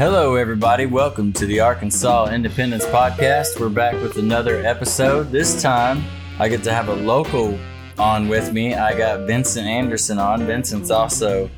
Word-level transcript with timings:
Hello, 0.00 0.36
everybody. 0.36 0.86
Welcome 0.86 1.30
to 1.34 1.44
the 1.44 1.60
Arkansas 1.60 2.30
Independence 2.30 2.86
Podcast. 2.86 3.60
We're 3.60 3.68
back 3.68 3.92
with 4.00 4.16
another 4.16 4.64
episode. 4.64 5.30
This 5.30 5.60
time, 5.60 6.02
I 6.38 6.48
get 6.48 6.64
to 6.64 6.72
have 6.72 6.88
a 6.88 6.94
local 6.94 7.58
on 7.98 8.26
with 8.26 8.50
me. 8.50 8.74
I 8.74 8.96
got 8.96 9.26
Vincent 9.26 9.66
Anderson 9.66 10.18
on. 10.18 10.46
Vincent's 10.46 10.90
also 10.90 11.50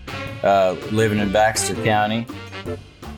uh, 0.43 0.75
living 0.91 1.21
in 1.21 1.31
Baxter 1.31 1.77
County. 1.85 2.27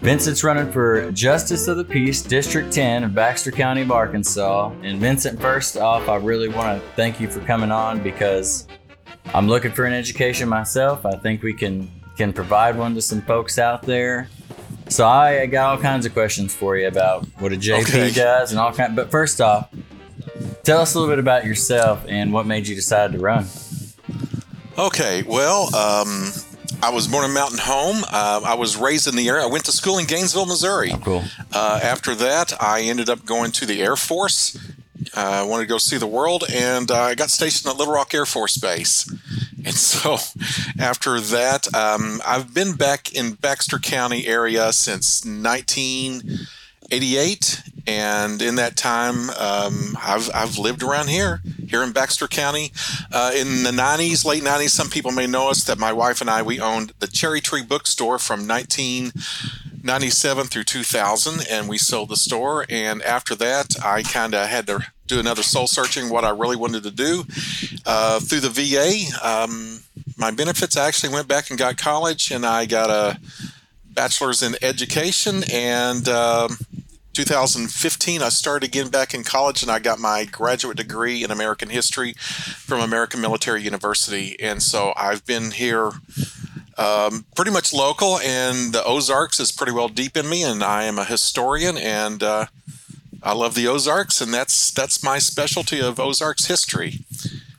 Vincent's 0.02 0.44
running 0.44 0.70
for 0.70 1.10
Justice 1.12 1.68
of 1.68 1.78
the 1.78 1.84
Peace, 1.84 2.20
District 2.20 2.70
10 2.70 3.04
of 3.04 3.14
Baxter 3.14 3.50
County 3.50 3.80
of 3.80 3.90
Arkansas. 3.90 4.72
And 4.82 5.00
Vincent, 5.00 5.40
first 5.40 5.78
off, 5.78 6.06
I 6.06 6.16
really 6.16 6.48
want 6.48 6.82
to 6.82 6.86
thank 6.96 7.18
you 7.18 7.30
for 7.30 7.40
coming 7.40 7.72
on 7.72 8.02
because 8.02 8.68
I'm 9.32 9.48
looking 9.48 9.72
for 9.72 9.86
an 9.86 9.94
education 9.94 10.50
myself. 10.50 11.06
I 11.06 11.16
think 11.16 11.42
we 11.42 11.54
can 11.54 11.90
can 12.18 12.32
provide 12.32 12.76
one 12.76 12.94
to 12.94 13.00
some 13.00 13.22
folks 13.22 13.58
out 13.58 13.82
there. 13.82 14.28
So 14.88 15.06
I 15.08 15.46
got 15.46 15.70
all 15.76 15.82
kinds 15.82 16.06
of 16.06 16.12
questions 16.12 16.54
for 16.54 16.76
you 16.76 16.86
about 16.88 17.24
what 17.38 17.52
a 17.52 17.56
JP 17.56 17.82
Okay. 17.82 18.10
does 18.12 18.50
and 18.50 18.60
all 18.60 18.72
kind. 18.72 18.94
But 18.94 19.10
first 19.10 19.40
off, 19.40 19.68
tell 20.62 20.80
us 20.80 20.94
a 20.94 20.98
little 20.98 21.12
bit 21.12 21.18
about 21.18 21.44
yourself 21.44 22.04
and 22.08 22.32
what 22.32 22.46
made 22.46 22.68
you 22.68 22.74
decide 22.74 23.12
to 23.12 23.18
run. 23.18 23.46
Okay, 24.76 25.22
well, 25.22 25.74
um, 25.74 26.30
I 26.82 26.90
was 26.92 27.06
born 27.06 27.24
in 27.24 27.32
Mountain 27.32 27.60
Home. 27.62 28.04
Uh, 28.12 28.40
I 28.44 28.54
was 28.54 28.76
raised 28.76 29.06
in 29.06 29.14
the 29.16 29.28
area. 29.28 29.44
I 29.44 29.46
went 29.46 29.64
to 29.66 29.72
school 29.72 29.98
in 29.98 30.06
Gainesville, 30.06 30.46
Missouri. 30.46 30.92
Cool. 31.02 31.22
Uh, 31.52 31.80
after 31.82 32.14
that, 32.16 32.52
I 32.60 32.82
ended 32.82 33.08
up 33.08 33.24
going 33.24 33.52
to 33.52 33.66
the 33.66 33.80
Air 33.82 33.96
Force. 33.96 34.56
Uh, 35.16 35.20
I 35.20 35.42
wanted 35.44 35.64
to 35.64 35.68
go 35.68 35.78
see 35.78 35.96
the 35.96 36.06
world, 36.08 36.44
and 36.52 36.90
uh, 36.90 37.00
I 37.02 37.14
got 37.14 37.30
stationed 37.30 37.70
at 37.70 37.78
Little 37.78 37.94
Rock 37.94 38.14
Air 38.14 38.26
Force 38.26 38.56
Base. 38.58 39.08
And 39.64 39.74
so, 39.74 40.18
after 40.78 41.18
that, 41.20 41.74
um, 41.74 42.20
I've 42.26 42.52
been 42.52 42.74
back 42.74 43.14
in 43.14 43.32
Baxter 43.32 43.78
County 43.78 44.26
area 44.26 44.70
since 44.72 45.24
1988, 45.24 47.62
and 47.86 48.42
in 48.42 48.56
that 48.56 48.76
time, 48.76 49.30
um, 49.30 49.96
I've 50.02 50.28
I've 50.34 50.58
lived 50.58 50.82
around 50.82 51.08
here, 51.08 51.40
here 51.66 51.82
in 51.82 51.92
Baxter 51.92 52.28
County. 52.28 52.72
Uh, 53.10 53.32
in 53.34 53.62
the 53.62 53.70
90s, 53.70 54.26
late 54.26 54.42
90s, 54.42 54.68
some 54.70 54.90
people 54.90 55.12
may 55.12 55.26
know 55.26 55.48
us 55.48 55.64
that 55.64 55.78
my 55.78 55.94
wife 55.94 56.20
and 56.20 56.28
I 56.28 56.42
we 56.42 56.60
owned 56.60 56.92
the 56.98 57.06
Cherry 57.06 57.40
Tree 57.40 57.62
Bookstore 57.62 58.18
from 58.18 58.46
19. 58.46 59.12
97 59.86 60.46
through 60.46 60.64
2000 60.64 61.46
and 61.50 61.68
we 61.68 61.76
sold 61.76 62.08
the 62.08 62.16
store 62.16 62.64
and 62.70 63.02
after 63.02 63.34
that 63.34 63.76
i 63.84 64.02
kind 64.02 64.34
of 64.34 64.48
had 64.48 64.66
to 64.66 64.82
do 65.06 65.18
another 65.20 65.42
soul 65.42 65.66
searching 65.66 66.08
what 66.08 66.24
i 66.24 66.30
really 66.30 66.56
wanted 66.56 66.82
to 66.82 66.90
do 66.90 67.24
uh, 67.86 68.20
through 68.20 68.40
the 68.40 68.48
va 68.48 69.26
um, 69.26 69.80
my 70.16 70.30
benefits 70.30 70.76
i 70.76 70.86
actually 70.86 71.12
went 71.12 71.28
back 71.28 71.50
and 71.50 71.58
got 71.58 71.76
college 71.76 72.30
and 72.30 72.44
i 72.44 72.64
got 72.66 72.90
a 72.90 73.18
bachelor's 73.92 74.42
in 74.42 74.54
education 74.62 75.42
and 75.52 76.08
um, 76.08 76.56
2015 77.12 78.22
i 78.22 78.28
started 78.28 78.66
again 78.66 78.88
back 78.88 79.14
in 79.14 79.22
college 79.22 79.62
and 79.62 79.70
i 79.70 79.78
got 79.78 79.98
my 79.98 80.24
graduate 80.24 80.76
degree 80.76 81.22
in 81.22 81.30
american 81.30 81.68
history 81.68 82.12
from 82.14 82.80
american 82.80 83.20
military 83.20 83.62
university 83.62 84.38
and 84.40 84.62
so 84.62 84.92
i've 84.96 85.24
been 85.26 85.52
here 85.52 85.92
um, 86.76 87.24
pretty 87.36 87.50
much 87.50 87.72
local, 87.72 88.18
and 88.18 88.72
the 88.72 88.84
Ozarks 88.84 89.38
is 89.38 89.52
pretty 89.52 89.72
well 89.72 89.88
deep 89.88 90.16
in 90.16 90.28
me. 90.28 90.42
And 90.42 90.62
I 90.62 90.84
am 90.84 90.98
a 90.98 91.04
historian, 91.04 91.76
and 91.76 92.22
uh, 92.22 92.46
I 93.24 93.32
love 93.32 93.54
the 93.54 93.66
Ozarks, 93.66 94.20
and 94.20 94.32
that's 94.32 94.70
that's 94.70 95.02
my 95.02 95.18
specialty 95.18 95.80
of 95.80 95.98
Ozarks 95.98 96.44
history. 96.44 97.00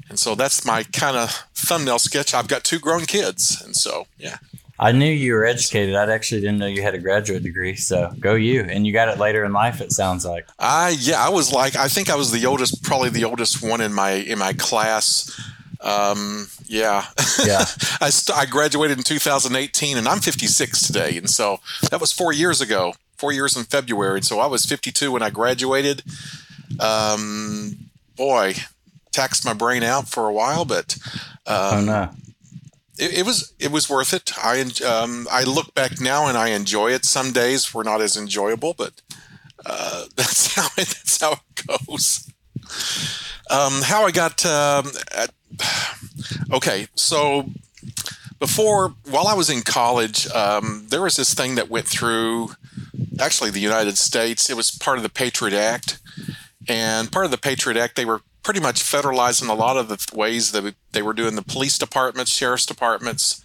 And 0.08 0.20
so 0.20 0.36
that's 0.36 0.64
my 0.64 0.84
kind 0.84 1.18
of 1.18 1.32
thumbnail 1.56 2.00
sketch. 2.00 2.34
I've 2.34 2.48
got 2.48 2.64
two 2.64 2.80
grown 2.80 3.06
kids, 3.06 3.62
and 3.62 3.76
so 3.76 4.06
yeah. 4.18 4.38
I 4.78 4.92
knew 4.92 5.10
you 5.10 5.34
were 5.34 5.46
educated. 5.46 5.96
I 5.96 6.12
actually 6.12 6.42
didn't 6.42 6.58
know 6.58 6.66
you 6.68 6.82
had 6.82 6.94
a 6.94 7.00
graduate 7.00 7.44
degree. 7.44 7.76
So 7.78 8.12
go 8.20 8.36
you. 8.36 8.62
And 8.62 8.86
you 8.86 8.92
got 8.92 9.08
it 9.08 9.18
later 9.18 9.46
in 9.46 9.54
life. 9.54 9.80
It 9.80 9.94
sounds 9.94 10.26
like. 10.26 10.48
I 10.60 10.96
yeah, 11.00 11.26
I 11.26 11.30
was 11.30 11.52
like 11.52 11.76
I 11.76 11.88
think 11.88 12.10
I 12.10 12.16
was 12.16 12.32
the 12.32 12.46
oldest, 12.46 12.84
probably 12.84 13.10
the 13.10 13.24
oldest 13.24 13.64
one 13.64 13.82
in 13.82 13.94
my 13.94 14.12
in 14.12 14.38
my 14.38 14.54
class. 14.54 15.32
Um, 15.82 16.48
yeah, 16.66 17.06
Yeah. 17.46 17.60
I 18.02 18.10
st- 18.10 18.38
I 18.38 18.46
graduated 18.46 18.98
in 18.98 19.04
2018, 19.04 19.98
and 19.98 20.08
I'm 20.08 20.20
56 20.20 20.88
today, 20.88 21.18
and 21.18 21.30
so 21.30 21.60
that 21.90 22.02
was 22.02 22.12
four 22.12 22.34
years 22.34 22.60
ago. 22.60 22.94
Four 23.18 23.32
years 23.32 23.56
in 23.56 23.64
February, 23.64 24.18
and 24.18 24.26
so 24.26 24.40
I 24.40 24.48
was 24.48 24.66
52 24.66 25.12
when 25.12 25.22
I 25.22 25.30
graduated. 25.30 26.04
Um, 26.80 27.90
boy, 28.16 28.56
taxed 29.12 29.46
my 29.46 29.54
brain 29.54 29.84
out 29.84 30.08
for 30.08 30.28
a 30.28 30.34
while, 30.34 30.66
but 30.66 30.98
oh 31.48 31.78
um, 31.78 31.86
no. 31.86 32.10
it, 33.00 33.20
it 33.20 33.26
was 33.26 33.54
it 33.60 33.72
was 33.72 33.90
worth 33.90 34.14
it. 34.14 34.32
I 34.38 34.62
um, 34.86 35.28
I 35.32 35.44
look 35.44 35.74
back 35.74 36.02
now 36.02 36.28
and 36.28 36.38
I 36.38 36.50
enjoy 36.50 36.92
it. 36.92 37.06
Some 37.06 37.32
days 37.32 37.74
were 37.74 37.84
not 37.84 38.02
as 38.02 38.18
enjoyable, 38.18 38.74
but 38.74 39.02
uh, 39.66 40.06
that's 40.16 40.54
how 40.56 40.68
it, 40.78 40.88
that's 40.88 41.22
how 41.22 41.34
it 41.34 41.68
goes. 41.88 42.30
Um, 43.50 43.82
how 43.84 44.06
I 44.06 44.12
got 44.12 44.46
um, 44.46 44.92
at, 45.16 45.32
okay, 46.52 46.88
so 46.96 47.50
before 48.40 48.96
while 49.10 49.28
I 49.28 49.34
was 49.34 49.50
in 49.50 49.62
college, 49.62 50.28
um, 50.32 50.88
there 50.90 51.02
was 51.02 51.16
this 51.16 51.34
thing 51.34 51.56
that 51.56 51.70
went 51.70 51.88
through 51.88 52.52
actually 53.20 53.50
the 53.52 53.60
United 53.60 53.98
States. 53.98 54.50
It 54.50 54.58
was 54.58 54.72
part 54.72 54.98
of 54.98 55.04
the 55.04 55.10
Patriot 55.10 55.58
Act, 55.58 56.00
and 56.68 57.12
part 57.12 57.26
of 57.26 57.32
the 57.32 57.38
Patriot 57.38 57.78
Act, 57.78 57.96
they 57.96 58.06
were 58.06 58.22
pretty 58.46 58.60
much 58.60 58.84
federalizing 58.84 59.50
a 59.50 59.54
lot 59.54 59.76
of 59.76 59.88
the 59.88 60.06
ways 60.16 60.52
that 60.52 60.76
they 60.92 61.02
were 61.02 61.14
doing 61.14 61.36
the 61.36 61.42
police 61.42 61.80
departments, 61.80 62.32
sheriff's 62.32 62.66
departments. 62.66 63.44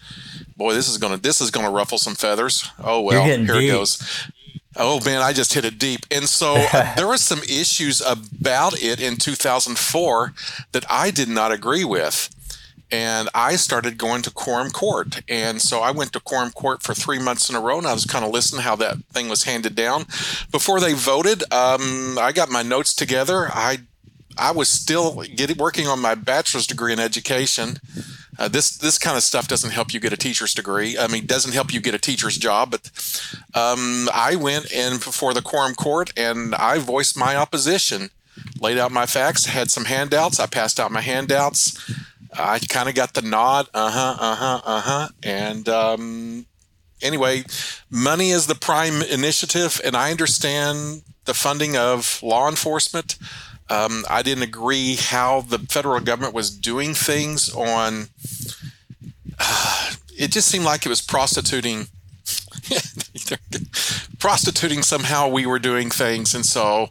Boy, 0.57 0.75
this 0.75 0.89
is 0.89 0.99
gonna 0.99 1.17
this 1.17 1.41
is 1.41 1.51
gonna 1.51 1.71
ruffle 1.71 1.99
some 1.99 2.15
feathers. 2.15 2.69
Oh 2.79 3.01
well, 3.01 3.25
here 3.25 3.39
deep. 3.39 3.51
it 3.51 3.73
goes. 3.73 4.29
Oh 4.77 5.03
man, 5.05 5.23
I 5.23 5.33
just 5.33 5.55
hit 5.55 5.65
it 5.65 5.79
deep. 5.79 6.01
And 6.11 6.29
so 6.29 6.55
uh, 6.73 6.95
there 6.95 7.07
were 7.07 7.17
some 7.17 7.41
issues 7.41 8.01
about 8.03 8.83
it 8.83 9.01
in 9.01 9.17
2004 9.17 10.35
that 10.73 10.85
I 10.91 11.11
did 11.11 11.29
not 11.29 11.51
agree 11.51 11.85
with. 11.85 12.29
And 12.93 13.29
I 13.35 13.57
started 13.57 13.99
going 13.99 14.23
to 14.23 14.31
quorum 14.31 14.71
court. 14.71 15.23
And 15.29 15.61
so 15.61 15.81
I 15.81 15.91
went 15.91 16.13
to 16.13 16.21
quorum 16.21 16.51
court 16.51 16.83
for 16.83 16.95
three 16.95 17.19
months 17.19 17.49
in 17.49 17.57
a 17.57 17.61
row 17.61 17.79
and 17.79 17.87
I 17.87 17.95
was 17.95 18.05
kind 18.05 18.25
of 18.25 18.31
listening 18.31 18.63
how 18.63 18.77
that 18.77 18.97
thing 19.13 19.29
was 19.29 19.45
handed 19.45 19.75
down. 19.75 20.07
Before 20.51 20.81
they 20.81 20.95
voted, 20.95 21.43
um, 21.53 22.19
I 22.19 22.33
got 22.35 22.51
my 22.51 22.63
notes 22.63 22.95
together. 22.95 23.49
I 23.53 23.81
I 24.39 24.53
was 24.53 24.69
still 24.69 25.23
getting 25.35 25.59
working 25.59 25.87
on 25.87 26.01
my 26.01 26.15
bachelor's 26.15 26.67
degree 26.67 26.93
in 26.93 26.99
education. 26.99 27.77
Uh, 28.39 28.49
this 28.49 28.71
this 28.79 28.97
kind 28.97 29.17
of 29.17 29.23
stuff 29.23 29.47
doesn't 29.47 29.73
help 29.73 29.93
you 29.93 30.01
get 30.01 30.15
a 30.15 30.17
teacher's 30.17 30.55
degree. 30.55 30.97
I 30.97 31.09
mean, 31.09 31.27
doesn't 31.27 31.53
help 31.53 31.75
you 31.75 31.81
get 31.81 31.95
a 31.95 31.99
teacher's 31.99 32.39
job. 32.39 32.71
But 32.71 32.91
um, 33.55 34.09
I 34.15 34.37
went 34.37 34.73
in 34.73 34.95
before 34.95 35.35
the 35.35 35.43
quorum 35.43 35.75
court 35.75 36.13
and 36.17 36.55
I 36.55 36.79
voiced 36.79 37.19
my 37.19 37.37
opposition, 37.37 38.09
laid 38.59 38.79
out 38.79 38.93
my 38.93 39.05
facts, 39.05 39.45
had 39.45 39.71
some 39.71 39.85
handouts. 39.85 40.41
I 40.41 40.47
passed 40.47 40.81
out 40.81 40.91
my 40.91 41.03
handouts. 41.03 41.77
I 42.37 42.59
kind 42.61 42.89
of 42.89 42.95
got 42.95 43.15
the 43.15 43.23
nod. 43.23 43.69
Uh 43.75 43.91
huh. 43.91 44.17
Uh 44.19 44.35
huh. 44.35 44.61
Uh 44.65 44.81
huh. 44.81 45.09
And 45.23 45.69
um, 45.69 46.47
anyway, 47.03 47.45
money 47.91 48.31
is 48.31 48.47
the 48.47 48.55
prime 48.55 49.03
initiative, 49.03 49.81
and 49.85 49.97
I 49.97 50.11
understand 50.11 51.03
the 51.25 51.35
funding 51.35 51.77
of 51.77 52.23
law 52.23 52.49
enforcement. 52.49 53.17
Um, 53.69 54.05
I 54.11 54.23
didn't 54.23 54.43
agree 54.43 54.97
how 54.97 55.43
the 55.43 55.59
federal 55.59 56.01
government 56.01 56.35
was 56.35 56.51
doing 56.51 56.95
things 56.95 57.53
on. 57.55 58.09
it 60.17 60.33
just 60.33 60.49
seemed 60.49 60.65
like 60.65 60.85
it 60.85 60.89
was 60.89 61.03
prostituting. 61.03 61.87
prostituting 64.19 64.83
somehow 64.83 65.29
we 65.29 65.47
were 65.47 65.59
doing 65.59 65.91
things, 65.91 66.35
and 66.35 66.45
so, 66.45 66.89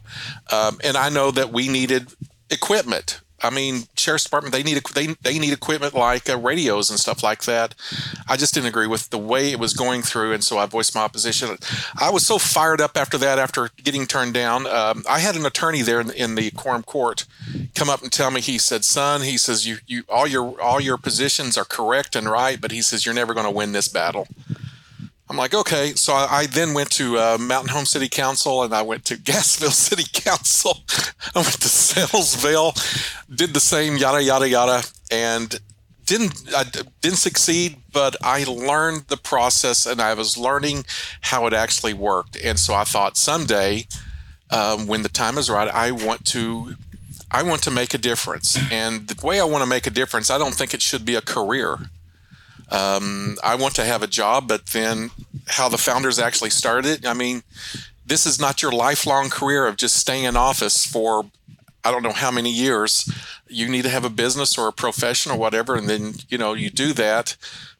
um, 0.50 0.78
and 0.82 0.96
I 0.96 1.08
know 1.08 1.30
that 1.30 1.52
we 1.52 1.68
needed 1.68 2.14
equipment. 2.50 3.20
I 3.42 3.50
mean, 3.50 3.84
sheriff's 3.96 4.24
department 4.24 4.52
they 4.52 4.62
need 4.62 4.82
they 4.94 5.06
they 5.22 5.38
need 5.38 5.52
equipment 5.52 5.94
like 5.94 6.28
uh, 6.28 6.38
radios 6.38 6.90
and 6.90 6.98
stuff 6.98 7.22
like 7.22 7.44
that. 7.44 7.74
I 8.28 8.36
just 8.36 8.54
didn't 8.54 8.68
agree 8.68 8.86
with 8.86 9.10
the 9.10 9.18
way 9.18 9.52
it 9.52 9.58
was 9.58 9.74
going 9.74 10.02
through, 10.02 10.32
and 10.32 10.44
so 10.44 10.58
I 10.58 10.66
voiced 10.66 10.94
my 10.94 11.02
opposition. 11.02 11.56
I 11.98 12.10
was 12.10 12.26
so 12.26 12.38
fired 12.38 12.80
up 12.80 12.96
after 12.96 13.18
that, 13.18 13.38
after 13.38 13.70
getting 13.82 14.06
turned 14.06 14.34
down. 14.34 14.66
Um, 14.66 15.04
I 15.08 15.20
had 15.20 15.36
an 15.36 15.46
attorney 15.46 15.82
there 15.82 16.00
in, 16.00 16.10
in 16.10 16.34
the 16.34 16.50
quorum 16.50 16.82
court 16.82 17.26
come 17.74 17.88
up 17.88 18.02
and 18.02 18.12
tell 18.12 18.30
me. 18.30 18.40
He 18.40 18.58
said, 18.58 18.84
"Son," 18.84 19.22
he 19.22 19.38
says, 19.38 19.66
"you 19.66 19.78
you 19.86 20.04
all 20.08 20.26
your 20.26 20.60
all 20.60 20.80
your 20.80 20.98
positions 20.98 21.56
are 21.56 21.64
correct 21.64 22.16
and 22.16 22.28
right, 22.28 22.60
but 22.60 22.72
he 22.72 22.82
says 22.82 23.04
you're 23.06 23.14
never 23.14 23.34
going 23.34 23.46
to 23.46 23.50
win 23.50 23.72
this 23.72 23.88
battle." 23.88 24.28
I'm 25.30 25.36
like, 25.36 25.54
okay. 25.54 25.92
So 25.94 26.12
I, 26.12 26.40
I 26.40 26.46
then 26.46 26.74
went 26.74 26.90
to 26.92 27.16
uh, 27.16 27.38
Mountain 27.40 27.70
Home 27.70 27.86
City 27.86 28.08
Council 28.08 28.64
and 28.64 28.74
I 28.74 28.82
went 28.82 29.04
to 29.06 29.16
Gassville 29.22 29.70
City 29.70 30.02
Council. 30.12 30.78
I 31.36 31.38
went 31.38 31.60
to 31.60 31.68
Salesville, 31.68 32.74
did 33.32 33.54
the 33.54 33.60
same 33.60 33.96
yada 33.96 34.22
yada 34.22 34.48
yada, 34.48 34.82
and 35.10 35.60
didn't 36.04 36.52
I 36.54 36.64
didn't 37.00 37.18
succeed, 37.18 37.76
but 37.92 38.16
I 38.20 38.42
learned 38.42 39.04
the 39.06 39.16
process 39.16 39.86
and 39.86 40.02
I 40.02 40.14
was 40.14 40.36
learning 40.36 40.84
how 41.20 41.46
it 41.46 41.52
actually 41.52 41.94
worked. 41.94 42.36
And 42.36 42.58
so 42.58 42.74
I 42.74 42.82
thought 42.82 43.16
someday, 43.16 43.86
um, 44.50 44.88
when 44.88 45.02
the 45.02 45.08
time 45.08 45.38
is 45.38 45.48
right, 45.48 45.68
I 45.68 45.92
want 45.92 46.24
to. 46.26 46.74
I 47.32 47.44
want 47.44 47.62
to 47.62 47.70
make 47.70 47.94
a 47.94 47.98
difference, 47.98 48.58
and 48.72 49.06
the 49.06 49.24
way 49.24 49.38
I 49.38 49.44
want 49.44 49.62
to 49.62 49.70
make 49.70 49.86
a 49.86 49.90
difference, 49.90 50.30
I 50.30 50.38
don't 50.38 50.52
think 50.52 50.74
it 50.74 50.82
should 50.82 51.04
be 51.04 51.14
a 51.14 51.20
career. 51.20 51.78
Um, 52.70 53.36
I 53.42 53.54
want 53.56 53.74
to 53.76 53.84
have 53.84 54.02
a 54.02 54.06
job, 54.06 54.46
but 54.46 54.66
then 54.66 55.10
how 55.48 55.68
the 55.68 55.78
founders 55.78 56.18
actually 56.18 56.50
started. 56.50 57.04
I 57.04 57.14
mean, 57.14 57.42
this 58.06 58.26
is 58.26 58.40
not 58.40 58.62
your 58.62 58.72
lifelong 58.72 59.30
career 59.30 59.66
of 59.66 59.76
just 59.76 59.96
staying 59.96 60.24
in 60.24 60.36
office 60.36 60.86
for 60.86 61.30
I 61.82 61.90
don't 61.90 62.02
know 62.02 62.12
how 62.12 62.30
many 62.30 62.50
years. 62.50 63.10
You 63.48 63.68
need 63.68 63.82
to 63.82 63.88
have 63.88 64.04
a 64.04 64.10
business 64.10 64.58
or 64.58 64.68
a 64.68 64.72
profession 64.72 65.32
or 65.32 65.38
whatever, 65.38 65.76
and 65.76 65.88
then 65.88 66.14
you 66.28 66.38
know 66.38 66.52
you 66.52 66.70
do 66.70 66.92
that. 66.94 67.36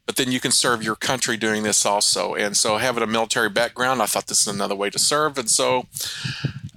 But 0.06 0.16
then 0.16 0.32
you 0.32 0.40
can 0.40 0.50
serve 0.50 0.82
your 0.82 0.96
country 0.96 1.36
doing 1.36 1.62
this 1.62 1.86
also. 1.86 2.34
And 2.34 2.56
so, 2.56 2.78
having 2.78 3.02
a 3.02 3.06
military 3.06 3.48
background, 3.48 4.02
I 4.02 4.06
thought 4.06 4.26
this 4.26 4.40
is 4.40 4.48
another 4.52 4.74
way 4.74 4.90
to 4.90 4.98
serve. 4.98 5.38
And 5.38 5.48
so, 5.48 5.86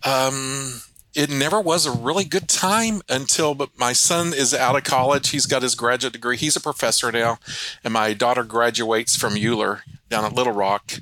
um, 0.04 0.82
it 1.16 1.30
never 1.30 1.62
was 1.62 1.86
a 1.86 1.92
really 1.92 2.24
good 2.24 2.50
time 2.50 3.02
until 3.08 3.54
but 3.54 3.70
my 3.78 3.94
son 3.94 4.34
is 4.34 4.54
out 4.54 4.76
of 4.76 4.84
college. 4.84 5.30
He's 5.30 5.46
got 5.46 5.62
his 5.62 5.76
graduate 5.76 6.14
degree. 6.14 6.38
He's 6.38 6.56
a 6.56 6.62
professor 6.62 7.12
now 7.12 7.38
and 7.84 7.94
my 7.94 8.14
daughter 8.14 8.44
graduates 8.44 9.16
from 9.16 9.36
euler 9.36 9.84
down 10.10 10.26
at 10.26 10.34
little 10.34 10.54
rock 10.54 10.94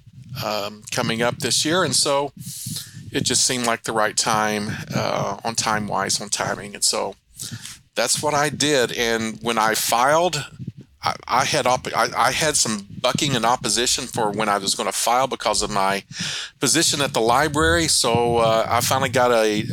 um, 0.43 0.83
coming 0.91 1.21
up 1.21 1.37
this 1.37 1.63
year. 1.63 1.83
And 1.83 1.95
so 1.95 2.33
it 3.11 3.23
just 3.23 3.45
seemed 3.45 3.65
like 3.65 3.83
the 3.83 3.93
right 3.93 4.17
time 4.17 4.69
uh, 4.93 5.39
on 5.43 5.55
time 5.55 5.87
wise 5.87 6.19
on 6.19 6.29
timing. 6.29 6.75
And 6.75 6.83
so 6.83 7.15
that's 7.95 8.21
what 8.23 8.33
i 8.33 8.49
did. 8.49 8.91
And 8.93 9.39
when 9.41 9.57
i 9.57 9.75
filed 9.75 10.45
I, 11.27 11.45
had 11.45 11.65
op- 11.65 11.87
I, 11.95 12.09
I, 12.15 12.31
had 12.31 12.55
some 12.55 12.85
bucking 13.01 13.35
and 13.35 13.43
opposition 13.43 14.05
for 14.05 14.29
when 14.29 14.47
I 14.47 14.59
was 14.59 14.75
going 14.75 14.85
to 14.85 14.95
file 14.95 15.25
because 15.25 15.63
of 15.63 15.71
my 15.71 16.03
position 16.59 17.01
at 17.01 17.13
the 17.13 17.21
library. 17.21 17.87
So 17.87 18.37
uh, 18.37 18.67
I 18.69 18.81
finally 18.81 19.09
got 19.09 19.31
a 19.31 19.63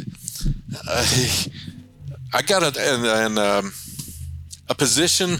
uh, 0.88 1.06
I 2.34 2.42
got 2.42 2.62
a, 2.62 2.94
an, 2.94 3.04
an, 3.04 3.38
um, 3.38 3.72
a 4.68 4.74
position 4.74 5.38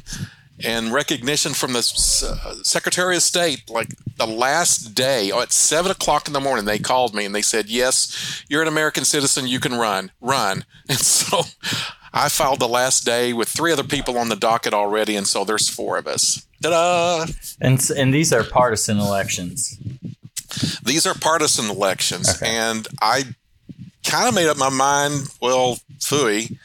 and 0.64 0.92
recognition 0.92 1.54
from 1.54 1.72
the 1.72 1.78
uh, 1.78 2.54
Secretary 2.62 3.16
of 3.16 3.22
State 3.22 3.70
like 3.70 3.88
the 4.16 4.26
last 4.26 4.94
day 4.94 5.30
at 5.30 5.52
seven 5.52 5.90
o'clock 5.90 6.26
in 6.26 6.32
the 6.32 6.40
morning. 6.40 6.64
They 6.64 6.78
called 6.78 7.14
me 7.14 7.24
and 7.24 7.34
they 7.34 7.42
said, 7.42 7.68
"Yes, 7.68 8.44
you're 8.48 8.62
an 8.62 8.68
American 8.68 9.04
citizen. 9.04 9.46
You 9.46 9.60
can 9.60 9.74
run, 9.74 10.10
run." 10.20 10.64
And 10.88 10.98
so 10.98 11.42
I 12.14 12.30
filed 12.30 12.60
the 12.60 12.68
last 12.68 13.04
day 13.04 13.34
with 13.34 13.48
three 13.48 13.72
other 13.72 13.84
people 13.84 14.16
on 14.16 14.30
the 14.30 14.36
docket 14.36 14.72
already, 14.72 15.16
and 15.16 15.26
so 15.26 15.44
there's 15.44 15.68
four 15.68 15.98
of 15.98 16.06
us. 16.06 16.46
Ta-da! 16.62 17.26
And 17.60 17.90
and 17.96 18.14
these 18.14 18.32
are 18.32 18.42
partisan 18.42 18.98
elections. 18.98 19.78
These 20.82 21.06
are 21.06 21.14
partisan 21.14 21.68
elections, 21.68 22.30
okay. 22.30 22.48
and 22.48 22.88
I 23.02 23.24
kind 24.08 24.28
of 24.28 24.34
made 24.34 24.48
up 24.48 24.56
my 24.56 24.70
mind. 24.70 25.28
Well, 25.40 25.78
fooey, 25.98 26.56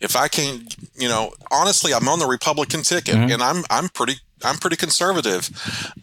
if 0.00 0.16
I 0.16 0.28
can't, 0.28 0.74
you 0.96 1.08
know, 1.08 1.32
honestly, 1.50 1.94
I'm 1.94 2.08
on 2.08 2.18
the 2.18 2.26
Republican 2.26 2.82
ticket, 2.82 3.14
mm-hmm. 3.14 3.32
and 3.32 3.42
I'm 3.42 3.64
I'm 3.70 3.88
pretty 3.88 4.14
I'm 4.44 4.56
pretty 4.56 4.76
conservative. 4.76 5.48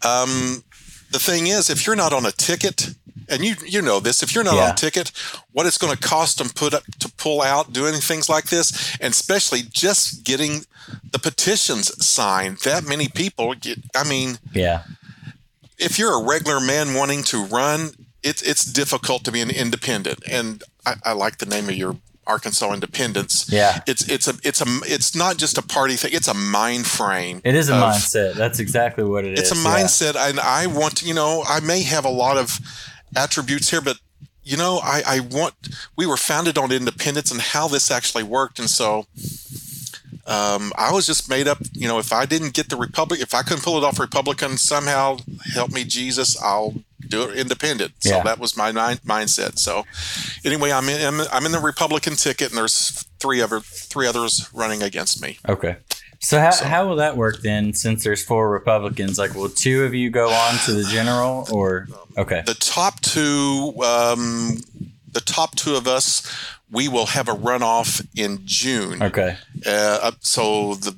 Um, 0.04 0.64
the 1.10 1.18
thing 1.18 1.46
is, 1.46 1.70
if 1.70 1.86
you're 1.86 1.96
not 1.96 2.12
on 2.12 2.26
a 2.26 2.32
ticket, 2.32 2.90
and 3.28 3.44
you 3.44 3.54
you 3.64 3.82
know 3.82 4.00
this, 4.00 4.22
if 4.22 4.34
you're 4.34 4.44
not 4.44 4.54
yeah. 4.54 4.64
on 4.64 4.70
a 4.70 4.74
ticket, 4.74 5.12
what 5.52 5.66
it's 5.66 5.78
going 5.78 5.94
to 5.94 6.02
cost 6.02 6.38
them 6.38 6.48
put 6.48 6.74
up 6.74 6.82
to 6.98 7.10
pull 7.12 7.42
out, 7.42 7.72
doing 7.72 7.94
things 7.94 8.28
like 8.28 8.46
this, 8.46 8.96
and 9.00 9.12
especially 9.12 9.60
just 9.70 10.24
getting 10.24 10.66
the 11.12 11.18
petitions 11.18 12.04
signed. 12.04 12.58
That 12.64 12.86
many 12.86 13.08
people 13.08 13.54
get. 13.54 13.78
I 13.94 14.08
mean, 14.08 14.38
yeah. 14.52 14.82
If 15.78 15.98
you're 15.98 16.18
a 16.18 16.24
regular 16.24 16.58
man 16.58 16.94
wanting 16.94 17.22
to 17.24 17.44
run, 17.44 17.90
it's 18.26 18.42
it's 18.42 18.64
difficult 18.64 19.24
to 19.24 19.32
be 19.32 19.40
an 19.40 19.50
independent, 19.50 20.18
and 20.30 20.62
I, 20.84 20.94
I 21.04 21.12
like 21.12 21.38
the 21.38 21.46
name 21.46 21.68
of 21.68 21.74
your 21.74 21.96
Arkansas 22.26 22.72
Independence. 22.72 23.50
Yeah, 23.50 23.80
it's 23.86 24.08
it's 24.08 24.26
a 24.26 24.34
it's 24.42 24.60
a 24.60 24.66
it's 24.84 25.14
not 25.14 25.36
just 25.36 25.56
a 25.58 25.62
party 25.62 25.94
thing. 25.94 26.10
It's 26.12 26.28
a 26.28 26.34
mind 26.34 26.86
frame. 26.86 27.40
It 27.44 27.54
is 27.54 27.68
a 27.68 27.76
of, 27.76 27.82
mindset. 27.82 28.34
That's 28.34 28.58
exactly 28.58 29.04
what 29.04 29.24
it 29.24 29.38
it's 29.38 29.42
is. 29.42 29.52
It's 29.52 29.64
a 29.64 29.68
mindset, 29.68 30.14
yeah. 30.14 30.28
and 30.28 30.40
I 30.40 30.66
want 30.66 30.98
to. 30.98 31.06
You 31.06 31.14
know, 31.14 31.44
I 31.46 31.60
may 31.60 31.82
have 31.82 32.04
a 32.04 32.10
lot 32.10 32.36
of 32.36 32.58
attributes 33.14 33.70
here, 33.70 33.80
but 33.80 33.98
you 34.42 34.56
know, 34.56 34.80
I 34.82 35.02
I 35.06 35.20
want. 35.20 35.54
We 35.96 36.06
were 36.06 36.16
founded 36.16 36.58
on 36.58 36.72
independence 36.72 37.30
and 37.30 37.40
how 37.40 37.68
this 37.68 37.90
actually 37.90 38.24
worked, 38.24 38.58
and 38.58 38.68
so 38.68 39.06
um, 40.26 40.72
I 40.76 40.92
was 40.92 41.06
just 41.06 41.30
made 41.30 41.46
up, 41.46 41.58
you 41.72 41.86
know, 41.86 41.98
if 41.98 42.12
I 42.12 42.26
didn't 42.26 42.52
get 42.52 42.68
the 42.68 42.76
Republic, 42.76 43.20
if 43.20 43.32
I 43.32 43.42
couldn't 43.42 43.62
pull 43.62 43.78
it 43.78 43.84
off 43.84 44.00
Republican, 44.00 44.56
somehow 44.56 45.18
help 45.54 45.70
me, 45.70 45.84
Jesus, 45.84 46.40
I'll 46.42 46.74
do 47.08 47.28
it 47.28 47.36
independent. 47.36 47.92
So 48.00 48.16
yeah. 48.16 48.22
that 48.24 48.38
was 48.40 48.56
my 48.56 48.72
mind, 48.72 49.00
mindset. 49.02 49.58
So 49.58 49.84
anyway, 50.44 50.72
I'm 50.72 50.88
in, 50.88 51.26
I'm 51.32 51.46
in 51.46 51.52
the 51.52 51.60
Republican 51.60 52.16
ticket 52.16 52.48
and 52.48 52.58
there's 52.58 53.04
three 53.20 53.40
other, 53.40 53.60
three 53.60 54.08
others 54.08 54.48
running 54.52 54.82
against 54.82 55.22
me. 55.22 55.38
Okay. 55.48 55.76
So 56.18 56.40
how, 56.40 56.50
so 56.50 56.64
how 56.64 56.88
will 56.88 56.96
that 56.96 57.16
work 57.16 57.42
then 57.42 57.72
since 57.72 58.02
there's 58.02 58.24
four 58.24 58.50
Republicans? 58.50 59.18
Like, 59.18 59.34
will 59.34 59.48
two 59.48 59.84
of 59.84 59.94
you 59.94 60.10
go 60.10 60.30
on 60.30 60.58
to 60.64 60.72
the 60.72 60.84
general 60.84 61.46
or? 61.52 61.86
Okay. 62.16 62.42
The 62.44 62.54
top 62.54 63.00
two, 63.00 63.74
um, 63.84 64.56
the 65.16 65.22
top 65.22 65.50
two 65.56 65.74
of 65.76 65.86
us 65.86 66.08
we 66.70 66.88
will 66.88 67.06
have 67.06 67.28
a 67.28 67.32
runoff 67.48 68.06
in 68.14 68.40
June. 68.44 69.02
Okay. 69.02 69.36
Uh, 69.64 70.12
so 70.20 70.74
the 70.74 70.94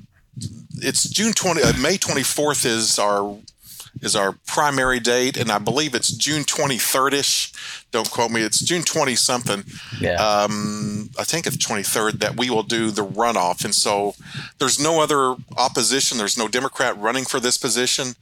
it's 0.89 1.09
June 1.09 1.33
twenty 1.33 1.61
uh, 1.61 1.73
May 1.77 1.97
twenty 1.97 2.23
fourth 2.23 2.65
is 2.65 2.99
our 2.99 3.37
is 4.01 4.15
our 4.15 4.31
primary 4.47 4.99
date, 4.99 5.35
and 5.37 5.51
I 5.51 5.59
believe 5.59 5.93
it's 5.93 6.11
June 6.11 6.43
twenty 6.43 6.77
third 6.77 7.13
ish. 7.13 7.53
Don't 7.91 8.09
quote 8.09 8.31
me. 8.31 8.41
It's 8.41 8.59
June 8.59 8.83
twenty 8.83 9.15
something. 9.15 9.63
Yeah. 9.99 10.15
Um, 10.15 11.09
I 11.17 11.23
think 11.23 11.45
it's 11.47 11.57
twenty 11.57 11.83
third 11.83 12.19
that 12.19 12.37
we 12.37 12.49
will 12.49 12.63
do 12.63 12.91
the 12.91 13.05
runoff, 13.05 13.63
and 13.63 13.75
so 13.75 14.15
there's 14.57 14.79
no 14.79 15.01
other 15.01 15.35
opposition. 15.57 16.17
There's 16.17 16.37
no 16.37 16.47
Democrat 16.47 16.97
running 16.97 17.25
for 17.25 17.39
this 17.39 17.57
position. 17.57 18.15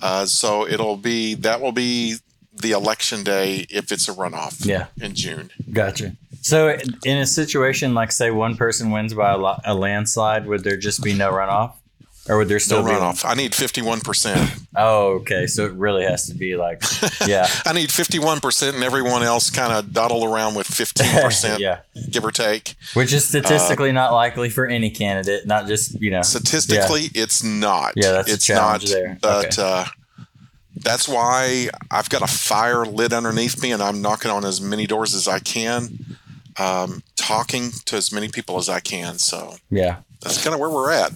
Uh, 0.00 0.26
so 0.26 0.66
it'll 0.66 0.96
be 0.96 1.34
that 1.34 1.60
will 1.60 1.72
be 1.72 2.16
the 2.52 2.72
election 2.72 3.24
day 3.24 3.66
if 3.70 3.90
it's 3.90 4.08
a 4.08 4.12
runoff. 4.12 4.64
Yeah. 4.64 4.86
In 5.00 5.14
June. 5.14 5.50
Gotcha. 5.72 6.16
So, 6.42 6.76
in 7.04 7.18
a 7.18 7.26
situation 7.26 7.94
like, 7.94 8.10
say, 8.10 8.30
one 8.30 8.56
person 8.56 8.90
wins 8.90 9.14
by 9.14 9.32
a, 9.32 9.72
a 9.72 9.74
landslide, 9.74 10.46
would 10.46 10.64
there 10.64 10.76
just 10.76 11.02
be 11.02 11.14
no 11.14 11.30
runoff, 11.30 11.74
or 12.28 12.38
would 12.38 12.48
there 12.48 12.58
still 12.58 12.82
no 12.82 12.88
be 12.88 12.94
runoff? 12.94 13.24
I 13.24 13.34
need 13.34 13.54
fifty-one 13.54 14.00
percent. 14.00 14.50
Oh, 14.76 15.14
okay. 15.20 15.46
So 15.46 15.66
it 15.66 15.72
really 15.72 16.04
has 16.04 16.26
to 16.26 16.34
be 16.34 16.56
like, 16.56 16.82
yeah. 17.26 17.46
I 17.64 17.72
need 17.72 17.92
fifty-one 17.92 18.40
percent, 18.40 18.74
and 18.74 18.84
everyone 18.84 19.22
else 19.22 19.50
kind 19.50 19.72
of 19.72 19.92
dawdle 19.92 20.24
around 20.24 20.56
with 20.56 20.66
fifteen 20.66 21.12
percent, 21.22 21.60
yeah, 21.60 21.80
give 22.10 22.24
or 22.24 22.32
take. 22.32 22.74
Which 22.94 23.12
is 23.12 23.28
statistically 23.28 23.90
uh, 23.90 23.94
not 23.94 24.12
likely 24.12 24.50
for 24.50 24.66
any 24.66 24.90
candidate, 24.90 25.46
not 25.46 25.68
just 25.68 26.00
you 26.00 26.10
know. 26.10 26.22
Statistically, 26.22 27.02
yeah. 27.02 27.22
it's 27.22 27.44
not. 27.44 27.92
Yeah, 27.96 28.12
that's 28.12 28.32
it's 28.32 28.44
a 28.44 28.52
challenge 28.52 28.84
not, 28.84 28.92
there. 28.92 29.18
But 29.20 29.58
okay. 29.58 29.62
uh, 29.62 29.84
that's 30.76 31.08
why 31.08 31.68
I've 31.90 32.08
got 32.08 32.22
a 32.22 32.26
fire 32.26 32.84
lit 32.84 33.12
underneath 33.12 33.62
me, 33.62 33.72
and 33.72 33.82
I'm 33.82 34.00
knocking 34.02 34.30
on 34.30 34.44
as 34.44 34.60
many 34.60 34.86
doors 34.86 35.14
as 35.14 35.28
I 35.28 35.38
can 35.38 36.18
um, 36.58 37.02
talking 37.16 37.70
to 37.86 37.96
as 37.96 38.12
many 38.12 38.28
people 38.28 38.58
as 38.58 38.68
I 38.68 38.80
can. 38.80 39.18
So 39.18 39.54
yeah, 39.70 39.98
that's 40.20 40.42
kind 40.42 40.54
of 40.54 40.60
where 40.60 40.70
we're 40.70 40.92
at. 40.92 41.12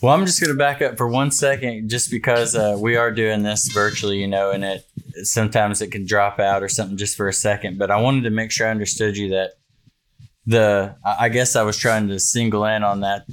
Well, 0.00 0.14
I'm 0.14 0.26
just 0.26 0.40
going 0.40 0.52
to 0.52 0.58
back 0.58 0.82
up 0.82 0.96
for 0.96 1.08
one 1.08 1.30
second, 1.30 1.88
just 1.88 2.10
because 2.10 2.54
uh, 2.54 2.76
we 2.78 2.96
are 2.96 3.10
doing 3.10 3.42
this 3.42 3.68
virtually, 3.68 4.18
you 4.18 4.28
know, 4.28 4.50
and 4.50 4.64
it 4.64 4.84
sometimes 5.22 5.80
it 5.80 5.90
can 5.90 6.06
drop 6.06 6.38
out 6.38 6.62
or 6.62 6.68
something 6.68 6.96
just 6.96 7.16
for 7.16 7.28
a 7.28 7.32
second. 7.32 7.78
But 7.78 7.90
I 7.90 8.00
wanted 8.00 8.24
to 8.24 8.30
make 8.30 8.50
sure 8.50 8.66
I 8.66 8.70
understood 8.70 9.16
you 9.16 9.30
that 9.30 9.52
the 10.46 10.94
I 11.04 11.28
guess 11.28 11.56
I 11.56 11.62
was 11.62 11.76
trying 11.76 12.08
to 12.08 12.18
single 12.20 12.64
in 12.64 12.82
on 12.82 13.00
that 13.00 13.26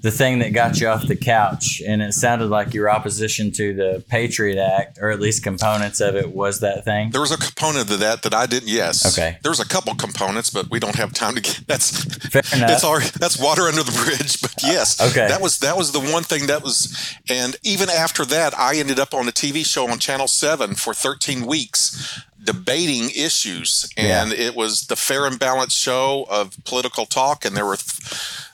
the 0.00 0.10
thing 0.10 0.38
that 0.40 0.52
got 0.52 0.80
you 0.80 0.86
off 0.86 1.06
the 1.06 1.16
couch, 1.16 1.82
and 1.84 2.02
it 2.02 2.12
sounded 2.12 2.48
like 2.48 2.74
your 2.74 2.90
opposition 2.90 3.50
to 3.52 3.74
the 3.74 4.04
Patriot 4.08 4.58
Act, 4.58 4.98
or 5.00 5.10
at 5.10 5.18
least 5.18 5.42
components 5.42 6.00
of 6.00 6.14
it, 6.14 6.32
was 6.34 6.60
that 6.60 6.84
thing. 6.84 7.10
There 7.10 7.20
was 7.20 7.32
a 7.32 7.38
component 7.38 7.90
of 7.90 7.98
that 8.00 8.22
that 8.22 8.34
I 8.34 8.46
didn't. 8.46 8.68
Yes. 8.68 9.18
Okay. 9.18 9.38
There 9.42 9.50
was 9.50 9.60
a 9.60 9.66
couple 9.66 9.94
components, 9.94 10.50
but 10.50 10.70
we 10.70 10.78
don't 10.78 10.94
have 10.96 11.12
time 11.12 11.34
to 11.34 11.40
get. 11.40 11.62
That's 11.66 12.04
fair 12.28 12.42
enough. 12.54 12.68
That's 12.68 12.84
our 12.84 13.00
that's 13.00 13.40
water 13.40 13.62
under 13.62 13.82
the 13.82 13.92
bridge. 14.04 14.40
But 14.40 14.54
yes. 14.62 15.00
Uh, 15.00 15.06
okay. 15.06 15.26
That 15.26 15.40
was 15.40 15.58
that 15.60 15.76
was 15.76 15.92
the 15.92 16.00
one 16.00 16.22
thing 16.22 16.46
that 16.46 16.62
was, 16.62 17.16
and 17.28 17.56
even 17.62 17.88
after 17.88 18.24
that, 18.26 18.56
I 18.56 18.76
ended 18.76 18.98
up 18.98 19.14
on 19.14 19.26
a 19.26 19.32
TV 19.32 19.64
show 19.64 19.88
on 19.88 19.98
Channel 19.98 20.28
Seven 20.28 20.74
for 20.74 20.94
13 20.94 21.46
weeks 21.46 22.22
debating 22.44 23.10
issues 23.10 23.88
and 23.96 24.30
yeah. 24.30 24.46
it 24.46 24.54
was 24.54 24.86
the 24.86 24.96
fair 24.96 25.26
and 25.26 25.38
balanced 25.38 25.76
show 25.76 26.26
of 26.30 26.56
political 26.64 27.06
talk 27.06 27.44
and 27.44 27.56
there 27.56 27.66
were 27.66 27.78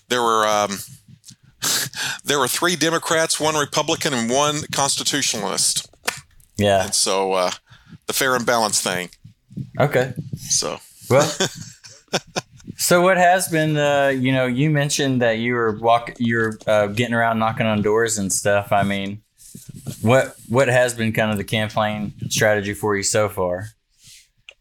there 0.08 0.22
were 0.22 0.46
um, 0.46 0.78
there 2.24 2.38
were 2.38 2.48
three 2.48 2.76
Democrats, 2.76 3.40
one 3.40 3.54
Republican, 3.54 4.12
and 4.12 4.30
one 4.30 4.62
constitutionalist. 4.72 5.88
Yeah. 6.56 6.84
And 6.84 6.94
so 6.94 7.32
uh, 7.32 7.50
the 8.06 8.12
fair 8.12 8.36
and 8.36 8.44
balanced 8.44 8.84
thing. 8.84 9.10
Okay. 9.78 10.12
So 10.36 10.78
well. 11.08 11.30
so 12.76 13.00
what 13.00 13.16
has 13.16 13.48
been 13.48 13.76
uh, 13.76 14.08
you 14.08 14.32
know 14.32 14.46
you 14.46 14.70
mentioned 14.70 15.22
that 15.22 15.38
you 15.38 15.54
were 15.54 15.78
walk 15.78 16.12
you're 16.18 16.58
uh, 16.66 16.88
getting 16.88 17.14
around 17.14 17.38
knocking 17.38 17.66
on 17.66 17.82
doors 17.82 18.18
and 18.18 18.32
stuff. 18.32 18.72
I 18.72 18.82
mean, 18.82 19.22
what 20.02 20.36
what 20.48 20.68
has 20.68 20.94
been 20.94 21.12
kind 21.12 21.30
of 21.30 21.38
the 21.38 21.44
campaign 21.44 22.12
strategy 22.28 22.74
for 22.74 22.96
you 22.96 23.02
so 23.02 23.28
far? 23.28 23.68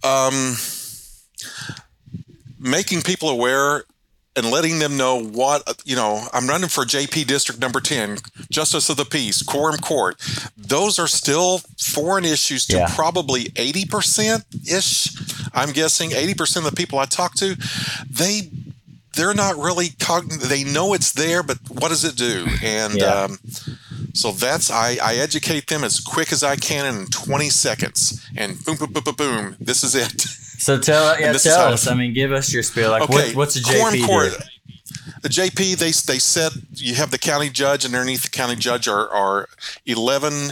Um, 0.03 0.55
making 2.59 3.01
people 3.01 3.29
aware 3.29 3.83
and 4.35 4.51
letting 4.51 4.79
them 4.79 4.95
know 4.97 5.21
what 5.21 5.81
you 5.85 5.95
know 5.95 6.21
i'm 6.33 6.47
running 6.47 6.69
for 6.69 6.85
jp 6.85 7.25
district 7.25 7.59
number 7.59 7.79
10 7.79 8.17
justice 8.51 8.89
of 8.89 8.97
the 8.97 9.05
peace 9.05 9.41
quorum 9.41 9.77
court 9.77 10.17
those 10.57 10.99
are 10.99 11.07
still 11.07 11.61
foreign 11.81 12.25
issues 12.25 12.65
to 12.67 12.77
Yeah. 12.77 12.93
probably 12.95 13.45
80% 13.45 14.43
ish 14.71 15.09
i'm 15.53 15.71
guessing 15.71 16.11
80% 16.11 16.57
of 16.57 16.63
the 16.65 16.71
people 16.75 16.99
i 16.99 17.05
talk 17.05 17.33
to 17.35 17.55
they 18.09 18.49
they're 19.15 19.33
not 19.33 19.57
really 19.57 19.87
cogn- 19.89 20.39
they 20.41 20.63
know 20.63 20.93
it's 20.93 21.13
there 21.13 21.41
but 21.43 21.57
what 21.69 21.89
does 21.89 22.03
it 22.03 22.15
do 22.15 22.45
and 22.63 22.95
Yeah. 22.95 23.05
um, 23.23 23.39
so 24.13 24.31
that's 24.31 24.71
I, 24.71 24.97
I 25.01 25.15
educate 25.15 25.67
them 25.67 25.83
as 25.83 25.99
quick 25.99 26.31
as 26.31 26.43
I 26.43 26.55
can 26.55 26.85
in 26.93 27.05
20 27.07 27.49
seconds, 27.49 28.25
and 28.35 28.63
boom, 28.63 28.77
boom, 28.77 28.91
boom, 28.91 29.03
boom, 29.03 29.15
boom. 29.15 29.55
This 29.59 29.83
is 29.83 29.95
it. 29.95 30.21
So 30.21 30.79
tell 30.79 31.19
yeah, 31.19 31.33
tell 31.33 31.73
us. 31.73 31.87
I 31.87 31.95
mean, 31.95 32.13
give 32.13 32.31
us 32.31 32.53
your 32.53 32.63
spiel. 32.63 32.91
Like, 32.91 33.03
Okay, 33.03 33.13
what, 33.29 33.35
what's 33.35 33.55
a 33.55 33.61
JP 33.61 34.05
court. 34.05 34.31
do? 34.31 34.37
The 35.21 35.29
JP 35.29 35.77
they 35.77 35.91
they 35.91 36.19
set 36.19 36.53
you 36.75 36.95
have 36.95 37.11
the 37.11 37.17
county 37.17 37.49
judge 37.49 37.83
and 37.85 37.93
underneath 37.93 38.23
the 38.23 38.29
county 38.29 38.55
judge 38.55 38.87
are 38.87 39.09
are 39.09 39.49
11 39.85 40.51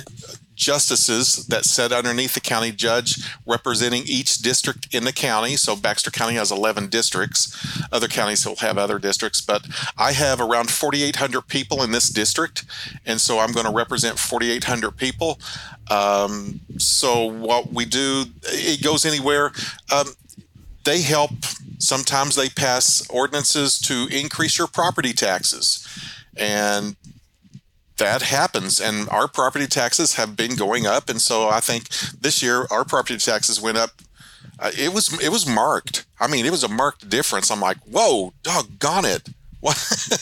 justices 0.58 1.46
that 1.48 1.64
sit 1.64 1.94
underneath 1.94 2.34
the 2.34 2.42
county 2.42 2.72
judge 2.72 3.24
representing 3.46 4.04
each 4.06 4.40
district 4.40 4.94
in 4.94 5.06
the 5.06 5.14
county. 5.14 5.56
So 5.56 5.76
Baxter 5.76 6.12
County 6.12 6.34
has 6.34 6.52
11 6.52 6.88
districts. 6.88 7.56
Other 7.92 8.08
counties 8.08 8.46
will 8.46 8.58
have 8.58 8.78
other 8.78 9.00
districts, 9.00 9.40
but 9.40 9.66
I 9.98 10.12
have 10.12 10.42
around 10.42 10.70
4,800 10.72 11.48
people 11.48 11.84
in 11.84 11.92
this 11.92 12.10
district, 12.10 12.66
and 13.06 13.22
so 13.22 13.40
I'm 13.40 13.52
going 13.52 13.68
to 13.68 13.72
represent 13.72 14.20
4,800 14.20 14.98
people. 14.98 15.40
Um, 15.90 16.60
so 16.78 17.26
what 17.26 17.72
we 17.72 17.86
do, 17.86 18.26
it 18.44 18.84
goes 18.84 19.06
anywhere. 19.06 19.52
Um, 19.94 20.08
they 20.84 21.02
help. 21.02 21.32
Sometimes 21.80 22.36
they 22.36 22.50
pass 22.50 23.08
ordinances 23.10 23.80
to 23.82 24.08
increase 24.12 24.58
your 24.58 24.68
property 24.68 25.14
taxes, 25.14 25.88
and 26.36 26.96
that 27.98 28.22
happens. 28.22 28.80
And 28.80 29.10
our 29.10 29.28
property 29.28 29.68
taxes 29.68 30.16
have 30.16 30.36
been 30.36 30.56
going 30.56 30.86
up, 30.86 31.10
and 31.10 31.22
so 31.22 31.50
I 31.50 31.60
think 31.60 31.90
this 32.22 32.42
year 32.42 32.68
our 32.72 32.86
property 32.86 33.18
taxes 33.18 33.62
went 33.62 33.78
up. 33.78 34.02
Uh, 34.60 34.72
it 34.78 34.94
was 34.94 35.22
it 35.22 35.30
was 35.30 35.48
marked. 35.48 36.06
I 36.20 36.28
mean, 36.28 36.46
it 36.46 36.52
was 36.52 36.64
a 36.64 36.68
marked 36.70 37.10
difference. 37.10 37.52
I'm 37.52 37.62
like, 37.62 37.78
whoa, 37.86 38.34
doggone 38.44 39.06
it. 39.06 39.30
What? 39.60 39.76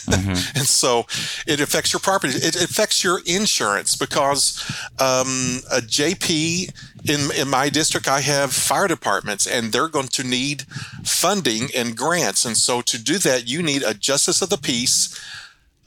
and 0.08 0.66
so 0.66 1.06
it 1.46 1.60
affects 1.60 1.92
your 1.92 2.00
property. 2.00 2.34
It 2.38 2.56
affects 2.56 3.04
your 3.04 3.20
insurance 3.26 3.94
because 3.98 4.58
um, 4.98 5.60
a 5.70 5.82
JP 5.82 6.72
in 7.10 7.32
in 7.38 7.50
my 7.50 7.68
district, 7.68 8.08
I 8.08 8.22
have 8.22 8.54
fire 8.54 8.88
departments, 8.88 9.46
and 9.46 9.74
they're 9.74 9.90
going 9.90 10.08
to 10.08 10.24
need 10.24 10.64
funding 11.04 11.68
and 11.76 11.98
grants. 11.98 12.46
And 12.46 12.56
so 12.56 12.80
to 12.84 12.98
do 12.98 13.18
that, 13.20 13.46
you 13.46 13.62
need 13.62 13.84
a 13.84 13.94
justice 13.94 14.42
of 14.42 14.50
the 14.50 14.58
peace 14.58 15.20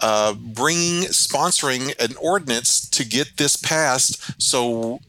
uh, 0.01 0.35
bringing 0.35 1.05
sponsoring 1.05 1.95
an 1.99 2.17
ordinance 2.17 2.89
to 2.91 3.05
get 3.05 3.37
this 3.37 3.57
passed. 3.57 4.41
So 4.41 5.01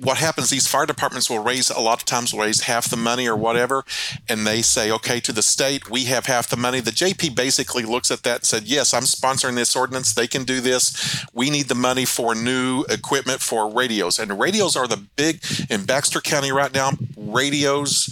what 0.00 0.16
happens 0.16 0.50
these 0.50 0.66
fire 0.66 0.86
departments 0.86 1.28
will 1.28 1.42
raise 1.42 1.68
a 1.70 1.80
lot 1.80 1.98
of 2.00 2.06
times 2.06 2.32
will 2.32 2.40
raise 2.40 2.62
half 2.62 2.88
the 2.88 2.96
money 2.96 3.28
or 3.28 3.36
whatever 3.36 3.84
and 4.28 4.46
they 4.46 4.62
say 4.62 4.90
okay 4.90 5.20
to 5.20 5.32
the 5.32 5.42
state 5.42 5.90
we 5.90 6.04
have 6.04 6.26
half 6.26 6.48
the 6.48 6.56
money. 6.56 6.80
The 6.80 6.90
jp 6.90 7.34
basically 7.34 7.84
looks 7.84 8.10
at 8.10 8.22
that 8.22 8.36
and 8.36 8.44
said 8.44 8.62
yes 8.64 8.94
i'm 8.94 9.02
sponsoring 9.02 9.56
this 9.56 9.76
ordinance. 9.76 10.14
They 10.14 10.26
can 10.26 10.44
do 10.44 10.60
this. 10.60 11.24
We 11.32 11.50
need 11.50 11.68
the 11.68 11.74
money 11.74 12.04
for 12.04 12.34
new 12.34 12.84
equipment 12.88 13.40
for 13.40 13.70
radios. 13.70 14.18
And 14.18 14.40
radios 14.40 14.76
are 14.76 14.88
the 14.88 15.04
big 15.16 15.44
in 15.68 15.84
baxter 15.84 16.20
county 16.20 16.50
right 16.50 16.72
now 16.72 16.92
radios 17.16 18.08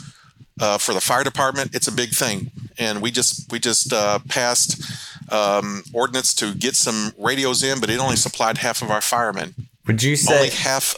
uh, 0.60 0.76
for 0.76 0.92
the 0.92 1.00
fire 1.00 1.24
department 1.24 1.74
it's 1.74 1.88
a 1.88 1.92
big 1.92 2.10
thing. 2.10 2.50
And 2.78 3.00
we 3.00 3.10
just 3.10 3.50
we 3.50 3.58
just 3.58 3.92
uh, 3.92 4.18
passed 4.28 4.82
um, 5.30 5.82
ordinance 5.92 6.34
to 6.34 6.54
get 6.54 6.74
some 6.74 7.12
radios 7.18 7.62
in 7.62 7.80
but 7.80 7.90
it 7.90 7.98
only 7.98 8.16
supplied 8.16 8.58
half 8.58 8.82
of 8.82 8.90
our 8.90 9.00
firemen 9.00 9.54
Would 9.86 10.02
you 10.02 10.12
only 10.12 10.16
say 10.16 10.50
half 10.50 10.96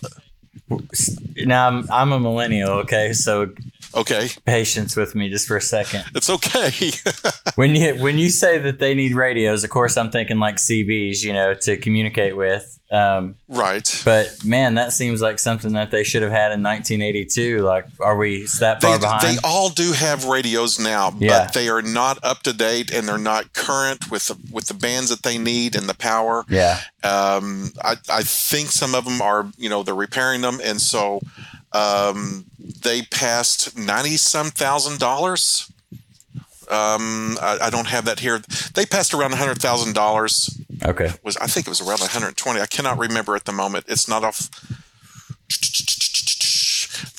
now? 1.37 1.69
I'm, 1.69 1.91
I'm 1.91 2.13
a 2.13 2.21
millennial. 2.21 2.71
Okay, 2.71 3.13
so 3.13 3.51
okay 3.95 4.29
patience 4.45 4.97
with 4.97 5.15
me 5.15 5.29
just 5.29 5.47
for 5.49 5.57
a 5.57 5.61
second. 5.63 6.05
it's 6.15 6.31
okay 6.31 6.91
When 7.57 7.75
you 7.75 7.95
when 7.97 8.17
you 8.19 8.31
say 8.31 8.59
that 8.59 8.79
they 8.79 8.95
need 8.95 9.15
radios, 9.15 9.65
of 9.65 9.71
course 9.71 9.97
I'm 9.97 10.11
thinking 10.11 10.39
like 10.39 10.57
CBs, 10.57 11.23
you 11.23 11.33
know, 11.33 11.55
to 11.55 11.77
communicate 11.77 12.37
with. 12.37 12.79
Um, 12.93 13.37
right 13.49 14.03
but 14.05 14.45
man, 14.45 14.75
that 14.75 14.93
seems 14.93 15.21
like 15.23 15.39
something 15.39 15.75
that 15.75 15.91
they 15.93 16.03
should 16.03 16.23
have 16.23 16.33
had 16.33 16.51
in 16.53 16.61
1982. 16.63 17.59
Like, 17.63 17.87
are 18.01 18.17
we 18.17 18.47
that 18.59 18.81
far 18.83 18.99
they, 18.99 19.05
behind? 19.05 19.23
they 19.23 19.37
all 19.45 19.69
do 19.69 19.93
have 19.93 20.25
radios 20.25 20.79
now 20.81 21.15
Yeah. 21.19 21.45
but 21.45 21.55
they 21.55 21.69
are 21.69 21.83
not 21.83 22.19
up 22.25 22.43
to 22.45 22.53
date 22.53 22.93
and 22.93 23.07
they're 23.07 23.19
not 23.19 23.53
current 23.53 24.11
with 24.11 24.27
the 24.29 24.37
with 24.51 24.67
the 24.67 24.75
bands 24.75 25.11
that 25.11 25.23
they 25.23 25.39
need 25.39 25.77
and 25.77 25.89
the 25.89 25.95
power 25.95 26.45
yeah, 26.49 26.81
um, 27.05 27.73
I, 27.83 27.97
I 28.09 28.23
think 28.23 28.71
some 28.71 28.95
of 28.95 29.05
them 29.05 29.21
are 29.23 29.51
you 29.57 29.69
know 29.69 29.83
they're 29.83 29.95
repairing 29.95 30.41
them 30.41 30.61
and 30.63 30.81
so 30.81 31.21
um, 31.73 32.47
they 32.83 33.03
passed 33.03 33.77
90 33.79 34.17
some 34.17 34.51
thousand 34.51 34.99
dollars 34.99 35.71
um, 36.71 37.37
I, 37.43 37.59
I 37.63 37.71
don't 37.71 37.89
have 37.89 38.05
that 38.05 38.21
here 38.21 38.41
they 38.75 38.87
passed 38.87 39.13
around 39.13 39.33
$100000 39.33 40.87
okay, 40.87 41.11
was 41.23 41.37
I 41.39 41.47
think 41.47 41.67
it 41.67 41.71
was 41.71 41.81
around 41.81 42.01
120. 42.01 42.61
I 42.61 42.67
cannot 42.67 42.99
remember 42.99 43.35
at 43.37 43.45
the 43.45 43.53
moment. 43.53 43.87
It's 43.89 44.09
not 44.09 44.23
off 44.25 44.49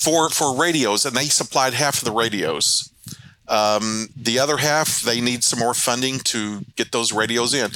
for 0.02 0.30
for 0.30 0.56
radios, 0.56 1.06
and 1.06 1.16
they 1.16 1.26
supplied 1.26 1.74
half 1.74 1.98
of 2.00 2.06
the 2.06 2.12
radios. 2.12 2.91
Um, 3.52 4.08
the 4.16 4.40
other 4.40 4.58
half, 4.58 5.02
they 5.02 5.20
need 5.20 5.44
some 5.44 5.60
more 5.60 5.74
funding 5.74 6.20
to 6.20 6.62
get 6.78 6.92
those 6.94 7.12
radios 7.12 7.54
in. 7.54 7.70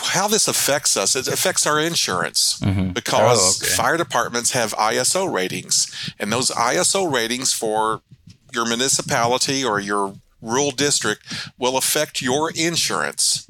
How 0.00 0.26
this 0.28 0.48
affects 0.48 0.96
us, 0.96 1.14
it 1.14 1.28
affects 1.28 1.66
our 1.66 1.78
insurance 1.78 2.58
because 2.94 3.62
Oh, 3.62 3.64
okay. 3.66 3.74
fire 3.76 3.96
departments 3.98 4.52
have 4.52 4.72
ISO 4.74 5.30
ratings, 5.30 6.12
and 6.18 6.32
those 6.32 6.50
ISO 6.50 7.12
ratings 7.12 7.52
for 7.52 8.00
your 8.54 8.66
municipality 8.66 9.62
or 9.64 9.78
your 9.78 10.14
rural 10.40 10.70
district 10.70 11.22
will 11.58 11.76
affect 11.76 12.22
your 12.22 12.50
insurance. 12.56 13.46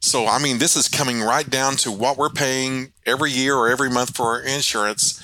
So, 0.00 0.26
I 0.26 0.38
mean, 0.38 0.58
this 0.58 0.76
is 0.76 0.86
coming 0.88 1.20
right 1.22 1.48
down 1.48 1.76
to 1.76 1.90
what 1.90 2.16
we're 2.18 2.28
paying 2.30 2.92
every 3.06 3.32
year 3.32 3.56
or 3.56 3.68
every 3.68 3.90
month 3.90 4.14
for 4.14 4.26
our 4.34 4.40
insurance. 4.40 5.20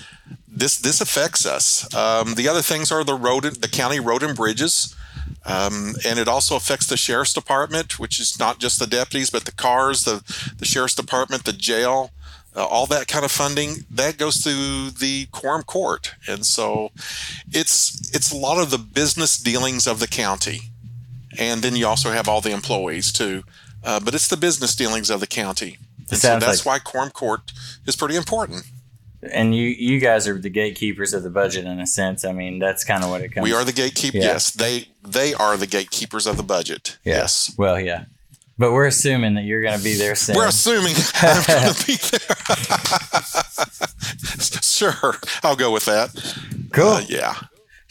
This 0.49 0.77
this 0.79 1.01
affects 1.01 1.47
us. 1.47 1.87
Um, 1.95 2.35
the 2.35 2.49
other 2.49 2.63
things 2.63 2.91
are 2.91 3.05
the 3.05 3.15
road, 3.15 3.45
the 3.45 3.69
county 3.69 4.01
road 4.01 4.23
and 4.23 4.35
bridges, 4.35 4.97
um, 5.47 5.95
and 6.05 6.19
it 6.19 6.29
also 6.29 6.57
affects 6.57 6.87
the 6.87 6.97
sheriff's 6.97 7.33
department, 7.33 7.99
which 7.99 8.21
is 8.21 8.39
not 8.39 8.59
just 8.59 8.79
the 8.79 8.87
deputies, 8.87 9.31
but 9.31 9.45
the 9.45 9.53
cars, 9.53 10.05
the 10.05 10.23
the 10.59 10.67
sheriff's 10.67 10.95
department, 10.95 11.45
the 11.45 11.53
jail, 11.53 12.11
uh, 12.55 12.65
all 12.65 12.87
that 12.87 13.09
kind 13.09 13.25
of 13.25 13.31
funding 13.31 13.87
that 13.91 14.19
goes 14.19 14.39
through 14.39 14.91
the 14.91 15.27
quorum 15.33 15.63
court, 15.63 16.15
and 16.29 16.45
so 16.45 16.91
it's 17.53 18.11
it's 18.15 18.33
a 18.33 18.37
lot 18.37 18.61
of 18.61 18.71
the 18.71 18.79
business 18.79 19.39
dealings 19.39 19.87
of 19.87 19.99
the 19.99 20.09
county, 20.09 20.61
and 21.39 21.63
then 21.63 21.77
you 21.77 21.87
also 21.87 22.11
have 22.11 22.29
all 22.29 22.41
the 22.41 22.53
employees 22.53 23.13
too. 23.13 23.43
Uh, 23.83 23.99
but 23.99 24.15
it's 24.15 24.29
the 24.29 24.37
business 24.37 24.77
dealings 24.77 25.09
of 25.09 25.21
the 25.21 25.27
county. 25.27 25.79
And 26.11 26.19
so 26.19 26.39
that's 26.39 26.67
like- 26.67 26.67
why 26.67 26.79
quorum 26.81 27.11
court 27.11 27.53
is 27.87 27.97
pretty 27.97 28.17
important. 28.17 28.65
And 29.23 29.55
you 29.55 29.69
you 29.69 29.99
guys 30.01 30.27
are 30.27 30.39
the 30.39 30.51
gatekeepers 30.51 31.13
of 31.13 31.23
the 31.23 31.31
budget 31.31 31.65
in 31.67 31.79
a 31.81 31.87
sense. 31.87 32.25
I 32.25 32.33
mean, 32.33 32.59
that's 32.59 32.85
kind 32.85 33.05
of 33.05 33.11
what 33.11 33.21
it 33.23 33.31
comes. 33.31 33.45
We 33.45 33.53
are 33.53 33.65
the 33.65 33.73
gatekeeper. 33.73 34.19
Yeah. 34.19 34.25
Yes, 34.25 34.51
they 34.51 34.89
they 35.07 35.35
are 35.35 35.57
the 35.57 35.67
gatekeepers 35.67 36.27
of 36.27 36.37
the 36.37 36.43
budget. 36.43 36.99
Yeah. 37.05 37.17
Yes. 37.17 37.55
Well, 37.59 37.79
yeah, 37.81 38.05
but 38.59 38.73
we're 38.73 38.87
assuming 38.87 39.35
that 39.35 39.43
you're 39.45 39.63
going 39.63 39.77
to 39.79 39.85
be 39.85 39.95
there 39.95 40.15
soon. 40.15 40.37
We're 40.37 40.49
assuming 40.49 40.95
I'm 41.17 41.45
going 41.47 41.75
to 41.75 41.87
be 41.87 41.97
there. 42.11 42.21
sure, 44.63 45.15
I'll 45.43 45.57
go 45.57 45.71
with 45.73 45.85
that. 45.87 46.11
cool. 46.73 46.89
Uh, 46.89 47.05
yeah. 47.09 47.35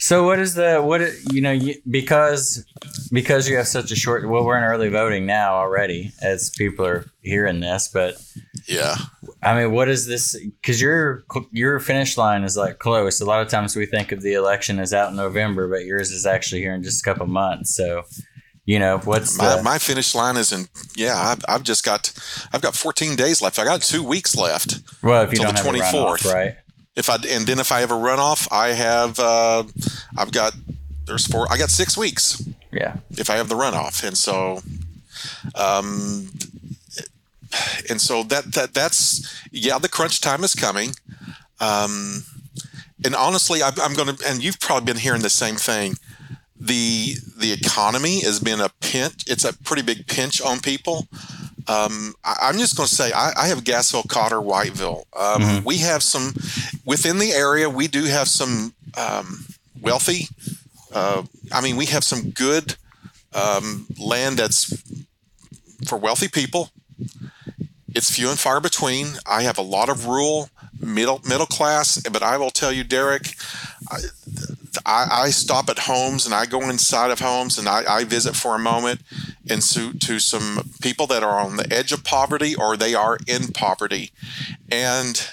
So 0.02 0.24
what 0.24 0.38
is 0.38 0.54
the 0.54 0.80
what 0.80 1.02
you 1.30 1.42
know 1.42 1.52
you, 1.52 1.74
because 1.88 2.64
because 3.12 3.48
you 3.48 3.56
have 3.58 3.68
such 3.68 3.92
a 3.92 3.96
short 3.96 4.26
well 4.28 4.44
we're 4.44 4.56
in 4.56 4.64
early 4.64 4.88
voting 4.88 5.26
now 5.26 5.54
already 5.54 6.12
as 6.22 6.50
people 6.56 6.86
are 6.86 7.04
hearing 7.20 7.60
this 7.60 7.86
but 7.92 8.14
Yeah. 8.66 8.96
I 9.42 9.54
mean 9.54 9.72
what 9.72 9.90
is 9.90 10.06
this 10.06 10.34
because 10.62 10.80
your 10.80 11.24
your 11.52 11.78
finish 11.80 12.16
line 12.16 12.44
is 12.44 12.56
like 12.56 12.78
close 12.78 13.20
a 13.20 13.26
lot 13.26 13.42
of 13.42 13.48
times 13.48 13.76
we 13.76 13.84
think 13.84 14.10
of 14.10 14.22
the 14.22 14.32
election 14.32 14.78
as 14.78 14.94
out 14.94 15.10
in 15.10 15.16
November 15.16 15.68
but 15.68 15.84
yours 15.84 16.10
is 16.10 16.24
actually 16.24 16.62
here 16.62 16.74
in 16.74 16.82
just 16.82 17.02
a 17.02 17.04
couple 17.04 17.26
months 17.26 17.74
so 17.76 18.02
you 18.64 18.78
know 18.78 18.98
what's 19.04 19.36
My, 19.36 19.56
the, 19.56 19.62
my 19.62 19.78
finish 19.78 20.14
line 20.14 20.36
is 20.36 20.52
in. 20.52 20.66
Yeah, 20.94 21.16
I've, 21.16 21.42
I've 21.48 21.62
just 21.64 21.84
got. 21.84 22.12
I've 22.52 22.60
got 22.60 22.76
14 22.76 23.16
days 23.16 23.42
left. 23.42 23.58
I 23.58 23.64
got 23.64 23.82
two 23.82 24.04
weeks 24.04 24.36
left. 24.36 24.80
well 25.02 25.22
if 25.22 25.32
you 25.32 25.38
don't 25.40 25.56
the 25.56 25.62
have 25.62 25.74
a 25.74 25.78
runoff 25.78 26.18
24th. 26.18 26.32
right 26.32 26.54
If 26.96 27.08
I 27.08 27.14
and 27.28 27.46
then 27.46 27.58
if 27.58 27.72
I 27.72 27.80
have 27.80 27.90
a 27.90 27.94
runoff, 27.94 28.48
I 28.50 28.68
have. 28.68 29.18
Uh, 29.18 29.64
I've 30.16 30.32
got. 30.32 30.54
There's 31.06 31.26
four. 31.26 31.46
I 31.50 31.56
got 31.58 31.70
six 31.70 31.96
weeks. 31.96 32.42
yeah 32.72 32.96
if 33.18 33.30
I 33.30 33.36
have 33.36 33.48
the 33.48 33.54
runoff, 33.54 34.04
and 34.06 34.16
so, 34.16 34.60
um, 35.54 36.28
and 37.88 38.00
so 38.00 38.22
that 38.24 38.52
that 38.54 38.74
that's 38.74 39.42
yeah, 39.50 39.78
the 39.78 39.88
crunch 39.88 40.20
time 40.20 40.44
is 40.44 40.54
coming, 40.54 40.90
um, 41.60 42.24
and 43.04 43.14
honestly, 43.14 43.62
I, 43.62 43.70
I'm 43.82 43.94
going 43.94 44.14
to, 44.16 44.28
and 44.28 44.42
you've 44.42 44.60
probably 44.60 44.86
been 44.92 45.00
hearing 45.00 45.22
the 45.22 45.30
same 45.30 45.56
thing. 45.56 45.94
the 46.58 47.14
the 47.38 47.52
economy 47.52 48.20
has 48.20 48.38
been 48.38 48.60
a 48.60 48.68
pinch. 48.80 49.24
It's 49.26 49.44
a 49.44 49.52
pretty 49.52 49.82
big 49.82 50.06
pinch 50.06 50.40
on 50.42 50.60
people. 50.60 51.08
Um, 51.70 52.14
I, 52.24 52.48
am 52.48 52.58
just 52.58 52.76
going 52.76 52.88
to 52.88 52.94
say 52.94 53.12
I, 53.12 53.32
I, 53.36 53.46
have 53.46 53.62
Gassville, 53.62 54.08
Cotter, 54.08 54.40
Whiteville. 54.40 55.04
Um, 55.16 55.42
mm-hmm. 55.42 55.64
We 55.64 55.78
have 55.78 56.02
some 56.02 56.34
within 56.84 57.18
the 57.18 57.30
area. 57.30 57.70
We 57.70 57.86
do 57.86 58.04
have 58.04 58.26
some 58.26 58.74
um, 58.96 59.46
wealthy. 59.80 60.26
Uh, 60.92 61.22
I 61.52 61.60
mean, 61.60 61.76
we 61.76 61.86
have 61.86 62.02
some 62.02 62.30
good 62.30 62.74
um, 63.32 63.86
land 64.00 64.38
that's 64.38 64.82
for 65.86 65.96
wealthy 65.96 66.26
people. 66.26 66.70
It's 67.94 68.10
few 68.10 68.30
and 68.30 68.38
far 68.38 68.60
between. 68.60 69.06
I 69.24 69.42
have 69.42 69.58
a 69.58 69.62
lot 69.62 69.88
of 69.88 70.06
rural 70.06 70.50
middle 70.80 71.20
middle 71.24 71.46
class, 71.46 72.00
but 72.02 72.22
I 72.22 72.36
will 72.36 72.50
tell 72.50 72.72
you, 72.72 72.82
Derek, 72.82 73.34
I, 73.92 73.98
I, 74.86 75.06
I 75.10 75.30
stop 75.30 75.68
at 75.68 75.80
homes 75.80 76.26
and 76.26 76.34
I 76.34 76.46
go 76.46 76.68
inside 76.68 77.10
of 77.10 77.20
homes 77.20 77.58
and 77.58 77.68
I, 77.68 77.82
I 77.88 78.04
visit 78.04 78.36
for 78.36 78.54
a 78.54 78.58
moment 78.58 79.00
and 79.48 79.62
so, 79.62 79.92
to 79.92 80.18
some 80.18 80.70
people 80.80 81.06
that 81.08 81.22
are 81.22 81.40
on 81.40 81.56
the 81.56 81.72
edge 81.72 81.92
of 81.92 82.04
poverty 82.04 82.54
or 82.54 82.76
they 82.76 82.94
are 82.94 83.18
in 83.26 83.48
poverty, 83.48 84.12
and 84.70 85.28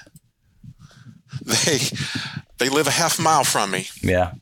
they 1.43 1.79
they 2.57 2.69
live 2.69 2.87
a 2.87 2.91
half 2.91 3.19
mile 3.19 3.43
from 3.43 3.71
me. 3.71 3.87
Yeah. 4.01 4.33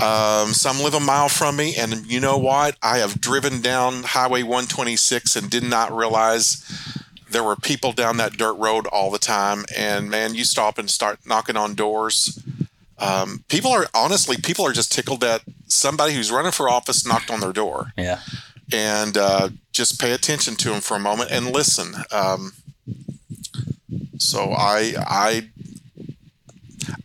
Um, 0.00 0.52
some 0.52 0.80
live 0.80 0.94
a 0.94 1.00
mile 1.00 1.28
from 1.28 1.56
me, 1.56 1.76
and 1.76 2.06
you 2.06 2.18
know 2.18 2.36
what? 2.36 2.76
I 2.82 2.98
have 2.98 3.20
driven 3.20 3.60
down 3.60 4.02
Highway 4.02 4.42
126 4.42 5.36
and 5.36 5.48
did 5.48 5.62
not 5.62 5.94
realize 5.94 6.64
there 7.30 7.44
were 7.44 7.56
people 7.56 7.92
down 7.92 8.16
that 8.16 8.36
dirt 8.36 8.54
road 8.54 8.86
all 8.86 9.10
the 9.10 9.18
time. 9.18 9.64
And 9.76 10.08
man, 10.08 10.34
you 10.34 10.44
stop 10.44 10.78
and 10.78 10.88
start 10.88 11.20
knocking 11.26 11.56
on 11.56 11.74
doors. 11.74 12.42
Um, 12.98 13.44
people 13.48 13.72
are 13.72 13.86
honestly, 13.94 14.36
people 14.36 14.66
are 14.66 14.72
just 14.72 14.92
tickled 14.92 15.20
that 15.20 15.42
somebody 15.66 16.14
who's 16.14 16.30
running 16.30 16.52
for 16.52 16.68
office 16.68 17.06
knocked 17.06 17.30
on 17.30 17.40
their 17.40 17.52
door. 17.52 17.92
Yeah. 17.96 18.20
And 18.72 19.16
uh, 19.16 19.50
just 19.72 20.00
pay 20.00 20.12
attention 20.12 20.56
to 20.56 20.70
them 20.70 20.80
for 20.80 20.96
a 20.96 21.00
moment 21.00 21.30
and 21.30 21.50
listen. 21.50 21.94
Um, 22.10 22.52
so 24.18 24.52
I, 24.52 24.94
I 24.96 25.48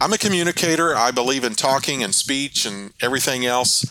I'm 0.02 0.14
a 0.14 0.18
communicator. 0.18 0.96
I 0.96 1.12
believe 1.12 1.44
in 1.44 1.56
talking 1.56 2.04
and 2.04 2.16
speech 2.16 2.66
and 2.66 2.94
everything 3.02 3.46
else. 3.46 3.86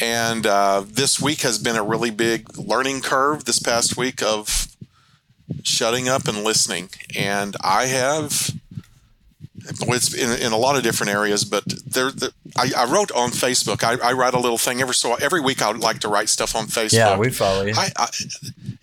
And 0.00 0.46
uh, 0.46 0.84
this 0.86 1.20
week 1.20 1.40
has 1.40 1.58
been 1.58 1.76
a 1.76 1.82
really 1.82 2.10
big 2.10 2.56
learning 2.56 3.00
curve 3.02 3.44
this 3.44 3.58
past 3.58 3.96
week 3.96 4.22
of 4.22 4.68
shutting 5.64 6.08
up 6.08 6.28
and 6.28 6.44
listening. 6.44 6.90
And 7.16 7.56
I 7.62 7.86
have, 7.86 8.52
it's 9.68 10.14
in, 10.14 10.46
in 10.46 10.52
a 10.52 10.56
lot 10.56 10.76
of 10.76 10.82
different 10.82 11.12
areas, 11.12 11.44
but 11.44 11.64
there, 11.86 12.10
there 12.10 12.30
I, 12.56 12.70
I, 12.76 12.84
wrote 12.84 13.12
on 13.12 13.30
Facebook. 13.30 13.84
I, 13.84 14.08
I, 14.08 14.12
write 14.12 14.34
a 14.34 14.38
little 14.38 14.58
thing 14.58 14.80
every 14.80 14.94
so 14.94 15.14
every 15.14 15.40
week. 15.40 15.62
I 15.62 15.70
would 15.70 15.80
like 15.80 16.00
to 16.00 16.08
write 16.08 16.28
stuff 16.28 16.56
on 16.56 16.66
Facebook. 16.66 16.92
Yeah, 16.92 17.18
we 17.18 17.30
follow 17.30 17.64
you. 17.64 17.74
I, 17.76 17.90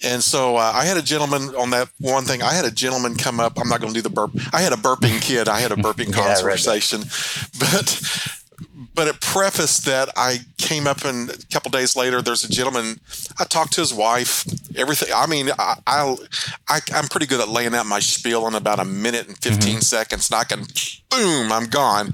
and 0.03 0.23
so 0.23 0.57
uh, 0.57 0.71
I 0.73 0.85
had 0.85 0.97
a 0.97 1.01
gentleman 1.01 1.55
on 1.55 1.71
that 1.71 1.89
one 1.99 2.23
thing. 2.23 2.41
I 2.41 2.53
had 2.53 2.65
a 2.65 2.71
gentleman 2.71 3.15
come 3.15 3.39
up. 3.39 3.59
I'm 3.59 3.67
not 3.67 3.81
going 3.81 3.93
to 3.93 3.97
do 3.97 4.07
the 4.07 4.13
burp. 4.13 4.31
I 4.53 4.61
had 4.61 4.73
a 4.73 4.77
burping 4.77 5.21
kid. 5.21 5.47
I 5.47 5.59
had 5.59 5.71
a 5.71 5.75
burping 5.75 6.09
yeah, 6.15 6.35
conversation, 6.35 7.01
but 7.59 8.34
but 8.95 9.09
it 9.09 9.19
prefaced 9.19 9.85
that 9.85 10.09
I 10.15 10.39
came 10.57 10.87
up 10.87 11.03
and 11.03 11.29
a 11.29 11.37
couple 11.51 11.69
days 11.69 11.95
later, 11.97 12.21
there's 12.21 12.45
a 12.45 12.49
gentleman. 12.49 12.99
I 13.37 13.43
talked 13.43 13.73
to 13.73 13.81
his 13.81 13.93
wife. 13.93 14.45
Everything. 14.77 15.09
I 15.13 15.27
mean, 15.27 15.49
I, 15.59 15.75
I, 15.85 16.15
I 16.69 16.79
am 16.93 17.07
pretty 17.07 17.25
good 17.25 17.41
at 17.41 17.49
laying 17.49 17.75
out 17.75 17.85
my 17.85 17.99
spiel 17.99 18.47
in 18.47 18.55
about 18.55 18.79
a 18.79 18.85
minute 18.85 19.27
and 19.27 19.37
15 19.37 19.59
mm-hmm. 19.59 19.79
seconds, 19.81 20.29
and 20.29 20.39
I 20.39 20.45
can, 20.45 20.65
boom, 21.09 21.51
I'm 21.51 21.65
gone. 21.65 22.13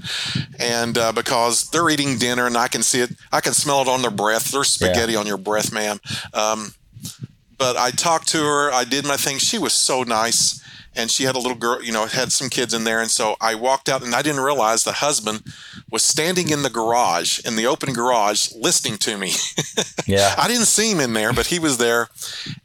And 0.58 0.98
uh, 0.98 1.12
because 1.12 1.70
they're 1.70 1.88
eating 1.88 2.18
dinner, 2.18 2.46
and 2.46 2.56
I 2.56 2.66
can 2.66 2.82
see 2.82 3.00
it, 3.00 3.12
I 3.30 3.40
can 3.40 3.52
smell 3.52 3.80
it 3.82 3.88
on 3.88 4.02
their 4.02 4.10
breath. 4.10 4.50
There's 4.50 4.70
spaghetti 4.70 5.12
yeah. 5.12 5.20
on 5.20 5.26
your 5.26 5.38
breath, 5.38 5.72
ma'am. 5.72 6.00
Um, 6.34 6.74
but 7.58 7.76
I 7.76 7.92
talked 7.92 8.28
to 8.28 8.38
her. 8.38 8.72
I 8.72 8.82
did 8.82 9.06
my 9.06 9.16
thing. 9.16 9.38
She 9.38 9.58
was 9.58 9.72
so 9.72 10.02
nice 10.02 10.60
and 10.94 11.10
she 11.10 11.24
had 11.24 11.34
a 11.34 11.38
little 11.38 11.56
girl, 11.56 11.82
you 11.82 11.92
know, 11.92 12.06
had 12.06 12.32
some 12.32 12.48
kids 12.48 12.74
in 12.74 12.84
there. 12.84 13.00
And 13.00 13.10
so 13.10 13.36
I 13.40 13.54
walked 13.54 13.88
out 13.88 14.02
and 14.02 14.14
I 14.14 14.22
didn't 14.22 14.42
realize 14.42 14.84
the 14.84 14.92
husband 14.92 15.42
was 15.90 16.02
standing 16.02 16.50
in 16.50 16.62
the 16.62 16.70
garage, 16.70 17.40
in 17.46 17.56
the 17.56 17.66
open 17.66 17.92
garage, 17.92 18.52
listening 18.54 18.98
to 18.98 19.16
me. 19.16 19.32
yeah. 20.06 20.34
I 20.36 20.48
didn't 20.48 20.66
see 20.66 20.90
him 20.90 21.00
in 21.00 21.14
there, 21.14 21.32
but 21.32 21.46
he 21.46 21.58
was 21.58 21.78
there. 21.78 22.08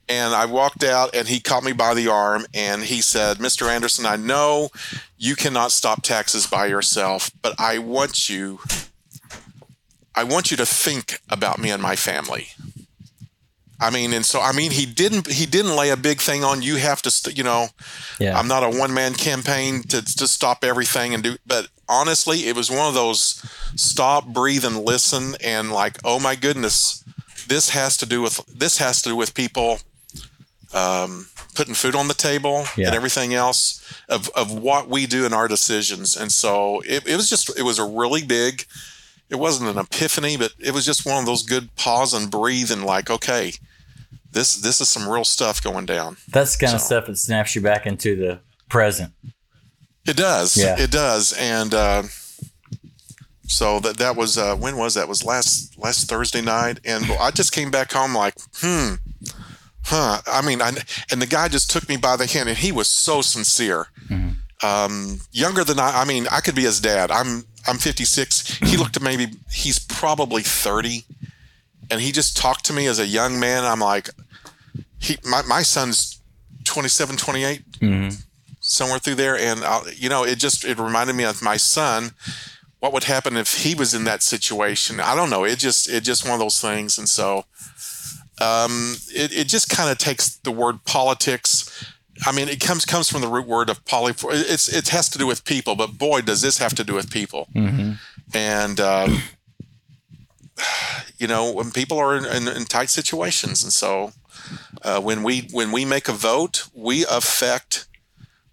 And 0.10 0.34
I 0.34 0.45
walked 0.45 0.84
out 0.84 1.15
and 1.15 1.28
he 1.28 1.39
caught 1.39 1.63
me 1.63 1.71
by 1.71 1.93
the 1.93 2.10
arm 2.10 2.45
and 2.54 2.84
he 2.84 3.02
said, 3.02 3.38
Mr. 3.38 3.69
Anderson, 3.69 4.06
I 4.06 4.17
know 4.17 4.69
you 5.17 5.36
cannot 5.36 5.71
stop 5.71 6.02
taxes 6.04 6.47
by 6.47 6.67
yourself, 6.67 7.32
but 7.41 7.56
I 7.60 7.80
want 7.80 8.30
you, 8.30 8.60
I 10.15 10.23
want 10.23 10.52
you 10.52 10.58
to 10.58 10.65
think 10.65 11.21
about 11.30 11.60
me 11.60 11.71
and 11.71 11.82
my 11.82 11.95
family. 11.95 12.49
I 13.80 13.92
mean, 13.92 14.13
and 14.13 14.26
so 14.26 14.42
I 14.42 14.54
mean, 14.54 14.72
he 14.72 14.86
didn't 14.86 15.28
he 15.28 15.46
didn't 15.46 15.76
lay 15.76 15.90
a 15.90 15.98
big 15.98 16.20
thing 16.20 16.44
on 16.44 16.62
you 16.62 16.78
have 16.78 17.02
to 17.04 17.12
st- 17.12 17.38
you 17.38 17.44
know, 17.44 17.68
yeah. 18.20 18.38
I'm 18.38 18.48
not 18.48 18.63
a 18.63 18.70
one 18.70 18.94
man 18.94 19.13
campaign 19.13 19.84
to 19.84 20.02
to 20.02 20.28
stop 20.28 20.63
everything 20.63 21.13
and 21.13 21.24
do, 21.24 21.38
but 21.46 21.68
honestly, 21.88 22.48
it 22.48 22.56
was 22.56 22.72
one 22.72 22.88
of 22.88 22.94
those 22.94 23.44
stop, 23.76 24.28
breathe, 24.28 24.66
and 24.66 24.84
listen, 24.84 25.36
and 25.44 25.72
like, 25.72 26.00
oh 26.04 26.20
my 26.20 26.36
goodness, 26.36 27.04
this 27.48 27.70
has 27.70 27.98
to 27.98 28.06
do 28.06 28.22
with 28.22 28.44
this 28.48 28.80
has 28.80 29.02
to 29.04 29.10
do 29.10 29.16
with 29.16 29.36
people 29.36 29.80
um, 30.74 31.28
putting 31.54 31.74
food 31.74 31.96
on 31.96 32.08
the 32.08 32.13
table 32.13 32.66
yeah. 32.76 32.88
and 32.88 32.96
everything 32.96 33.34
else 33.34 33.84
of 34.10 34.30
of 34.30 34.52
what 34.52 34.90
we 34.90 35.06
do 35.06 35.26
in 35.26 35.34
our 35.34 35.48
decisions, 35.48 36.18
and 36.18 36.32
so 36.32 36.82
it, 36.82 37.08
it 37.08 37.16
was 37.16 37.30
just 37.30 37.58
it 37.58 37.63
was 37.63 37.78
a 37.78 37.86
really 37.86 38.24
big 38.24 38.66
it 39.30 39.36
wasn't 39.36 39.70
an 39.70 39.78
epiphany, 39.78 40.38
but 40.38 40.54
it 40.60 40.74
was 40.74 40.86
just 40.86 41.06
one 41.06 41.20
of 41.20 41.26
those 41.26 41.44
good 41.44 41.76
pause 41.76 42.13
and 42.13 42.32
breathe 42.32 42.72
and 42.72 42.84
like, 42.84 43.10
okay, 43.10 43.54
this 44.32 44.56
this 44.56 44.82
is 44.82 44.90
some 44.90 45.08
real 45.08 45.26
stuff 45.26 45.62
going 45.62 45.86
down. 45.86 46.18
That's 46.30 46.56
the 46.56 46.66
kind 46.66 46.72
so, 46.72 46.76
of 46.76 46.82
stuff 46.82 47.06
that 47.08 47.18
snaps 47.18 47.56
you 47.56 47.62
back 47.62 47.86
into 47.86 48.16
the 48.16 48.40
present. 48.70 49.13
It 50.06 50.16
does. 50.16 50.56
Yeah. 50.56 50.80
It 50.80 50.92
does. 50.92 51.34
And 51.34 51.74
uh, 51.74 52.04
so 53.48 53.80
that 53.82 53.98
that 53.98 54.16
was 54.16 54.38
uh, 54.38 54.56
when 54.56 54.78
was 54.78 54.94
that? 54.94 55.04
It 55.04 55.10
was 55.10 55.24
last 55.24 55.78
last 55.78 56.08
Thursday 56.10 56.42
night, 56.42 56.80
and 56.86 57.06
I 57.20 57.32
just 57.32 57.52
came 57.52 57.72
back 57.72 57.92
home 57.92 58.16
like, 58.16 58.36
hmm, 58.56 58.96
huh. 59.84 60.22
I 60.28 60.46
mean, 60.46 60.62
I, 60.62 60.72
and 61.12 61.22
the 61.22 61.28
guy 61.28 61.48
just 61.48 61.70
took 61.70 61.90
me 61.90 61.98
by 61.98 62.16
the 62.16 62.26
hand, 62.26 62.50
and 62.50 62.58
he 62.58 62.72
was 62.72 62.90
so 62.90 63.22
sincere. 63.22 63.88
Um, 64.63 65.20
younger 65.32 65.63
than 65.63 65.80
I. 65.80 66.02
I 66.02 66.06
mean, 66.06 66.28
I 66.32 66.39
could 66.39 66.56
be 66.56 66.63
his 66.63 66.82
dad. 66.82 67.12
I'm 67.12 67.46
I'm 67.67 67.78
56. 67.78 68.58
He 68.58 68.78
looked 68.78 68.98
at 68.98 69.04
maybe 69.04 69.28
he's 69.52 69.78
probably 69.78 70.41
30, 70.41 71.06
and 71.91 72.02
he 72.02 72.12
just 72.12 72.38
talked 72.38 72.65
to 72.65 72.74
me 72.74 72.88
as 72.88 73.00
a 73.00 73.06
young 73.06 73.39
man. 73.39 73.63
I'm 73.63 73.80
like, 73.80 74.10
he 75.00 75.17
my 75.24 75.43
my 75.43 75.62
son's 75.62 76.22
27, 76.63 77.17
28, 77.17 77.72
mm-hmm. 77.80 78.15
somewhere 78.60 79.00
through 79.00 79.15
there, 79.15 79.38
and 79.38 79.63
I'll, 79.63 79.88
you 79.91 80.10
know, 80.10 80.24
it 80.24 80.38
just 80.38 80.65
it 80.65 80.80
reminded 80.80 81.15
me 81.15 81.24
of 81.24 81.41
my 81.41 81.58
son. 81.58 82.12
What 82.80 82.93
would 82.93 83.06
happen 83.06 83.38
if 83.38 83.63
he 83.63 83.74
was 83.74 83.93
in 83.93 84.04
that 84.04 84.22
situation? 84.22 85.00
I 85.00 85.15
don't 85.15 85.30
know. 85.30 85.43
It 85.43 85.60
just 85.60 85.89
it 85.89 86.02
just 86.04 86.26
one 86.26 86.34
of 86.34 86.39
those 86.39 86.60
things, 86.60 86.98
and 86.98 87.10
so 87.10 87.46
um, 88.39 88.98
it 89.10 89.36
it 89.36 89.48
just 89.48 89.70
kind 89.70 89.89
of 89.89 89.98
takes 89.98 90.38
the 90.38 90.52
word 90.52 90.84
politics 90.86 91.93
I 92.25 92.32
mean, 92.32 92.49
it 92.49 92.60
comes 92.60 92.86
comes 92.86 93.10
from 93.10 93.21
the 93.21 93.27
root 93.27 93.47
word 93.47 93.69
of 93.69 93.84
poly. 93.86 94.13
It's 94.30 94.67
it 94.67 94.89
has 94.89 95.10
to 95.10 95.17
do 95.17 95.27
with 95.27 95.43
people, 95.43 95.75
but 95.75 95.97
boy, 95.97 96.21
does 96.21 96.41
this 96.41 96.58
have 96.58 96.73
to 96.75 96.84
do 96.84 96.93
with 96.93 97.12
people. 97.12 97.47
Mm-hmm. 97.53 97.93
And 98.34 98.80
um, 98.80 99.21
you 101.17 101.27
know, 101.27 101.51
when 101.51 101.71
people 101.71 101.97
are 101.99 102.15
in, 102.15 102.25
in, 102.25 102.47
in 102.47 102.65
tight 102.65 102.89
situations, 102.89 103.63
and 103.63 103.71
so 103.71 104.12
uh, 104.82 104.99
when 104.99 105.23
we 105.23 105.47
when 105.51 105.71
we 105.71 105.86
make 105.86 106.08
a 106.08 106.13
vote, 106.13 106.67
we 106.73 107.06
affect 107.06 107.88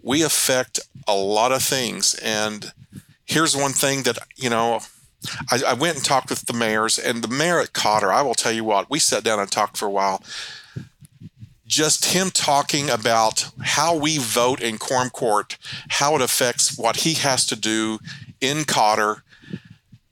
we 0.02 0.22
affect 0.22 0.80
a 1.08 1.14
lot 1.14 1.52
of 1.52 1.62
things. 1.62 2.14
And 2.22 2.72
here's 3.24 3.56
one 3.56 3.72
thing 3.72 4.02
that 4.02 4.18
you 4.36 4.50
know. 4.50 4.80
I, 5.50 5.62
I 5.68 5.72
went 5.72 5.96
and 5.96 6.04
talked 6.04 6.28
with 6.28 6.44
the 6.44 6.52
mayors, 6.52 6.98
and 6.98 7.24
the 7.24 7.28
mayor 7.28 7.58
at 7.58 7.72
Cotter. 7.72 8.12
I 8.12 8.20
will 8.20 8.34
tell 8.34 8.52
you 8.52 8.62
what, 8.62 8.90
we 8.90 8.98
sat 8.98 9.24
down 9.24 9.40
and 9.40 9.50
talked 9.50 9.78
for 9.78 9.86
a 9.86 9.90
while 9.90 10.22
just 11.66 12.06
him 12.06 12.30
talking 12.30 12.90
about 12.90 13.48
how 13.62 13.96
we 13.96 14.18
vote 14.18 14.60
in 14.60 14.78
quorum 14.78 15.10
court, 15.10 15.56
how 15.88 16.14
it 16.14 16.22
affects 16.22 16.78
what 16.78 16.96
he 16.98 17.14
has 17.14 17.46
to 17.46 17.56
do 17.56 17.98
in 18.40 18.64
Cotter 18.64 19.22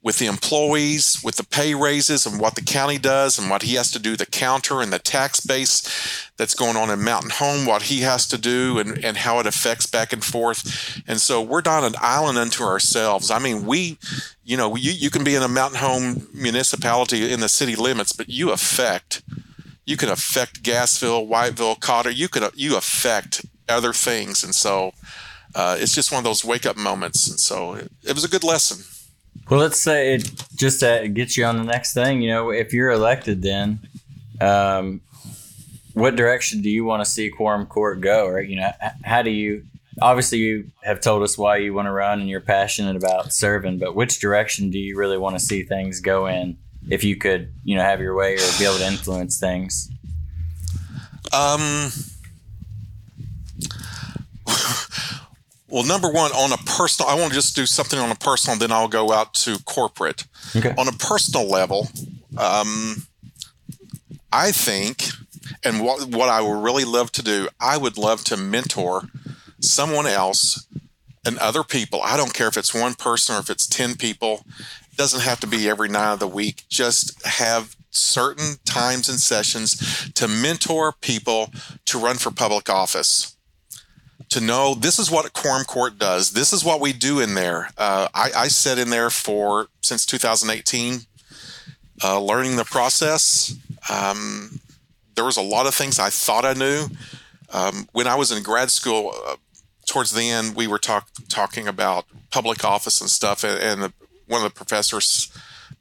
with 0.03 0.19
the 0.19 0.27
employees, 0.27 1.23
with 1.23 1.37
the 1.37 1.45
pay 1.45 1.75
raises, 1.75 2.27
and 2.27 2.41
what 2.41 2.57
the 2.57 2.63
county 2.63 2.99
does, 2.99 3.39
and 3.39 3.49
what 3.49 3.63
he 3.63 3.77
has 3.77 3.91
to 3.93 4.01
do, 4.01 4.17
the 4.17 4.27
counter 4.27 4.81
and 4.81 4.93
the 4.93 4.99
tax 4.99 5.39
base 5.39 6.29
that's 6.37 6.55
going 6.55 6.77
on 6.77 6.91
in 6.91 7.05
Mountain 7.05 7.31
Home, 7.31 7.67
what 7.67 7.83
he 7.83 8.01
has 8.01 8.27
to 8.29 8.39
do, 8.39 8.81
and, 8.81 9.05
and 9.05 9.19
how 9.19 9.39
it 9.39 9.47
affects 9.47 9.87
back 9.87 10.13
and 10.13 10.25
forth. 10.25 11.01
And 11.07 11.21
so 11.21 11.41
we're 11.41 11.63
not 11.65 11.85
an 11.85 11.95
island 12.01 12.37
unto 12.37 12.65
ourselves. 12.65 13.31
I 13.31 13.39
mean, 13.39 13.65
we, 13.65 13.97
you 14.43 14.57
know, 14.57 14.75
you, 14.75 14.91
you 14.91 15.09
can 15.09 15.23
be 15.23 15.37
in 15.37 15.43
a 15.43 15.49
Mountain 15.49 15.79
Home 15.79 16.27
municipality 16.35 17.33
in 17.33 17.39
the 17.39 17.49
city 17.49 17.77
limits, 17.77 18.13
but 18.13 18.29
you 18.29 18.51
affect 18.51 19.23
you 19.85 19.97
can 19.97 20.09
affect 20.09 20.63
Gassville, 20.63 21.29
Whiteville, 21.29 21.81
Cotter. 21.81 22.11
You 22.11 22.29
can 22.29 22.49
you 22.55 22.77
affect 22.77 23.45
other 23.69 23.93
things, 23.93 24.45
and 24.45 24.55
so 24.55 24.93
uh, 25.55 25.77
it's 25.79 25.95
just 25.95 26.13
one 26.13 26.19
of 26.19 26.25
those 26.25 26.45
wake 26.45 26.67
up 26.67 26.77
moments. 26.77 27.29
And 27.29 27.39
so 27.39 27.75
it, 27.75 27.91
it 28.05 28.15
was 28.15 28.25
a 28.25 28.29
good 28.29 28.45
lesson. 28.45 28.85
Well, 29.51 29.61
let's 29.61 29.81
say 29.81 30.15
it 30.15 30.33
just 30.55 30.83
uh, 30.83 31.07
gets 31.09 31.37
you 31.37 31.45
on 31.45 31.57
the 31.57 31.65
next 31.65 31.95
thing. 31.95 32.23
You 32.23 32.31
know, 32.31 32.51
if 32.51 32.73
you're 32.73 32.91
elected, 32.91 33.43
then 33.43 33.81
um, 34.41 35.01
what 35.95 36.17
direction 36.17 36.63
do 36.63 36.71
you 36.71 36.85
want 36.85 37.05
to 37.05 37.11
see 37.11 37.29
Quorum 37.29 37.67
Court 37.67 38.01
go? 38.01 38.27
Or 38.27 38.41
you 38.41 38.57
know, 38.57 38.71
how 39.05 39.23
do 39.23 39.31
you? 39.31 39.65
Obviously, 40.01 40.39
you 40.39 40.71
have 40.83 41.01
told 41.01 41.23
us 41.23 41.37
why 41.37 41.59
you 41.59 41.75
want 41.75 41.87
to 41.87 41.93
run 41.93 42.21
and 42.21 42.29
you're 42.29 42.41
passionate 42.41 42.97
about 42.97 43.33
serving, 43.33 43.79
but 43.79 43.95
which 43.95 44.21
direction 44.21 44.71
do 44.71 44.79
you 44.79 44.97
really 44.97 45.19
want 45.19 45.39
to 45.39 45.41
see 45.45 45.65
things 45.65 46.01
go 46.01 46.27
in? 46.27 46.57
If 46.89 47.05
you 47.05 47.17
could, 47.17 47.53
you 47.65 47.77
know, 47.77 47.83
have 47.83 48.01
your 48.01 48.15
way 48.15 48.35
or 48.35 48.59
be 48.59 48.65
able 48.65 48.79
to 48.79 48.87
influence 48.87 49.39
things. 49.39 49.91
Um. 51.33 51.91
Well, 55.73 55.85
number 55.85 56.11
one, 56.11 56.33
on 56.33 56.53
a 56.53 56.59
personal, 56.59 57.09
I 57.11 57.15
want 57.15 57.31
to 57.31 57.35
just 57.35 57.57
do 57.57 57.65
something 57.65 57.99
on 57.99 58.11
a 58.11 58.15
personal, 58.15 58.59
then 58.59 58.71
I'll 58.71 58.89
go 58.89 59.11
out 59.11 59.33
to 59.35 59.59
corporate. 59.61 60.27
Okay. 60.55 60.75
On 60.77 60.87
a 60.87 60.93
personal 60.93 61.49
level, 61.49 61.89
um, 62.37 63.07
I 64.31 64.53
think, 64.53 65.09
and 65.65 65.83
what 65.83 66.11
what 66.11 66.29
I 66.29 66.43
would 66.43 66.63
really 66.63 66.85
love 66.85 67.11
to 67.13 67.23
do, 67.23 67.49
I 67.59 67.79
would 67.79 67.97
love 67.97 68.23
to 68.25 68.37
mentor 68.37 69.09
someone 69.61 70.07
else 70.07 70.67
and 71.25 71.39
other 71.39 71.63
people. 71.63 72.03
I 72.03 72.19
don't 72.19 72.35
care 72.35 72.49
if 72.49 72.59
it's 72.59 72.75
one 72.75 72.93
person 72.93 73.37
or 73.37 73.39
if 73.39 73.49
it's 73.49 73.67
ten 73.67 73.95
people. 73.95 74.45
Doesn't 74.97 75.21
have 75.21 75.41
to 75.41 75.47
be 75.47 75.69
every 75.69 75.89
night 75.89 76.13
of 76.13 76.19
the 76.21 76.29
week. 76.29 76.65
Just 76.69 77.25
have 77.27 77.77
certain 77.91 78.57
times 78.65 79.09
and 79.09 79.19
sessions 79.19 80.11
to 80.13 80.29
mentor 80.29 80.93
people 80.93 81.53
to 81.87 81.99
run 81.99 82.17
for 82.17 82.31
public 82.31 82.69
office. 82.69 83.37
To 84.31 84.41
know 84.41 84.75
this 84.75 84.99
is 84.99 85.11
what 85.11 85.27
a 85.27 85.31
quorum 85.31 85.65
court 85.65 85.99
does. 85.99 86.33
This 86.33 86.53
is 86.53 86.65
what 86.65 86.81
we 86.81 86.93
do 86.93 87.21
in 87.21 87.35
there. 87.35 87.69
Uh, 87.77 88.09
I, 88.15 88.31
I 88.37 88.49
sat 88.49 88.79
in 88.79 88.91
there 88.91 89.11
for 89.11 89.69
since 89.83 90.07
2018 90.07 91.01
uh, 92.03 92.21
learning 92.21 92.57
the 92.57 92.65
process. 92.65 93.55
Um, 93.91 94.61
there 95.15 95.25
was 95.25 95.37
a 95.37 95.43
lot 95.43 95.67
of 95.67 95.75
things 95.75 95.99
i 95.99 96.11
thought 96.11 96.45
i 96.45 96.53
knew. 96.53 96.87
Um, 97.53 97.87
when 97.93 98.07
i 98.07 98.15
was 98.15 98.33
in 98.33 98.43
grad 98.43 98.71
school 98.71 99.13
uh, 99.27 99.37
towards 99.87 100.13
the 100.13 100.29
end 100.31 100.57
we 100.57 100.67
were 100.67 100.79
talk, 100.79 101.09
talking 101.29 101.69
about 101.69 102.07
public 102.31 102.65
office 102.65 103.01
and 103.01 103.11
stuff 103.11 103.45
and, 103.45 103.61
and 103.61 103.83
the, 103.83 103.93
one 104.33 104.43
of 104.43 104.51
the 104.51 104.57
professors 104.57 105.31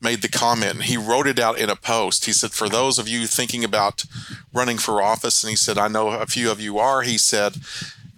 made 0.02 0.22
the 0.22 0.30
comment 0.30 0.74
and 0.74 0.84
he 0.84 0.98
wrote 0.98 1.26
it 1.26 1.40
out 1.40 1.58
in 1.58 1.70
a 1.70 1.76
post. 1.76 2.26
He 2.26 2.34
said, 2.34 2.52
For 2.52 2.68
those 2.68 3.00
of 3.00 3.08
you 3.08 3.26
thinking 3.26 3.64
about 3.64 4.04
running 4.54 4.78
for 4.78 5.02
office, 5.02 5.44
and 5.44 5.50
he 5.50 5.56
said, 5.56 5.78
I 5.78 5.88
know 5.88 6.10
a 6.10 6.26
few 6.26 6.52
of 6.52 6.60
you 6.60 6.78
are, 6.78 7.02
he 7.02 7.18
said, 7.18 7.56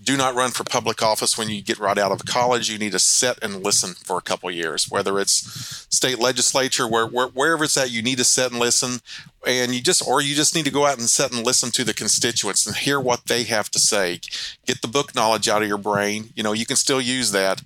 do 0.04 0.18
not 0.18 0.36
run 0.36 0.52
for 0.52 0.64
public 0.64 1.02
office 1.02 1.38
when 1.38 1.50
you 1.50 1.62
get 1.62 1.80
right 1.80 1.98
out 1.98 2.12
of 2.12 2.26
college. 2.26 2.70
You 2.70 2.78
need 2.78 2.92
to 2.92 3.00
sit 3.00 3.40
and 3.42 3.64
listen 3.64 3.94
for 3.94 4.18
a 4.18 4.22
couple 4.22 4.52
years, 4.52 4.90
whether 4.90 5.20
it's 5.20 5.88
state 5.90 6.20
legislature, 6.20 6.88
where, 6.88 7.08
where, 7.08 7.28
wherever 7.28 7.64
it's 7.64 7.78
at, 7.78 7.92
you 7.92 8.02
need 8.02 8.18
to 8.18 8.24
sit 8.24 8.52
and 8.52 8.60
listen. 8.60 9.00
And 9.46 9.74
you 9.74 9.82
just, 9.82 10.08
or 10.08 10.22
you 10.22 10.36
just 10.36 10.56
need 10.56 10.66
to 10.66 10.72
go 10.72 10.86
out 10.86 10.98
and 10.98 11.10
sit 11.10 11.34
and 11.34 11.46
listen 11.46 11.70
to 11.72 11.84
the 11.84 11.94
constituents 11.94 12.66
and 12.66 12.76
hear 12.76 13.00
what 13.00 13.26
they 13.26 13.44
have 13.44 13.70
to 13.72 13.80
say. 13.80 14.20
Get 14.66 14.82
the 14.82 14.88
book 14.88 15.16
knowledge 15.16 15.48
out 15.50 15.62
of 15.62 15.68
your 15.68 15.78
brain. 15.78 16.30
You 16.36 16.44
know, 16.44 16.54
you 16.54 16.66
can 16.66 16.78
still 16.78 17.02
use 17.02 17.32
that, 17.32 17.62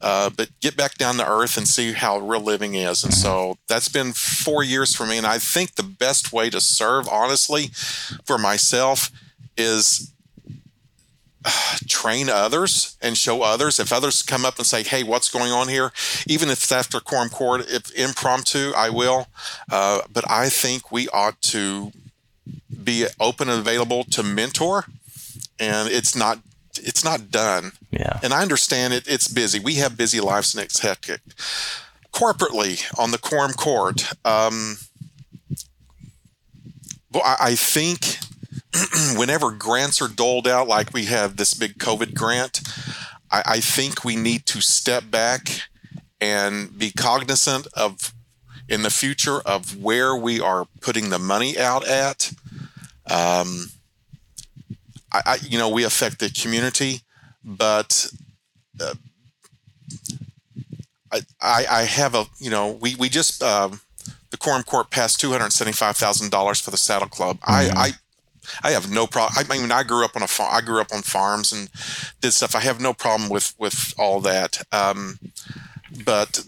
uh, 0.00 0.30
but 0.30 0.50
get 0.60 0.76
back 0.76 0.96
down 0.96 1.16
to 1.16 1.28
earth 1.28 1.56
and 1.56 1.68
see 1.68 1.92
how 1.92 2.18
real 2.18 2.40
living 2.40 2.74
is. 2.74 3.04
And 3.04 3.14
so 3.14 3.58
that's 3.68 3.88
been 3.88 4.12
four 4.12 4.62
years 4.64 4.94
for 4.94 5.06
me. 5.06 5.18
And 5.18 5.26
I 5.26 5.38
think 5.38 5.74
the 5.74 5.82
best 5.82 6.32
way 6.32 6.50
to 6.50 6.60
serve, 6.60 7.08
honestly, 7.08 7.70
for 8.24 8.38
myself 8.38 9.10
is 9.56 10.12
train 11.88 12.28
others 12.28 12.96
and 13.00 13.16
show 13.16 13.42
others. 13.42 13.78
If 13.78 13.92
others 13.92 14.22
come 14.22 14.44
up 14.44 14.58
and 14.58 14.66
say, 14.66 14.82
"Hey, 14.82 15.02
what's 15.02 15.30
going 15.30 15.52
on 15.52 15.68
here?" 15.68 15.92
Even 16.26 16.48
if 16.48 16.62
it's 16.62 16.72
after 16.72 17.00
quorum 17.00 17.30
court, 17.30 17.66
if 17.68 17.90
impromptu, 17.92 18.72
I 18.76 18.90
will. 18.90 19.28
Uh, 19.70 20.02
but 20.12 20.28
I 20.30 20.48
think 20.48 20.92
we 20.92 21.08
ought 21.08 21.40
to 21.42 21.92
be 22.82 23.06
open 23.18 23.48
and 23.48 23.60
available 23.60 24.04
to 24.04 24.22
mentor, 24.22 24.86
and 25.58 25.88
it's 25.88 26.14
not 26.14 26.38
it's 26.76 27.04
not 27.04 27.30
done. 27.30 27.72
Yeah. 27.90 28.18
And 28.22 28.32
I 28.32 28.42
understand 28.42 28.94
it. 28.94 29.06
It's 29.06 29.28
busy. 29.28 29.58
We 29.58 29.74
have 29.76 29.96
busy 29.96 30.20
lives 30.20 30.54
and 30.54 30.64
it's 30.64 30.80
hectic. 30.80 31.20
Corporately 32.12 32.82
on 32.98 33.10
the 33.10 33.18
quorum 33.18 33.52
court, 33.52 34.12
um, 34.24 34.78
well, 37.12 37.22
I, 37.24 37.36
I 37.40 37.54
think 37.54 38.18
whenever 39.16 39.50
grants 39.50 40.00
are 40.00 40.08
doled 40.08 40.46
out, 40.46 40.68
like 40.68 40.92
we 40.92 41.06
have 41.06 41.36
this 41.36 41.54
big 41.54 41.78
COVID 41.78 42.14
grant, 42.14 42.60
I, 43.30 43.42
I, 43.46 43.60
think 43.60 44.04
we 44.04 44.16
need 44.16 44.46
to 44.46 44.60
step 44.60 45.10
back 45.10 45.48
and 46.20 46.76
be 46.78 46.90
cognizant 46.90 47.66
of 47.74 48.14
in 48.68 48.82
the 48.82 48.90
future 48.90 49.40
of 49.40 49.82
where 49.82 50.14
we 50.14 50.40
are 50.40 50.66
putting 50.80 51.10
the 51.10 51.18
money 51.18 51.58
out 51.58 51.86
at. 51.86 52.32
Um, 53.06 53.70
I, 55.12 55.22
I 55.26 55.38
you 55.42 55.58
know, 55.58 55.68
we 55.68 55.84
affect 55.84 56.20
the 56.20 56.30
community, 56.30 57.00
but 57.44 58.12
uh, 58.80 58.94
I, 61.10 61.66
I, 61.68 61.82
have 61.82 62.14
a, 62.14 62.26
you 62.38 62.50
know, 62.50 62.70
we, 62.80 62.94
we 62.94 63.08
just, 63.08 63.42
um, 63.42 63.80
the 64.30 64.36
Quorum 64.36 64.62
Court 64.62 64.90
passed 64.90 65.20
$275,000 65.20 66.62
for 66.62 66.70
the 66.70 66.76
Saddle 66.76 67.08
Club. 67.08 67.40
Mm-hmm. 67.40 67.76
I, 67.76 67.86
I 67.86 67.90
I 68.62 68.70
have 68.72 68.90
no 68.90 69.06
problem. 69.06 69.34
I 69.36 69.58
mean, 69.58 69.72
I 69.72 69.82
grew 69.82 70.04
up 70.04 70.16
on 70.16 70.22
a 70.22 70.28
farm. 70.28 70.50
I 70.52 70.60
grew 70.60 70.80
up 70.80 70.92
on 70.92 71.02
farms 71.02 71.52
and 71.52 71.68
did 72.20 72.32
stuff. 72.32 72.54
I 72.54 72.60
have 72.60 72.80
no 72.80 72.92
problem 72.92 73.30
with 73.30 73.54
with 73.58 73.94
all 73.98 74.20
that. 74.20 74.62
Um, 74.72 75.18
but 76.04 76.44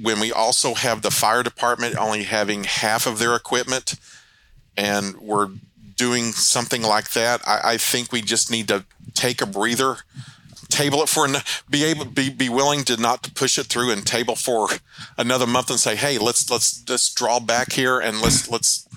when 0.00 0.20
we 0.20 0.32
also 0.32 0.74
have 0.74 1.02
the 1.02 1.10
fire 1.10 1.42
department 1.42 1.96
only 1.96 2.24
having 2.24 2.64
half 2.64 3.06
of 3.06 3.18
their 3.18 3.34
equipment, 3.34 3.94
and 4.76 5.16
we're 5.16 5.50
doing 5.96 6.32
something 6.32 6.82
like 6.82 7.10
that, 7.10 7.40
I, 7.46 7.72
I 7.72 7.76
think 7.76 8.12
we 8.12 8.22
just 8.22 8.50
need 8.50 8.68
to 8.68 8.84
take 9.14 9.42
a 9.42 9.46
breather 9.46 9.98
table 10.68 11.02
it 11.02 11.08
for 11.08 11.26
be 11.68 11.84
able 11.84 12.04
be 12.04 12.28
be 12.28 12.48
willing 12.48 12.84
to 12.84 12.96
not 12.96 13.34
push 13.34 13.58
it 13.58 13.66
through 13.66 13.90
and 13.90 14.06
table 14.06 14.36
for 14.36 14.68
another 15.16 15.46
month 15.46 15.70
and 15.70 15.80
say 15.80 15.96
hey 15.96 16.18
let's 16.18 16.50
let's 16.50 16.82
just 16.82 17.16
draw 17.16 17.40
back 17.40 17.72
here 17.72 17.98
and 17.98 18.20
let's 18.20 18.50
let's 18.50 18.87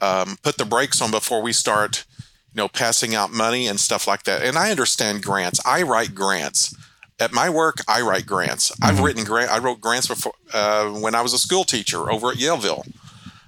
um, 0.00 0.36
put 0.42 0.58
the 0.58 0.64
brakes 0.64 1.00
on 1.00 1.10
before 1.10 1.42
we 1.42 1.52
start, 1.52 2.04
you 2.52 2.58
know, 2.58 2.68
passing 2.68 3.14
out 3.14 3.32
money 3.32 3.66
and 3.66 3.80
stuff 3.80 4.06
like 4.06 4.24
that. 4.24 4.42
And 4.42 4.56
I 4.56 4.70
understand 4.70 5.22
grants. 5.22 5.60
I 5.64 5.82
write 5.82 6.14
grants. 6.14 6.74
At 7.20 7.32
my 7.32 7.48
work, 7.48 7.76
I 7.86 8.00
write 8.00 8.26
grants. 8.26 8.70
Mm-hmm. 8.70 8.84
I've 8.84 9.00
written 9.00 9.24
grant. 9.24 9.50
I 9.50 9.58
wrote 9.58 9.80
grants 9.80 10.08
before 10.08 10.34
uh, 10.52 10.88
when 10.90 11.14
I 11.14 11.22
was 11.22 11.32
a 11.32 11.38
school 11.38 11.64
teacher 11.64 12.10
over 12.10 12.30
at 12.30 12.36
Yellville. 12.36 12.86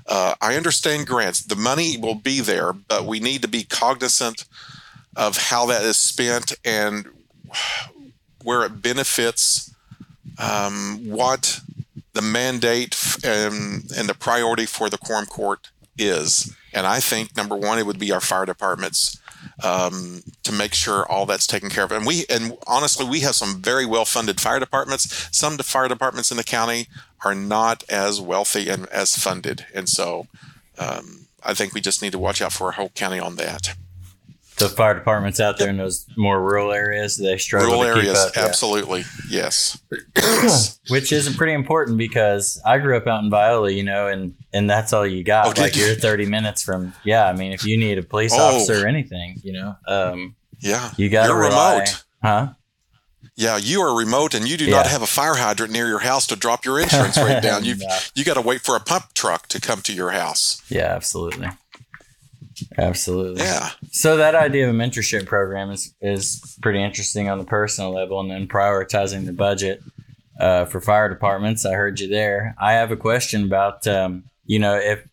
Uh, 0.07 0.35
I 0.41 0.55
understand 0.55 1.07
grants. 1.07 1.41
The 1.41 1.57
money 1.57 1.97
will 1.97 2.15
be 2.15 2.41
there, 2.41 2.73
but 2.73 3.05
we 3.05 3.19
need 3.19 3.43
to 3.43 3.49
be 3.49 3.65
cognizant 3.65 4.45
of 5.17 5.37
how 5.37 5.67
that 5.67 5.83
is 5.83 5.97
spent 5.97 6.53
and 6.65 7.07
where 8.45 8.65
it 8.65 8.83
benefits 8.83 9.75
um, 10.39 11.01
what 11.05 11.61
the 12.13 12.23
mandate 12.23 12.97
and, 13.25 13.91
and 13.97 14.09
the 14.09 14.15
priority 14.15 14.67
for 14.67 14.89
the 14.89 14.99
quorum 14.99 15.27
court 15.27 15.71
is. 15.99 16.55
And 16.73 16.87
I 16.87 17.01
think 17.01 17.37
number 17.37 17.57
one, 17.57 17.79
it 17.79 17.87
would 17.87 17.99
be 17.99 18.13
our 18.13 18.21
fire 18.21 18.47
departments 18.47 19.19
um, 19.63 20.23
to 20.43 20.53
make 20.53 20.75
sure 20.75 21.11
all 21.11 21.27
that's 21.27 21.47
taken 21.47 21.71
care 21.71 21.85
of. 21.85 21.93
And 21.93 22.07
we, 22.07 22.27
and 22.29 22.57
honestly, 22.67 23.07
we 23.07 23.21
have 23.21 23.35
some 23.35 23.63
very 23.63 23.87
well 23.87 24.05
funded 24.05 24.41
fire 24.41 24.61
departments. 24.61 25.29
Some 25.33 25.57
fire 25.59 25.89
departments 25.89 26.31
in 26.31 26.37
the 26.37 26.45
county 26.45 26.89
are 27.25 27.35
not 27.35 27.85
as 27.89 28.21
wealthy 28.21 28.69
and 28.69 28.87
as 28.89 29.17
funded. 29.17 29.67
And 29.75 29.89
so 29.89 30.27
um, 30.79 31.27
I 31.43 31.55
think 31.55 31.73
we 31.73 31.81
just 31.81 32.03
need 32.03 32.13
to 32.13 32.19
watch 32.19 32.43
out 32.43 32.53
for 32.53 32.67
our 32.67 32.73
whole 32.73 32.91
county 32.91 33.19
on 33.19 33.37
that 33.37 33.75
the 34.59 34.69
fire 34.69 34.95
departments 34.95 35.41
out 35.41 35.59
there 35.59 35.69
in 35.69 35.77
those 35.77 36.07
more 36.17 36.41
rural 36.41 36.73
areas 36.73 37.17
they 37.17 37.37
struggle 37.37 37.73
rural 37.73 37.83
to 37.83 37.89
areas 37.89 38.25
keep 38.27 38.37
up. 38.37 38.49
absolutely 38.49 39.01
yeah. 39.29 39.43
yes 39.43 40.79
which 40.89 41.13
isn't 41.13 41.37
pretty 41.37 41.53
important 41.53 41.99
because 41.99 42.61
i 42.65 42.79
grew 42.79 42.97
up 42.97 43.07
out 43.07 43.23
in 43.23 43.31
viola 43.31 43.71
you 43.71 43.83
know 43.83 44.09
and 44.09 44.35
and 44.53 44.69
that's 44.69 44.93
all 44.93 45.07
you 45.07 45.23
got 45.23 45.47
oh, 45.47 45.61
like 45.61 45.77
you? 45.77 45.93
are 45.93 45.95
30 45.95 46.27
minutes 46.27 46.63
from 46.63 46.93
yeah 47.05 47.27
i 47.27 47.33
mean 47.33 47.53
if 47.53 47.65
you 47.65 47.77
need 47.77 47.99
a 47.99 48.03
police 48.03 48.33
oh. 48.35 48.57
officer 48.57 48.85
or 48.85 48.87
anything 48.87 49.37
you 49.43 49.53
know 49.53 49.77
um 49.87 50.35
yeah 50.61 50.91
you 50.97 51.09
got 51.09 51.27
to 51.27 51.35
remote 51.35 52.05
huh 52.23 52.49
yeah, 53.39 53.59
you 53.59 53.83
are 53.83 53.95
remote 53.95 54.35
and 54.35 54.49
you 54.49 54.57
do 54.57 54.65
yeah. 54.65 54.77
not 54.77 54.87
have 54.87 55.03
a 55.03 55.07
fire 55.07 55.35
hydrant 55.35 55.71
near 55.71 55.87
your 55.87 55.99
house 55.99 56.27
to 56.29 56.37
drop 56.37 56.65
your 56.65 56.81
insurance 56.81 57.19
rate 57.19 57.43
down. 57.43 57.65
You've 57.65 57.81
no. 57.81 57.99
you 58.15 58.25
got 58.25 58.35
to 58.35 58.41
wait 58.41 58.63
for 58.63 58.77
a 58.77 58.81
pump 58.81 59.13
truck 59.13 59.47
to 59.49 59.61
come 59.61 59.83
to 59.83 59.93
your 59.93 60.11
house. 60.11 60.63
Yeah, 60.71 60.95
absolutely. 60.95 61.49
Absolutely. 62.79 63.43
Yeah. 63.43 63.71
So 63.91 64.17
that 64.17 64.35
idea 64.35 64.69
of 64.69 64.75
a 64.75 64.79
mentorship 64.79 65.27
program 65.27 65.71
is 65.71 65.95
is 66.01 66.59
pretty 66.61 66.83
interesting 66.83 67.29
on 67.29 67.39
the 67.39 67.45
personal 67.45 67.93
level, 67.93 68.21
and 68.21 68.31
then 68.31 68.47
prioritizing 68.47 69.27
the 69.27 69.33
budget 69.33 69.83
uh, 70.41 70.67
for 70.67 70.81
fire 70.81 71.09
departments. 71.09 71.65
I 71.65 71.73
heard 71.73 72.01
you 72.01 72.09
there. 72.09 72.55
I 72.59 72.73
have 72.73 72.91
a 72.91 72.97
question 72.97 73.45
about 73.45 73.87
um, 73.87 74.25
you 74.45 74.59
know 74.59 74.77
if 74.77 75.07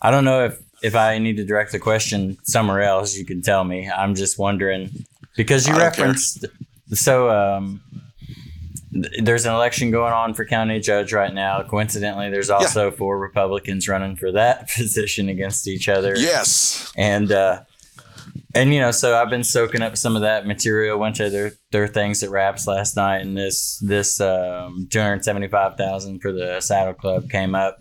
I 0.00 0.10
don't 0.10 0.24
know 0.24 0.44
if 0.44 0.58
if 0.82 0.94
I 0.94 1.18
need 1.18 1.36
to 1.38 1.44
direct 1.44 1.72
the 1.72 1.78
question 1.78 2.38
somewhere 2.44 2.82
else, 2.82 3.16
you 3.16 3.24
can 3.24 3.42
tell 3.42 3.64
me. 3.64 3.90
I'm 3.90 4.14
just 4.14 4.38
wondering 4.38 4.90
because 5.36 5.66
you 5.66 5.76
referenced 5.76 6.42
care. 6.42 6.50
so 6.96 7.30
um, 7.30 7.80
there's 9.22 9.44
an 9.46 9.52
election 9.54 9.90
going 9.90 10.12
on 10.12 10.34
for 10.34 10.44
county 10.44 10.80
judge 10.80 11.12
right 11.12 11.32
now. 11.32 11.62
Coincidentally, 11.62 12.30
there's 12.30 12.50
also 12.50 12.90
four 12.90 13.18
Republicans 13.18 13.88
running 13.88 14.16
for 14.16 14.32
that 14.32 14.68
position 14.76 15.28
against 15.28 15.66
each 15.68 15.88
other. 15.88 16.14
Yes. 16.16 16.92
And 16.96 17.30
uh, 17.30 17.62
and 18.54 18.72
you 18.72 18.80
know, 18.80 18.90
so 18.90 19.16
I've 19.16 19.30
been 19.30 19.44
soaking 19.44 19.82
up 19.82 19.96
some 19.96 20.16
of 20.16 20.22
that 20.22 20.46
material. 20.46 20.98
Went 20.98 21.16
to 21.16 21.28
their 21.30 21.52
their 21.70 21.86
things 21.88 22.22
at 22.22 22.30
Raps 22.30 22.66
last 22.66 22.96
night, 22.96 23.18
and 23.18 23.36
this 23.36 23.78
this 23.78 24.20
um, 24.20 24.88
two 24.90 25.00
hundred 25.00 25.24
seventy 25.24 25.48
five 25.48 25.76
thousand 25.76 26.20
for 26.20 26.32
the 26.32 26.60
Saddle 26.60 26.94
Club 26.94 27.30
came 27.30 27.54
up. 27.54 27.78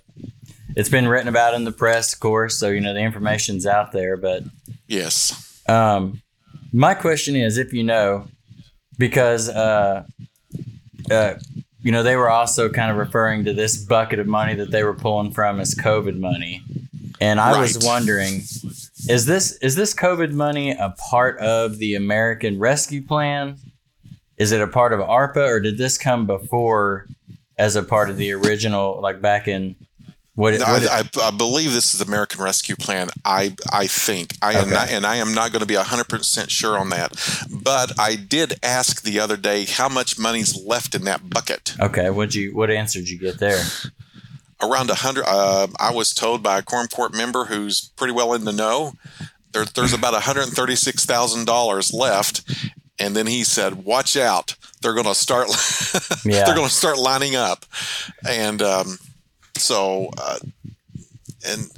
It's 0.76 0.90
been 0.90 1.08
written 1.08 1.28
about 1.28 1.54
in 1.56 1.64
the 1.64 1.72
press, 1.72 2.14
of 2.14 2.20
course, 2.20 2.58
so 2.60 2.70
you 2.70 2.82
know 2.82 2.94
the 2.94 3.00
information's 3.00 3.66
out 3.66 3.92
there. 3.92 4.18
But 4.18 4.44
Yes. 4.88 5.62
um, 5.68 6.22
my 6.74 6.94
question 6.94 7.36
is, 7.36 7.58
if 7.58 7.74
you 7.74 7.84
know, 7.84 8.28
because 8.98 9.50
uh, 9.50 10.04
uh, 11.12 11.36
you 11.82 11.92
know 11.92 12.04
they 12.04 12.16
were 12.16 12.30
also 12.30 12.70
kind 12.70 12.92
of 12.92 12.98
referring 12.98 13.46
to 13.46 13.54
this 13.54 13.78
bucket 13.78 14.20
of 14.20 14.28
money 14.28 14.56
that 14.56 14.72
they 14.72 14.84
were 14.84 14.94
pulling 14.94 15.32
from 15.32 15.60
as 15.60 15.76
COVID 15.76 16.18
money, 16.20 16.62
and 17.20 17.40
I 17.40 17.60
was 17.60 17.80
wondering, 17.84 18.42
is 19.10 19.26
this 19.26 19.54
is 19.58 19.76
this 19.76 19.94
COVID 19.94 20.32
money 20.34 20.72
a 20.72 20.96
part 21.10 21.40
of 21.40 21.78
the 21.78 21.96
American 21.96 22.60
Rescue 22.60 23.02
Plan? 23.02 23.58
Is 24.38 24.52
it 24.52 24.62
a 24.62 24.68
part 24.68 24.94
of 24.94 25.00
ARPA, 25.00 25.48
or 25.48 25.60
did 25.60 25.78
this 25.78 25.98
come 25.98 26.28
before 26.28 27.08
as 27.58 27.76
a 27.76 27.84
part 27.84 28.10
of 28.10 28.18
the 28.18 28.32
original, 28.34 29.00
like 29.02 29.22
back 29.22 29.48
in 29.48 29.76
what? 30.38 30.54
No, 30.54 30.66
what 30.66 30.88
I, 30.88 31.00
I, 31.00 31.28
I 31.28 31.32
believe 31.32 31.74
this 31.74 31.96
is 31.96 32.00
American 32.02 32.44
Rescue 32.44 32.76
Plan. 32.76 33.10
I 33.26 33.56
I 33.74 33.88
think 33.88 34.36
I 34.40 34.54
am 34.54 34.70
not, 34.70 34.92
and 34.92 35.04
I 35.04 35.16
am 35.16 35.34
not 35.34 35.52
going 35.52 35.62
to 35.62 35.66
be 35.66 35.74
hundred 35.74 36.08
percent 36.10 36.52
sure 36.52 36.78
on 36.78 36.90
that. 36.90 37.12
But 37.50 38.00
I 38.00 38.16
did 38.16 38.54
ask 38.62 39.02
the 39.02 39.20
other 39.20 39.36
day 39.36 39.66
how 39.66 39.90
much 39.90 40.20
money's 40.20 40.56
left 40.64 40.94
in 40.94 41.06
that 41.06 41.28
bucket. 41.28 41.74
okay, 41.82 42.12
what 42.12 42.36
you 42.36 42.56
what 42.56 42.70
answer 42.70 43.00
did 43.00 43.10
you 43.10 43.18
get 43.18 43.40
there? 43.40 43.64
Around 44.62 44.92
a 44.92 44.96
hundred. 44.96 45.26
Uh, 45.28 45.68
I 45.80 45.92
was 45.92 46.14
told 46.14 46.44
by 46.44 46.60
a 46.60 46.62
quorum 46.62 46.88
court 46.88 47.16
member 47.16 47.46
who's 47.46 47.90
pretty 47.96 48.14
well 48.14 48.34
in 48.34 48.46
the 48.46 48.54
know. 48.54 48.94
There, 49.54 49.66
there's 49.66 49.94
about 49.94 50.14
one 50.14 50.22
hundred 50.22 50.46
thirty-six 50.50 51.04
thousand 51.04 51.46
dollars 51.46 51.92
left, 51.94 52.44
and 53.00 53.16
then 53.16 53.26
he 53.26 53.44
said, 53.44 53.86
"Watch 53.86 54.16
out! 54.16 54.56
They're 54.82 54.94
going 54.94 55.06
to 55.06 55.16
start. 55.16 55.48
Yeah. 56.26 56.44
they're 56.46 56.56
going 56.56 56.68
to 56.68 56.74
start 56.74 57.00
lining 57.00 57.36
up." 57.36 57.66
And 58.28 58.62
um, 58.62 58.98
so, 59.60 60.10
uh, 60.18 60.40
and 61.46 61.70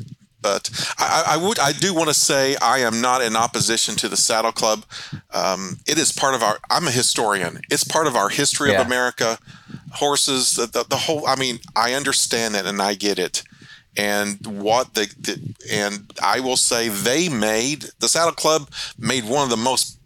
but 0.41 0.69
I, 0.97 1.23
I 1.31 1.37
would 1.37 1.59
I 1.59 1.73
do 1.73 1.93
want 1.93 2.07
to 2.07 2.13
say 2.13 2.55
I 2.61 2.79
am 2.79 3.01
not 3.01 3.21
in 3.21 3.35
opposition 3.35 3.95
to 3.97 4.07
the 4.07 4.15
Saddle 4.17 4.51
Club. 4.53 4.85
Um, 5.33 5.79
it 5.85 5.97
is 5.97 6.11
part 6.13 6.33
of 6.33 6.41
our. 6.43 6.59
I'm 6.69 6.87
a 6.87 6.91
historian. 6.91 7.59
It's 7.69 7.83
part 7.83 8.07
of 8.07 8.15
our 8.15 8.29
history 8.29 8.71
Yeah. 8.71 8.81
of 8.81 8.87
America. 8.87 9.37
Horses, 9.93 10.51
the, 10.51 10.67
the, 10.67 10.85
the 10.87 10.95
whole. 10.95 11.27
I 11.27 11.35
mean, 11.35 11.59
I 11.75 11.93
understand 11.93 12.55
that 12.55 12.65
and 12.65 12.81
I 12.81 12.93
get 12.93 13.19
it. 13.19 13.43
And 13.97 14.37
what 14.47 14.93
the, 14.93 15.13
the 15.19 15.55
and 15.71 16.13
I 16.21 16.39
will 16.39 16.55
say 16.57 16.87
they 16.89 17.27
made 17.27 17.85
the 17.99 18.07
Saddle 18.07 18.31
Club 18.33 18.69
made 18.97 19.25
one 19.25 19.43
of 19.43 19.49
the 19.49 19.57
most 19.57 19.97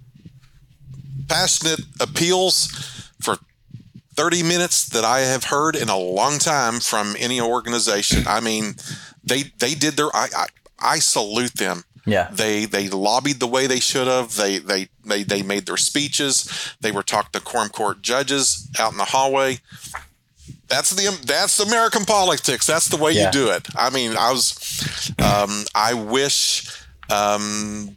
passionate 1.27 1.81
appeals 1.99 3.02
30 4.15 4.43
minutes 4.43 4.87
that 4.89 5.03
I 5.03 5.19
have 5.21 5.45
heard 5.45 5.75
in 5.75 5.89
a 5.89 5.97
long 5.97 6.37
time 6.39 6.79
from 6.79 7.15
any 7.19 7.39
organization. 7.41 8.23
I 8.27 8.39
mean, 8.39 8.75
they 9.23 9.43
they 9.59 9.73
did 9.75 9.95
their 9.95 10.15
I 10.15 10.27
I, 10.35 10.45
I 10.79 10.99
salute 10.99 11.55
them. 11.55 11.83
Yeah, 12.05 12.27
They 12.31 12.65
they 12.65 12.89
lobbied 12.89 13.39
the 13.39 13.47
way 13.47 13.65
they 13.65 13.79
should 13.79 14.07
have. 14.07 14.35
They 14.35 14.57
they 14.59 14.89
they 15.05 15.23
they 15.23 15.41
made 15.41 15.65
their 15.65 15.77
speeches. 15.77 16.49
They 16.81 16.91
were 16.91 17.01
talked 17.03 17.31
to 17.33 17.39
quorum 17.39 17.69
court 17.69 18.01
judges 18.01 18.67
out 18.77 18.91
in 18.91 18.97
the 18.97 19.05
hallway. 19.05 19.59
That's 20.67 20.89
the 20.91 21.17
that's 21.25 21.59
American 21.61 22.03
politics. 22.03 22.67
That's 22.67 22.89
the 22.89 22.97
way 22.97 23.13
Yeah. 23.13 23.27
you 23.27 23.31
do 23.31 23.49
it. 23.51 23.67
I 23.75 23.89
mean, 23.89 24.17
I 24.17 24.31
was 24.31 25.11
um, 25.23 25.63
I 25.73 25.93
wish 25.93 26.67
um, 27.09 27.95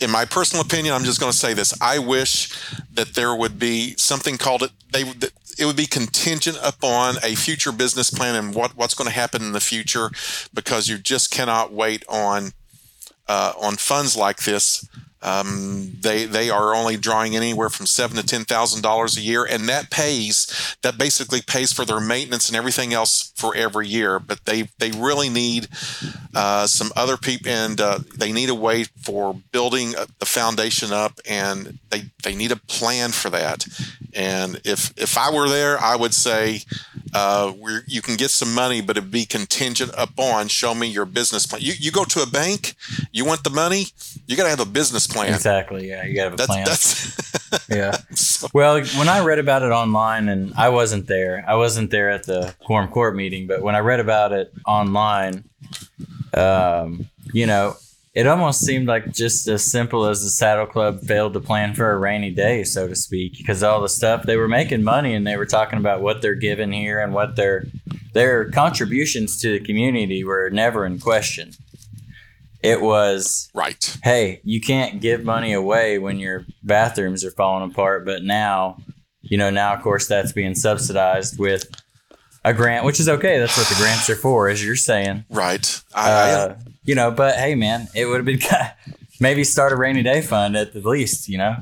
in 0.00 0.10
my 0.10 0.24
personal 0.24 0.64
opinion, 0.64 0.94
I'm 0.94 1.04
just 1.04 1.18
going 1.20 1.32
to 1.32 1.36
say 1.38 1.54
this. 1.54 1.72
I 1.80 1.98
wish 1.98 2.52
that 2.94 3.14
there 3.14 3.34
would 3.34 3.58
be 3.58 3.94
something 3.96 4.36
called 4.38 4.62
it. 4.62 4.70
They 4.92 5.04
it 5.58 5.64
would 5.64 5.76
be 5.76 5.86
contingent 5.86 6.58
upon 6.62 7.16
a 7.22 7.34
future 7.34 7.72
business 7.72 8.10
plan 8.10 8.34
and 8.34 8.54
what 8.54 8.76
what's 8.76 8.94
going 8.94 9.08
to 9.08 9.14
happen 9.14 9.42
in 9.42 9.52
the 9.52 9.60
future, 9.60 10.10
because 10.52 10.88
you 10.88 10.98
just 10.98 11.30
cannot 11.30 11.72
wait 11.72 12.04
on 12.08 12.52
uh, 13.28 13.52
on 13.60 13.76
funds 13.76 14.16
like 14.16 14.44
this. 14.44 14.88
Um, 15.22 15.92
they 16.00 16.24
they 16.24 16.50
are 16.50 16.74
only 16.74 16.96
drawing 16.96 17.36
anywhere 17.36 17.68
from 17.68 17.86
seven 17.86 18.16
to 18.16 18.22
ten 18.24 18.44
thousand 18.44 18.82
dollars 18.82 19.16
a 19.16 19.20
year, 19.20 19.44
and 19.44 19.68
that 19.68 19.90
pays 19.90 20.76
that 20.82 20.98
basically 20.98 21.40
pays 21.42 21.72
for 21.72 21.84
their 21.84 22.00
maintenance 22.00 22.48
and 22.48 22.56
everything 22.56 22.92
else 22.92 23.32
for 23.36 23.54
every 23.54 23.88
year. 23.88 24.18
But 24.18 24.44
they 24.44 24.68
they 24.78 24.90
really 24.90 25.28
need 25.28 25.68
uh, 26.34 26.66
some 26.66 26.90
other 26.96 27.16
people, 27.16 27.50
and 27.50 27.80
uh, 27.80 27.98
they 28.16 28.32
need 28.32 28.50
a 28.50 28.54
way 28.54 28.84
for 28.84 29.34
building 29.52 29.94
the 30.18 30.26
foundation 30.26 30.92
up, 30.92 31.20
and 31.28 31.78
they 31.90 32.04
they 32.22 32.34
need 32.34 32.52
a 32.52 32.56
plan 32.56 33.10
for 33.12 33.30
that. 33.30 33.66
And 34.14 34.60
if 34.64 34.92
if 34.96 35.16
I 35.16 35.32
were 35.32 35.48
there, 35.48 35.78
I 35.78 35.96
would 35.96 36.14
say 36.14 36.62
uh, 37.14 37.52
you 37.86 38.02
can 38.02 38.16
get 38.16 38.30
some 38.30 38.54
money, 38.54 38.80
but 38.80 38.96
it'd 38.96 39.10
be 39.10 39.26
contingent 39.26 39.92
upon 39.96 40.48
show 40.48 40.74
me 40.74 40.86
your 40.86 41.04
business 41.04 41.46
plan. 41.46 41.62
You, 41.62 41.74
you 41.78 41.90
go 41.90 42.04
to 42.04 42.22
a 42.22 42.26
bank, 42.26 42.74
you 43.12 43.24
want 43.24 43.44
the 43.44 43.50
money, 43.50 43.86
you 44.26 44.36
got 44.36 44.44
to 44.44 44.50
have 44.50 44.60
a 44.60 44.66
business 44.66 45.06
plan. 45.12 45.34
exactly. 45.34 45.88
Yeah, 45.88 46.04
you 46.04 46.14
got 46.14 46.24
to 46.24 46.30
have 46.30 46.34
a 46.34 46.36
That's, 46.36 46.46
plan. 46.46 46.64
that's 46.64 47.68
yeah. 47.68 47.96
so, 48.14 48.48
Well, 48.52 48.82
when 48.96 49.08
I 49.08 49.24
read 49.24 49.38
about 49.38 49.62
it 49.62 49.70
online, 49.70 50.28
and 50.28 50.52
I 50.56 50.68
wasn't 50.68 51.06
there, 51.06 51.44
I 51.46 51.54
wasn't 51.54 51.90
there 51.90 52.10
at 52.10 52.24
the 52.24 52.54
quorum 52.64 52.88
court 52.88 53.14
meeting, 53.16 53.46
but 53.46 53.62
when 53.62 53.74
I 53.74 53.80
read 53.80 54.00
about 54.00 54.32
it 54.32 54.52
online, 54.66 55.44
um, 56.34 57.08
you 57.32 57.46
know, 57.46 57.76
it 58.14 58.26
almost 58.26 58.60
seemed 58.60 58.88
like 58.88 59.12
just 59.12 59.48
as 59.48 59.64
simple 59.64 60.04
as 60.04 60.22
the 60.22 60.28
Saddle 60.28 60.66
Club 60.66 61.00
failed 61.00 61.32
to 61.32 61.40
plan 61.40 61.74
for 61.74 61.90
a 61.92 61.98
rainy 61.98 62.30
day, 62.30 62.62
so 62.62 62.86
to 62.86 62.94
speak, 62.94 63.38
because 63.38 63.62
all 63.62 63.80
the 63.80 63.88
stuff 63.88 64.24
they 64.24 64.36
were 64.36 64.48
making 64.48 64.82
money 64.82 65.14
and 65.14 65.26
they 65.26 65.36
were 65.38 65.46
talking 65.46 65.78
about 65.78 66.02
what 66.02 66.20
they're 66.20 66.34
giving 66.34 66.72
here 66.72 67.00
and 67.00 67.14
what 67.14 67.36
their 67.36 67.64
their 68.12 68.50
contributions 68.50 69.40
to 69.40 69.58
the 69.58 69.64
community 69.64 70.24
were 70.24 70.50
never 70.50 70.84
in 70.84 70.98
question. 70.98 71.52
It 72.62 72.80
was 72.80 73.50
right. 73.54 73.96
hey, 74.02 74.40
you 74.44 74.60
can't 74.60 75.00
give 75.00 75.24
money 75.24 75.52
away 75.52 75.98
when 75.98 76.18
your 76.18 76.46
bathrooms 76.62 77.24
are 77.24 77.30
falling 77.32 77.70
apart, 77.70 78.04
but 78.04 78.22
now, 78.22 78.78
you 79.20 79.36
know, 79.36 79.50
now 79.50 79.74
of 79.74 79.82
course 79.82 80.06
that's 80.06 80.32
being 80.32 80.54
subsidized 80.54 81.38
with 81.38 81.64
a 82.44 82.52
grant, 82.54 82.84
which 82.84 83.00
is 83.00 83.08
okay. 83.08 83.38
That's 83.38 83.56
what 83.56 83.68
the 83.68 83.74
grants 83.76 84.08
are 84.10 84.16
for, 84.16 84.48
as 84.48 84.64
you're 84.64 84.76
saying. 84.76 85.24
Right. 85.30 85.82
I, 85.94 86.10
I, 86.10 86.30
Uh, 86.32 86.58
you 86.84 86.94
know, 86.94 87.10
but 87.10 87.36
hey, 87.36 87.54
man, 87.54 87.88
it 87.94 88.06
would 88.06 88.16
have 88.16 88.24
been 88.24 88.38
kind 88.38 88.72
of, 88.86 88.94
maybe 89.20 89.44
start 89.44 89.72
a 89.72 89.76
rainy 89.76 90.02
day 90.02 90.20
fund 90.22 90.56
at 90.56 90.72
the 90.72 90.80
least, 90.80 91.28
you 91.28 91.38
know. 91.38 91.56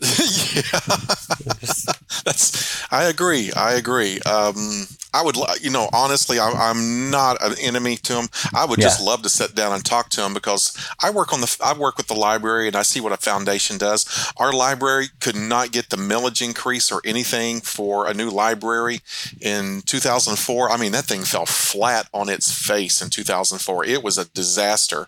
yeah. 0.54 0.80
That's. 2.24 2.92
I 2.92 3.04
agree. 3.04 3.52
I 3.52 3.74
agree. 3.74 4.20
Um, 4.20 4.86
I 5.14 5.22
would, 5.22 5.36
you 5.60 5.70
know, 5.70 5.88
honestly, 5.92 6.40
I, 6.40 6.50
I'm 6.50 7.08
not 7.08 7.40
an 7.40 7.54
enemy 7.60 7.96
to 7.98 8.14
him. 8.14 8.28
I 8.52 8.64
would 8.64 8.80
just 8.80 9.00
love 9.00 9.22
to 9.22 9.28
sit 9.28 9.54
down 9.54 9.72
and 9.72 9.84
talk 9.84 10.10
to 10.10 10.24
him 10.24 10.34
because 10.34 10.76
I 11.00 11.10
work 11.10 11.32
on 11.32 11.40
the, 11.40 11.56
I 11.64 11.78
work 11.78 11.96
with 11.96 12.08
the 12.08 12.14
library 12.14 12.66
and 12.66 12.74
I 12.74 12.82
see 12.82 13.00
what 13.00 13.12
a 13.12 13.16
foundation 13.16 13.78
does. 13.78 14.32
Our 14.38 14.52
library 14.52 15.06
could 15.20 15.36
not 15.36 15.70
get 15.70 15.90
the 15.90 15.96
millage 15.96 16.42
increase 16.42 16.90
or 16.90 17.00
anything 17.04 17.60
for 17.60 18.08
a 18.08 18.14
new 18.14 18.28
library 18.28 19.02
in 19.40 19.82
2004. 19.82 20.70
I 20.70 20.76
mean, 20.76 20.92
that 20.92 21.04
thing 21.04 21.22
fell 21.22 21.46
flat 21.46 22.08
on 22.12 22.28
its 22.28 22.52
face 22.52 23.00
in 23.00 23.10
2004. 23.10 23.84
It 23.84 24.02
was 24.02 24.18
a 24.18 24.28
disaster. 24.30 25.06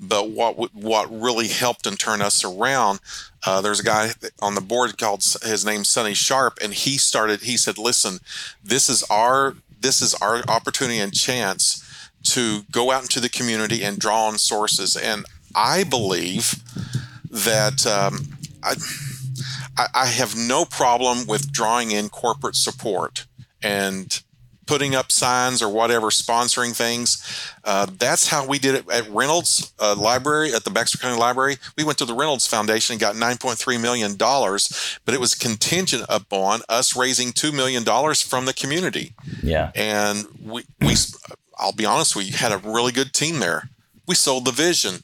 But 0.00 0.30
what 0.30 0.74
what 0.74 1.10
really 1.10 1.48
helped 1.48 1.86
and 1.86 1.98
turn 1.98 2.22
us 2.22 2.42
around 2.42 3.00
uh, 3.46 3.60
there's 3.60 3.80
a 3.80 3.84
guy 3.84 4.10
on 4.40 4.54
the 4.54 4.60
board 4.60 4.98
called 4.98 5.24
his 5.42 5.64
name's 5.64 5.88
Sonny 5.88 6.14
Sharp, 6.14 6.58
and 6.62 6.74
he 6.74 6.98
started. 6.98 7.42
He 7.42 7.56
said, 7.56 7.78
"Listen, 7.78 8.20
this 8.62 8.88
is 8.88 9.02
our 9.04 9.54
this 9.80 10.02
is 10.02 10.14
our 10.14 10.42
opportunity 10.46 10.98
and 10.98 11.12
chance 11.12 11.84
to 12.22 12.62
go 12.70 12.90
out 12.90 13.02
into 13.02 13.20
the 13.20 13.30
community 13.30 13.82
and 13.82 13.98
draw 13.98 14.26
on 14.26 14.36
sources." 14.36 14.96
And 14.96 15.24
I 15.54 15.84
believe 15.84 16.62
that 17.30 17.86
um, 17.86 18.36
I 18.62 18.74
I 19.94 20.06
have 20.06 20.36
no 20.36 20.66
problem 20.66 21.26
with 21.26 21.50
drawing 21.50 21.92
in 21.92 22.10
corporate 22.10 22.56
support 22.56 23.26
and 23.62 24.22
putting 24.70 24.94
up 24.94 25.10
signs 25.10 25.62
or 25.62 25.68
whatever, 25.68 26.10
sponsoring 26.10 26.76
things. 26.76 27.20
Uh, 27.64 27.88
that's 27.98 28.28
how 28.28 28.46
we 28.46 28.56
did 28.56 28.76
it 28.76 28.88
at 28.88 29.10
Reynolds 29.10 29.72
uh, 29.80 29.96
Library, 29.96 30.54
at 30.54 30.62
the 30.62 30.70
Baxter 30.70 30.96
County 30.96 31.18
Library. 31.18 31.56
We 31.76 31.82
went 31.82 31.98
to 31.98 32.04
the 32.04 32.14
Reynolds 32.14 32.46
Foundation 32.46 32.94
and 32.94 33.00
got 33.00 33.16
$9.3 33.16 33.82
million, 33.82 34.14
but 34.16 35.12
it 35.12 35.18
was 35.18 35.34
contingent 35.34 36.04
upon 36.08 36.60
us 36.68 36.94
raising 36.94 37.32
$2 37.32 37.52
million 37.52 37.82
from 38.14 38.44
the 38.44 38.54
community. 38.54 39.12
Yeah. 39.42 39.72
And 39.74 40.26
we, 40.40 40.62
we 40.80 40.94
I'll 41.58 41.72
be 41.72 41.84
honest, 41.84 42.14
we 42.14 42.28
had 42.28 42.52
a 42.52 42.58
really 42.58 42.92
good 42.92 43.12
team 43.12 43.40
there. 43.40 43.70
We 44.06 44.14
sold 44.14 44.44
the 44.44 44.52
vision. 44.52 45.02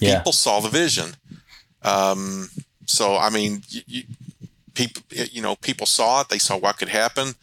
Yeah. 0.00 0.20
People 0.20 0.32
saw 0.32 0.60
the 0.60 0.70
vision. 0.70 1.16
Um, 1.82 2.48
so, 2.86 3.18
I 3.18 3.28
mean, 3.28 3.62
you, 3.68 3.82
you, 3.86 4.02
people 4.74 5.02
you 5.10 5.42
know 5.42 5.56
people 5.56 5.86
saw 5.86 6.20
it 6.22 6.28
they 6.28 6.38
saw 6.38 6.56
what 6.56 6.78
could 6.78 6.88
happen. 6.88 7.34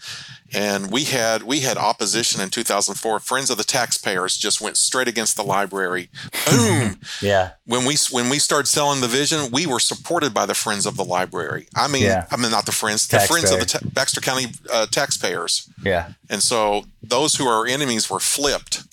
And 0.52 0.92
we 0.92 1.04
had 1.04 1.44
we 1.44 1.60
had 1.60 1.78
opposition 1.78 2.42
in 2.42 2.50
2004 2.50 3.20
friends 3.20 3.52
of 3.52 3.58
the 3.58 3.64
taxpayers 3.64 4.36
just 4.36 4.60
went 4.60 4.78
straight 4.78 5.08
against 5.08 5.36
the 5.36 5.44
library. 5.44 6.10
Boom! 6.50 7.00
Yeah. 7.22 7.52
When 7.66 7.86
we 7.86 7.96
when 8.12 8.30
we 8.30 8.40
started 8.40 8.68
selling 8.68 9.02
the 9.02 9.08
vision 9.08 9.52
we 9.52 9.68
were 9.68 9.80
supported 9.80 10.34
by 10.34 10.46
the 10.48 10.56
friends 10.56 10.86
of 10.88 10.98
the 10.98 11.06
library. 11.06 11.68
I 11.76 11.88
mean 11.88 12.04
Yeah. 12.04 12.26
i 12.32 12.36
mean 12.38 12.50
not 12.52 12.66
the 12.66 12.72
friends 12.72 13.08
the 13.08 13.20
friends 13.20 13.52
of 13.52 13.60
the 13.60 13.66
ta- 13.66 13.80
baxter 13.94 14.22
county 14.22 14.48
uh, 14.74 14.88
taxpayers. 14.88 15.70
Yeah. 15.84 16.14
And 16.30 16.42
so 16.42 16.86
those 17.04 17.36
who 17.36 17.46
are 17.48 17.68
enemies 17.68 18.10
were 18.10 18.20
flipped. 18.20 18.84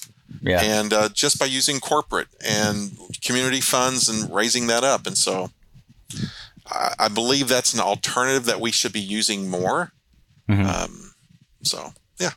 Yeah. 0.42 0.60
And 0.62 0.92
uh, 0.92 1.08
just 1.08 1.38
by 1.38 1.46
using 1.46 1.80
corporate 1.80 2.28
and 2.44 2.90
community 3.24 3.62
funds 3.62 4.08
and 4.10 4.32
raising 4.32 4.66
that 4.66 4.84
up. 4.84 5.06
And 5.06 5.16
so 5.16 5.50
I, 6.70 6.94
I 6.98 7.08
believe 7.08 7.48
that's 7.48 7.74
an 7.74 7.80
alternative 7.80 8.44
that 8.46 8.60
we 8.60 8.70
should 8.72 8.92
be 8.92 9.00
using 9.00 9.48
more 9.50 9.92
Mhm. 10.48 10.64
um, 10.64 11.12
so 11.62 11.92
yeah 12.18 12.30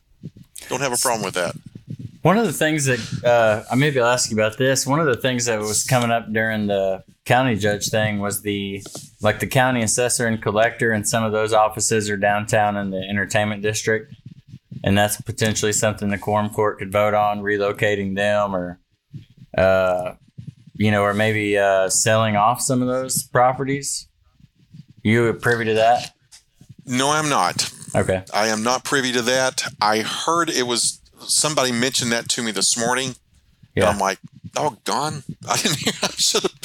don't 0.68 0.82
have 0.82 0.94
a 0.94 0.98
problem 0.98 1.24
with 1.24 1.36
that 1.36 1.56
One 2.22 2.38
of 2.38 2.46
the 2.46 2.54
things 2.54 2.86
that 2.86 3.00
uh, 3.24 3.64
I 3.72 3.76
maybe 3.76 4.00
I'll 4.00 4.08
ask 4.08 4.30
you 4.30 4.36
about 4.36 4.58
this. 4.58 4.86
One 4.86 5.00
of 5.00 5.06
the 5.06 5.16
things 5.16 5.46
that 5.46 5.60
was 5.60 5.84
coming 5.86 6.12
up 6.12 6.26
during 6.34 6.68
the 6.68 7.02
county 7.26 7.56
judge 7.56 7.88
thing 7.90 8.20
was 8.20 8.42
the 8.42 8.84
like 9.22 9.40
the 9.40 9.48
county 9.48 9.82
assessor 9.84 10.28
and 10.28 10.42
collector, 10.42 10.92
and 10.92 11.08
some 11.08 11.24
of 11.24 11.32
those 11.32 11.54
offices 11.54 12.10
are 12.10 12.18
downtown 12.18 12.76
in 12.76 12.90
the 12.90 12.98
entertainment 12.98 13.62
district, 13.64 14.14
and 14.84 14.98
that's 14.98 15.22
potentially 15.22 15.72
something 15.72 16.10
the 16.10 16.18
quorum 16.18 16.50
court 16.50 16.78
could 16.80 16.92
vote 16.92 17.14
on 17.14 17.40
relocating 17.40 18.16
them, 18.18 18.54
or 18.54 18.80
uh, 19.58 20.16
you 20.76 20.92
know, 20.92 21.04
or 21.04 21.14
maybe 21.14 21.58
uh, 21.58 21.88
selling 21.90 22.36
off 22.36 22.60
some 22.62 22.82
of 22.82 22.90
those 22.90 23.24
properties. 23.24 24.09
You 25.10 25.34
privy 25.34 25.66
to 25.66 25.74
that? 25.76 26.14
no 26.86 27.10
i'm 27.12 27.30
not 27.30 27.72
Okay. 27.96 28.24
i 28.34 28.48
am 28.48 28.64
not 28.64 28.84
privy 28.84 29.12
to 29.12 29.22
that 29.24 29.64
i 29.82 30.00
heard 30.00 30.50
it 30.50 30.64
was 30.64 31.02
somebody 31.28 31.72
mentioned 31.72 32.12
that 32.12 32.28
to 32.30 32.42
me 32.44 32.52
this 32.52 32.78
morning 32.78 33.16
Yeah. 33.76 33.84
and 33.84 33.94
i'm 33.94 34.00
like 34.00 34.18
doggone 34.54 35.24
i 35.48 35.58
didn't 35.58 35.78
hear 35.78 35.94
i 36.02 36.08
should 36.18 36.44
have 36.44 36.56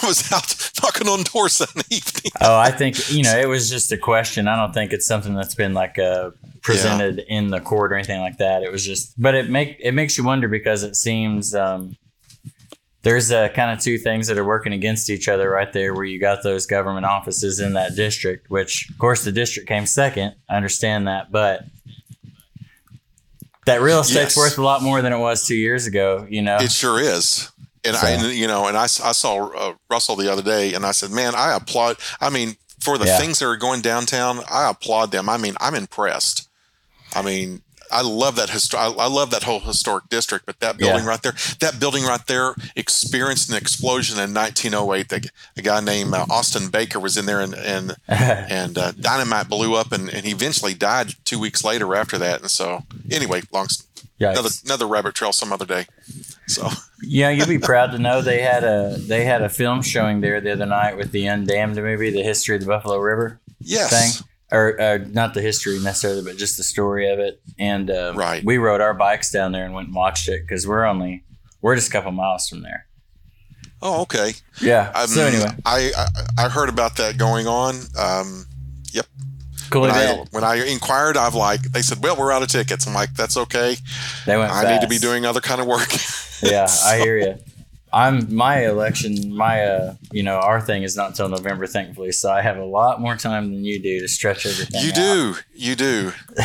i 0.02 0.06
was 0.06 0.32
out 0.32 0.70
knocking 0.82 1.08
on 1.08 1.22
doors 1.22 1.58
that 1.58 1.70
evening 1.90 2.32
Oh, 2.40 2.58
I 2.58 2.70
think 2.72 3.10
you 3.12 3.22
know 3.22 3.38
it 3.38 3.46
was 3.48 3.70
just 3.70 3.92
a 3.92 3.96
question. 3.96 4.48
I 4.48 4.56
don't 4.56 4.72
think 4.74 4.92
it's 4.92 5.06
something 5.06 5.34
that's 5.34 5.54
been 5.54 5.74
like 5.74 5.96
uh, 5.98 6.30
presented 6.62 7.20
in 7.28 7.48
the 7.48 7.60
court 7.60 7.92
or 7.92 7.94
anything 7.96 8.20
like 8.20 8.38
that. 8.38 8.62
It 8.64 8.72
was 8.72 8.84
just, 8.84 9.14
but 9.20 9.34
it 9.36 9.48
make 9.48 9.76
it 9.78 9.92
makes 9.92 10.18
you 10.18 10.24
wonder 10.24 10.48
because 10.48 10.82
it 10.82 10.96
seems 10.96 11.54
um, 11.54 11.96
there's 13.02 13.32
uh, 13.32 13.48
kind 13.48 13.70
of 13.72 13.80
two 13.80 13.98
things 13.98 14.28
that 14.28 14.38
are 14.38 14.44
working 14.44 14.72
against 14.72 15.10
each 15.10 15.28
other 15.28 15.50
right 15.50 15.72
there. 15.72 15.92
Where 15.94 16.04
you 16.04 16.20
got 16.20 16.42
those 16.42 16.66
government 16.66 17.04
offices 17.06 17.58
in 17.60 17.72
that 17.74 17.96
district, 17.96 18.50
which 18.50 18.88
of 18.90 18.98
course 18.98 19.24
the 19.24 19.32
district 19.32 19.68
came 19.68 19.86
second. 19.86 20.34
I 20.48 20.56
understand 20.56 21.06
that, 21.08 21.30
but 21.32 21.64
that 23.66 23.80
real 23.80 24.00
estate's 24.00 24.34
Yes. 24.34 24.36
worth 24.36 24.58
a 24.58 24.62
lot 24.62 24.82
more 24.82 25.02
than 25.02 25.12
it 25.12 25.18
was 25.18 25.46
two 25.46 25.54
years 25.54 25.86
ago. 25.86 26.26
You 26.28 26.42
know, 26.42 26.56
It 26.58 26.72
sure 26.72 27.00
is. 27.00 27.50
And 27.84 27.96
So- 27.96 28.06
I, 28.06 28.16
you 28.30 28.46
know, 28.46 28.66
and 28.66 28.76
i, 28.76 28.84
I 28.84 28.86
saw 28.86 29.46
uh, 29.48 29.74
Russell 29.90 30.16
the 30.16 30.30
other 30.30 30.42
day, 30.42 30.74
and 30.74 30.86
I 30.86 30.92
said, 30.92 31.10
"Man, 31.10 31.34
I 31.34 31.54
applaud. 31.56 31.96
I 32.20 32.30
mean, 32.30 32.56
for 32.80 32.98
the 32.98 33.06
Yeah. 33.06 33.18
things 33.18 33.38
that 33.40 33.46
are 33.46 33.56
going 33.56 33.80
downtown, 33.80 34.40
I 34.50 34.68
applaud 34.70 35.10
them. 35.10 35.28
I 35.28 35.36
mean, 35.36 35.54
I'm 35.60 35.74
impressed. 35.74 36.48
I 37.14 37.22
mean, 37.22 37.62
I 37.92 38.00
love 38.02 38.36
that 38.36 38.48
histo- 38.48 38.78
I, 38.98 39.06
love 39.06 39.30
that 39.30 39.42
whole 39.44 39.60
historic 39.60 40.08
district. 40.08 40.46
But 40.46 40.60
that 40.60 40.78
building 40.78 41.04
Yeah. 41.04 41.08
right 41.10 41.22
there, 41.22 41.34
that 41.60 41.78
building 41.78 42.04
right 42.04 42.26
there, 42.26 42.54
experienced 42.74 43.50
an 43.50 43.56
explosion 43.56 44.18
in 44.18 44.32
1908. 44.34 45.08
The, 45.08 45.30
a 45.56 45.62
guy 45.62 45.80
named 45.80 46.14
uh, 46.14 46.26
Austin 46.30 46.68
Baker 46.68 46.98
was 46.98 47.16
in 47.16 47.26
there, 47.26 47.40
and 47.40 47.54
and 47.54 47.94
and 48.08 48.78
uh, 48.78 48.92
dynamite 48.92 49.48
blew 49.48 49.74
up, 49.74 49.92
and, 49.92 50.08
and 50.08 50.24
he 50.24 50.32
eventually 50.32 50.74
died 50.74 51.14
two 51.24 51.38
weeks 51.38 51.64
later 51.64 51.94
after 51.94 52.18
that. 52.18 52.40
And 52.40 52.50
so, 52.50 52.82
anyway, 53.10 53.42
long 53.52 53.66
Yikes. 54.20 54.32
another 54.32 54.48
another 54.64 54.86
rabbit 54.86 55.14
trail 55.14 55.32
some 55.32 55.52
other 55.52 55.66
day. 55.66 55.86
So. 56.48 56.68
Yeah, 57.04 57.30
you'd 57.30 57.48
be 57.48 57.58
proud 57.58 57.90
to 57.92 57.98
know 57.98 58.22
they 58.22 58.40
had 58.42 58.62
a 58.62 58.96
they 58.98 59.24
had 59.24 59.42
a 59.42 59.48
film 59.48 59.82
showing 59.82 60.20
there 60.20 60.40
the 60.40 60.52
other 60.52 60.66
night 60.66 60.96
with 60.96 61.10
the 61.12 61.24
Undammed 61.24 61.74
movie, 61.76 62.10
the 62.10 62.22
history 62.22 62.54
of 62.54 62.60
the 62.62 62.66
Buffalo 62.68 62.98
River 62.98 63.40
Yes. 63.60 63.90
thing, 63.90 64.26
or 64.52 64.80
uh, 64.80 64.98
not 65.10 65.34
the 65.34 65.40
history 65.42 65.78
necessarily, 65.80 66.22
but 66.22 66.36
just 66.36 66.56
the 66.56 66.62
story 66.62 67.10
of 67.10 67.18
it. 67.18 67.40
And 67.58 67.90
uh, 67.90 68.12
Right. 68.14 68.44
we 68.44 68.58
rode 68.58 68.80
our 68.80 68.94
bikes 68.94 69.30
down 69.32 69.50
there 69.52 69.64
and 69.64 69.74
went 69.74 69.88
and 69.88 69.96
watched 69.96 70.28
it 70.28 70.42
because 70.46 70.66
we're 70.66 70.84
only 70.84 71.24
we're 71.60 71.74
just 71.74 71.88
a 71.88 71.92
couple 71.92 72.12
miles 72.12 72.48
from 72.48 72.62
there. 72.62 72.86
Oh, 73.80 74.02
okay. 74.02 74.34
Yeah. 74.60 74.92
Um, 74.94 75.08
so 75.08 75.24
anyway, 75.26 75.50
I, 75.66 75.90
I 76.38 76.44
I 76.44 76.48
heard 76.48 76.68
about 76.68 76.96
that 76.98 77.18
going 77.18 77.48
on. 77.48 77.74
Um, 77.98 78.46
yep. 78.92 79.06
cool 79.70 79.82
when 79.82 79.90
I 79.90 80.24
when 80.30 80.44
I 80.44 80.64
inquired, 80.66 81.16
I've 81.16 81.34
like 81.34 81.62
they 81.62 81.82
said, 81.82 81.98
"Well, 82.00 82.14
we're 82.16 82.30
out 82.30 82.42
of 82.42 82.48
tickets." 82.48 82.86
I'm 82.86 82.94
like, 82.94 83.12
"That's 83.14 83.36
okay. 83.36 83.76
They 84.26 84.36
went. 84.36 84.52
I 84.52 84.70
need 84.72 84.82
to 84.82 84.88
be 84.88 84.98
doing 84.98 85.24
other 85.26 85.40
kind 85.40 85.60
of 85.60 85.66
work." 85.66 85.88
Yeah, 86.42 86.66
I 86.84 86.98
hear 86.98 87.16
you. 87.18 87.34
I'm 87.92 88.34
my 88.34 88.64
election, 88.66 89.34
my 89.36 89.64
uh, 89.64 89.94
you 90.12 90.22
know, 90.22 90.36
our 90.36 90.60
thing 90.60 90.82
is 90.82 90.96
not 90.96 91.10
until 91.10 91.28
November, 91.28 91.66
thankfully. 91.66 92.12
So 92.12 92.30
I 92.32 92.40
have 92.40 92.56
a 92.56 92.64
lot 92.64 93.00
more 93.00 93.16
time 93.16 93.52
than 93.52 93.64
you 93.64 93.80
do 93.82 94.00
to 94.00 94.08
stretch 94.08 94.46
everything. 94.46 94.82
You 94.82 94.90
out. 94.90 94.94
do, 94.94 95.34
you 95.54 95.74
do. 95.76 96.12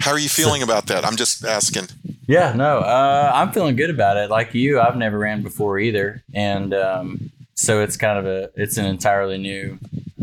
How 0.00 0.12
are 0.12 0.18
you 0.18 0.28
feeling 0.28 0.62
about 0.62 0.86
that? 0.86 1.04
I'm 1.04 1.16
just 1.16 1.44
asking. 1.44 1.88
Yeah, 2.28 2.52
no, 2.54 2.78
uh, 2.78 3.30
I'm 3.34 3.52
feeling 3.52 3.76
good 3.76 3.90
about 3.90 4.16
it. 4.16 4.30
Like 4.30 4.54
you, 4.54 4.80
I've 4.80 4.96
never 4.96 5.18
ran 5.18 5.42
before 5.42 5.78
either, 5.78 6.22
and 6.34 6.72
um, 6.74 7.30
so 7.54 7.80
it's 7.82 7.96
kind 7.96 8.18
of 8.18 8.26
a 8.26 8.50
it's 8.54 8.76
an 8.76 8.84
entirely 8.84 9.38
new 9.38 9.78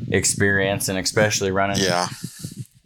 experience, 0.09 0.87
and 0.89 0.97
especially 0.97 1.51
running. 1.51 1.77
Yeah, 1.79 2.07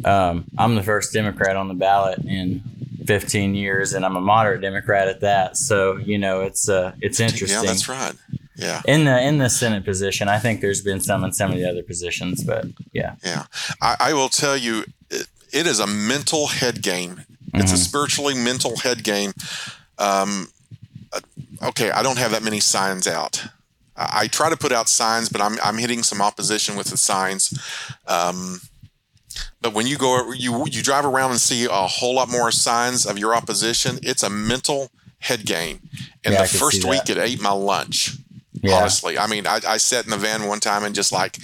Um, 0.05 0.45
I'm 0.57 0.75
the 0.75 0.83
first 0.83 1.13
Democrat 1.13 1.55
on 1.55 1.67
the 1.67 1.73
ballot 1.73 2.19
in 2.19 2.63
15 3.07 3.55
years, 3.55 3.93
and 3.93 4.05
I'm 4.05 4.15
a 4.15 4.21
moderate 4.21 4.61
Democrat 4.61 5.07
at 5.07 5.21
that. 5.21 5.57
So 5.57 5.97
you 5.97 6.17
know, 6.17 6.41
it's 6.41 6.67
uh, 6.69 6.93
it's 7.01 7.19
interesting. 7.19 7.63
yeah, 7.63 7.65
that's 7.65 7.89
right. 7.89 8.13
Yeah, 8.55 8.81
In 8.85 9.05
the 9.05 9.21
in 9.21 9.37
the 9.37 9.49
Senate 9.49 9.85
position, 9.85 10.27
I 10.27 10.39
think 10.39 10.61
there's 10.61 10.81
been 10.81 10.99
some 10.99 11.23
in 11.23 11.31
some 11.31 11.51
of 11.51 11.57
the 11.57 11.69
other 11.69 11.83
positions, 11.83 12.43
but 12.43 12.65
yeah, 12.91 13.15
yeah. 13.23 13.45
I, 13.81 13.95
I 13.99 14.13
will 14.13 14.29
tell 14.29 14.57
you, 14.57 14.83
it, 15.11 15.27
it 15.53 15.67
is 15.67 15.79
a 15.79 15.85
mental 15.87 16.47
head 16.47 16.81
game. 16.81 17.21
It's 17.53 17.71
a 17.71 17.75
Mhm. 17.75 17.87
spiritually 17.87 18.33
mental 18.35 18.77
head 18.77 19.03
game. 19.03 19.33
Um, 19.99 20.47
uh, 21.13 21.19
okay, 21.69 21.91
I 21.91 22.01
don't 22.03 22.17
have 22.17 22.31
that 22.31 22.43
many 22.43 22.59
signs 22.59 23.07
out. 23.07 23.45
I, 23.95 24.21
I 24.23 24.27
try 24.27 24.49
to 24.49 24.57
put 24.57 24.71
out 24.71 24.89
signs, 24.89 25.29
but 25.29 25.39
I'm 25.39 25.57
I'm 25.63 25.77
hitting 25.77 26.01
some 26.03 26.19
opposition 26.21 26.75
with 26.75 26.87
the 26.87 26.97
signs. 26.97 27.53
Um, 28.07 28.59
but 29.61 29.73
when 29.73 29.87
you 29.87 29.97
go, 29.97 30.31
you 30.31 30.65
you 30.67 30.81
drive 30.83 31.05
around 31.05 31.31
and 31.31 31.39
see 31.41 31.65
a 31.65 31.69
whole 31.71 32.15
lot 32.15 32.29
more 32.29 32.51
signs 32.51 33.05
of 33.05 33.17
your 33.17 33.35
opposition. 33.35 33.99
It's 34.03 34.23
a 34.23 34.29
mental 34.29 34.89
head 35.19 35.45
game. 35.45 35.79
And 36.23 36.33
Yeah, 36.33 36.43
the 36.43 36.47
first 36.47 36.83
week, 36.85 37.05
that. 37.05 37.17
it 37.17 37.17
ate 37.17 37.41
my 37.41 37.51
lunch. 37.51 38.17
yeah, 38.61 38.75
Honestly, 38.75 39.17
I 39.17 39.27
mean, 39.27 39.47
I, 39.47 39.59
I 39.67 39.77
sat 39.77 40.05
in 40.05 40.11
the 40.11 40.17
van 40.17 40.47
one 40.47 40.59
time 40.59 40.83
and 40.83 40.93
just 40.95 41.11
like, 41.11 41.37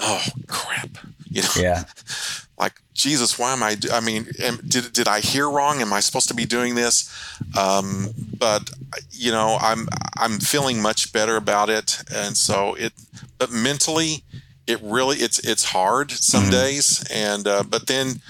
oh 0.00 0.24
crap, 0.46 0.98
you 1.28 1.42
know, 1.42 1.48
yeah, 1.56 1.84
like 2.58 2.80
Jesus, 2.94 3.38
why 3.38 3.52
am 3.52 3.62
I? 3.62 3.76
I 3.92 4.00
mean, 4.00 4.26
am, 4.40 4.58
did 4.66 4.92
did 4.92 5.06
I 5.08 5.20
hear 5.20 5.48
wrong? 5.48 5.80
Am 5.80 5.92
I 5.92 6.00
supposed 6.00 6.28
to 6.28 6.34
be 6.34 6.44
doing 6.44 6.74
this? 6.74 7.08
Um, 7.56 8.08
but 8.36 8.70
you 9.10 9.30
know, 9.30 9.56
I'm 9.60 9.88
I'm 10.16 10.38
feeling 10.40 10.82
much 10.82 11.12
better 11.12 11.36
about 11.36 11.70
it, 11.70 12.02
and 12.12 12.36
so 12.36 12.74
it. 12.74 12.92
But 13.38 13.52
mentally, 13.52 14.24
it 14.68 14.78
really 14.82 15.16
it's 15.18 15.38
it's 15.40 15.64
hard 15.64 16.10
some 16.12 16.44
Mhm. 16.44 16.50
days, 16.50 17.04
and 17.10 17.48
uh, 17.48 17.62
but 17.64 17.86
then 17.86 18.20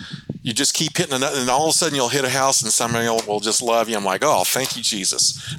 you 0.42 0.52
just 0.54 0.72
keep 0.72 0.96
hitting 0.96 1.14
another, 1.14 1.38
and 1.40 1.50
all 1.50 1.64
of 1.68 1.74
a 1.74 1.76
sudden 1.76 1.94
you'll 1.96 2.08
hit 2.08 2.24
a 2.24 2.30
house, 2.30 2.62
and 2.62 2.72
somebody 2.72 3.06
will, 3.08 3.40
just 3.40 3.60
love 3.60 3.88
you. 3.88 3.96
I'm 3.96 4.04
like, 4.04 4.22
oh, 4.24 4.44
thank 4.44 4.76
you, 4.76 4.82
Jesus. 4.82 5.22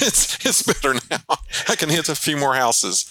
it's 0.00 0.44
it's 0.44 0.62
better 0.62 0.94
now. 1.10 1.18
I 1.68 1.74
can 1.76 1.88
hit 1.88 2.08
a 2.08 2.14
few 2.14 2.36
more 2.36 2.54
houses. 2.54 3.06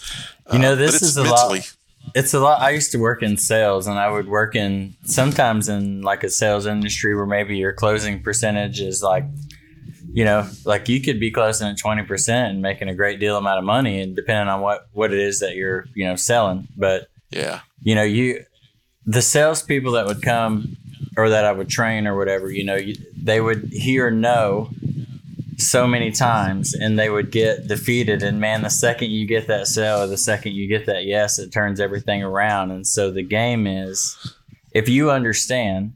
You 0.51 0.60
know, 0.60 0.73
Uh, 0.73 0.75
this 0.75 0.93
it's 0.95 1.03
is 1.03 1.17
a 1.17 1.23
mentally. 1.23 1.60
lot. 1.60 1.75
It's 2.15 2.34
a 2.34 2.39
lot. 2.39 2.62
I 2.62 2.71
used 2.71 2.91
to 2.91 2.99
work 2.99 3.23
in 3.23 3.38
sales, 3.38 3.88
and 3.88 3.97
I 3.97 4.10
would 4.10 4.27
work 4.27 4.56
in 4.56 4.95
sometimes 5.06 5.67
in 5.69 6.01
like 6.01 6.23
a 6.23 6.29
sales 6.29 6.65
industry 6.65 7.15
where 7.15 7.25
maybe 7.25 7.58
your 7.58 7.73
closing 7.73 8.21
percentage 8.21 8.79
is 8.82 9.01
like, 9.01 9.25
you 10.13 10.23
know, 10.23 10.47
like 10.63 10.88
you 10.89 11.02
could 11.02 11.19
be 11.19 11.32
closing 11.32 11.67
at 11.67 11.78
twenty 11.78 12.04
percent 12.04 12.52
and 12.54 12.62
making 12.62 12.88
a 12.88 12.95
great 12.95 13.19
deal 13.19 13.38
amount 13.38 13.60
of 13.60 13.65
money, 13.65 13.99
and 14.02 14.15
depending 14.15 14.47
on 14.47 14.62
what 14.62 14.88
what 14.93 15.12
it 15.12 15.19
is 15.19 15.39
that 15.39 15.56
you're 15.56 15.86
you 15.95 16.06
know 16.06 16.15
selling. 16.15 16.67
But 16.78 17.07
Yeah. 17.32 17.61
you 17.82 17.95
know, 17.95 18.03
you 18.03 18.45
the 19.05 19.22
salespeople 19.22 19.91
that 19.93 20.05
would 20.05 20.22
come 20.22 20.78
or 21.18 21.30
that 21.30 21.45
I 21.45 21.51
would 21.51 21.68
train 21.70 22.07
or 22.07 22.16
whatever, 22.18 22.49
you 22.49 22.64
know, 22.64 22.76
you, 22.76 22.95
they 23.22 23.41
would 23.41 23.70
hear 23.72 24.09
no 24.09 24.70
so 25.57 25.86
many 25.88 26.11
times 26.11 26.74
and 26.74 26.97
they 26.97 27.09
would 27.09 27.30
get 27.32 27.68
defeated. 27.68 28.24
And 28.24 28.39
man, 28.39 28.61
the 28.64 28.70
second 28.70 29.11
you 29.11 29.28
get 29.28 29.47
that 29.47 29.68
sale 29.68 30.01
or 30.01 30.07
the 30.07 30.18
second 30.18 30.53
you 30.53 30.68
get 30.68 30.86
that 30.88 31.05
yes, 31.05 31.38
it 31.39 31.51
turns 31.51 31.80
everything 31.80 32.24
around. 32.24 32.72
And 32.72 32.88
so 32.88 33.11
the 33.11 33.24
game 33.24 33.68
is 33.68 34.16
if 34.72 34.88
you 34.89 35.11
understand 35.11 35.93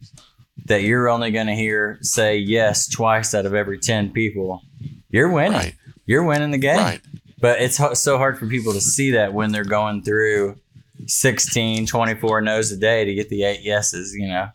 that 0.67 0.83
you're 0.83 1.09
only 1.09 1.31
going 1.31 1.47
to 1.47 1.55
hear 1.55 1.97
say 2.01 2.37
yes 2.37 2.87
twice 2.87 3.33
out 3.33 3.45
of 3.45 3.53
every 3.53 3.79
10 3.79 4.11
people, 4.11 4.61
you're 5.09 5.29
winning. 5.31 5.53
Right. 5.53 5.75
You're 6.05 6.23
winning 6.23 6.51
the 6.51 6.57
game 6.57 6.77
Right. 6.77 7.01
but 7.41 7.59
it's 7.61 7.77
ho- 7.77 7.93
so 7.93 8.17
hard 8.17 8.37
for 8.39 8.47
people 8.47 8.73
to 8.73 8.81
see 8.81 9.11
that 9.11 9.33
when 9.33 9.51
they're 9.51 9.65
going 9.65 10.03
through 10.03 10.57
16, 11.05 11.85
24 11.87 12.41
no's 12.41 12.71
a 12.71 12.77
day 12.77 13.05
to 13.05 13.13
get 13.13 13.29
the 13.29 13.43
eight 13.43 13.61
yeses, 13.61 14.13
you 14.15 14.27
know. 14.27 14.49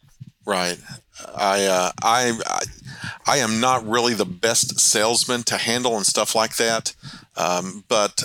Right. 0.45 0.79
I, 1.37 1.65
uh, 1.67 1.93
I, 2.03 2.39
I, 2.47 2.63
I 3.27 3.37
am 3.39 3.61
not 3.61 3.87
really 3.87 4.15
the 4.15 4.25
best 4.25 4.81
salesman 4.81 5.43
to 5.45 5.57
handle 5.57 5.97
and 5.97 6.05
stuff 6.07 6.35
like 6.35 6.57
that. 6.57 6.95
Um, 7.37 7.85
but 7.89 8.23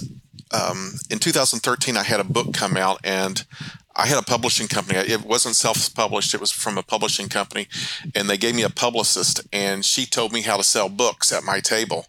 um, 0.52 0.94
in 1.10 1.20
2013, 1.20 1.96
I 1.96 2.04
had 2.04 2.20
a 2.20 2.24
book 2.24 2.54
come 2.54 2.76
out 2.76 3.00
and 3.04 3.46
I 3.98 4.06
had 4.06 4.20
a 4.20 4.24
publishing 4.24 4.68
company. 4.68 5.00
It 5.00 5.26
wasn't 5.26 5.56
self 5.56 5.94
published, 5.96 6.34
it 6.36 6.40
was 6.40 6.52
from 6.52 6.78
a 6.78 6.84
publishing 6.84 7.30
company. 7.30 7.68
And 8.16 8.30
they 8.30 8.38
gave 8.38 8.56
me 8.56 8.62
a 8.62 8.70
publicist, 8.70 9.42
and 9.52 9.84
she 9.84 10.06
told 10.06 10.32
me 10.32 10.42
how 10.42 10.56
to 10.56 10.64
sell 10.64 10.88
books 10.88 11.32
at 11.32 11.44
my 11.44 11.60
table. 11.60 12.06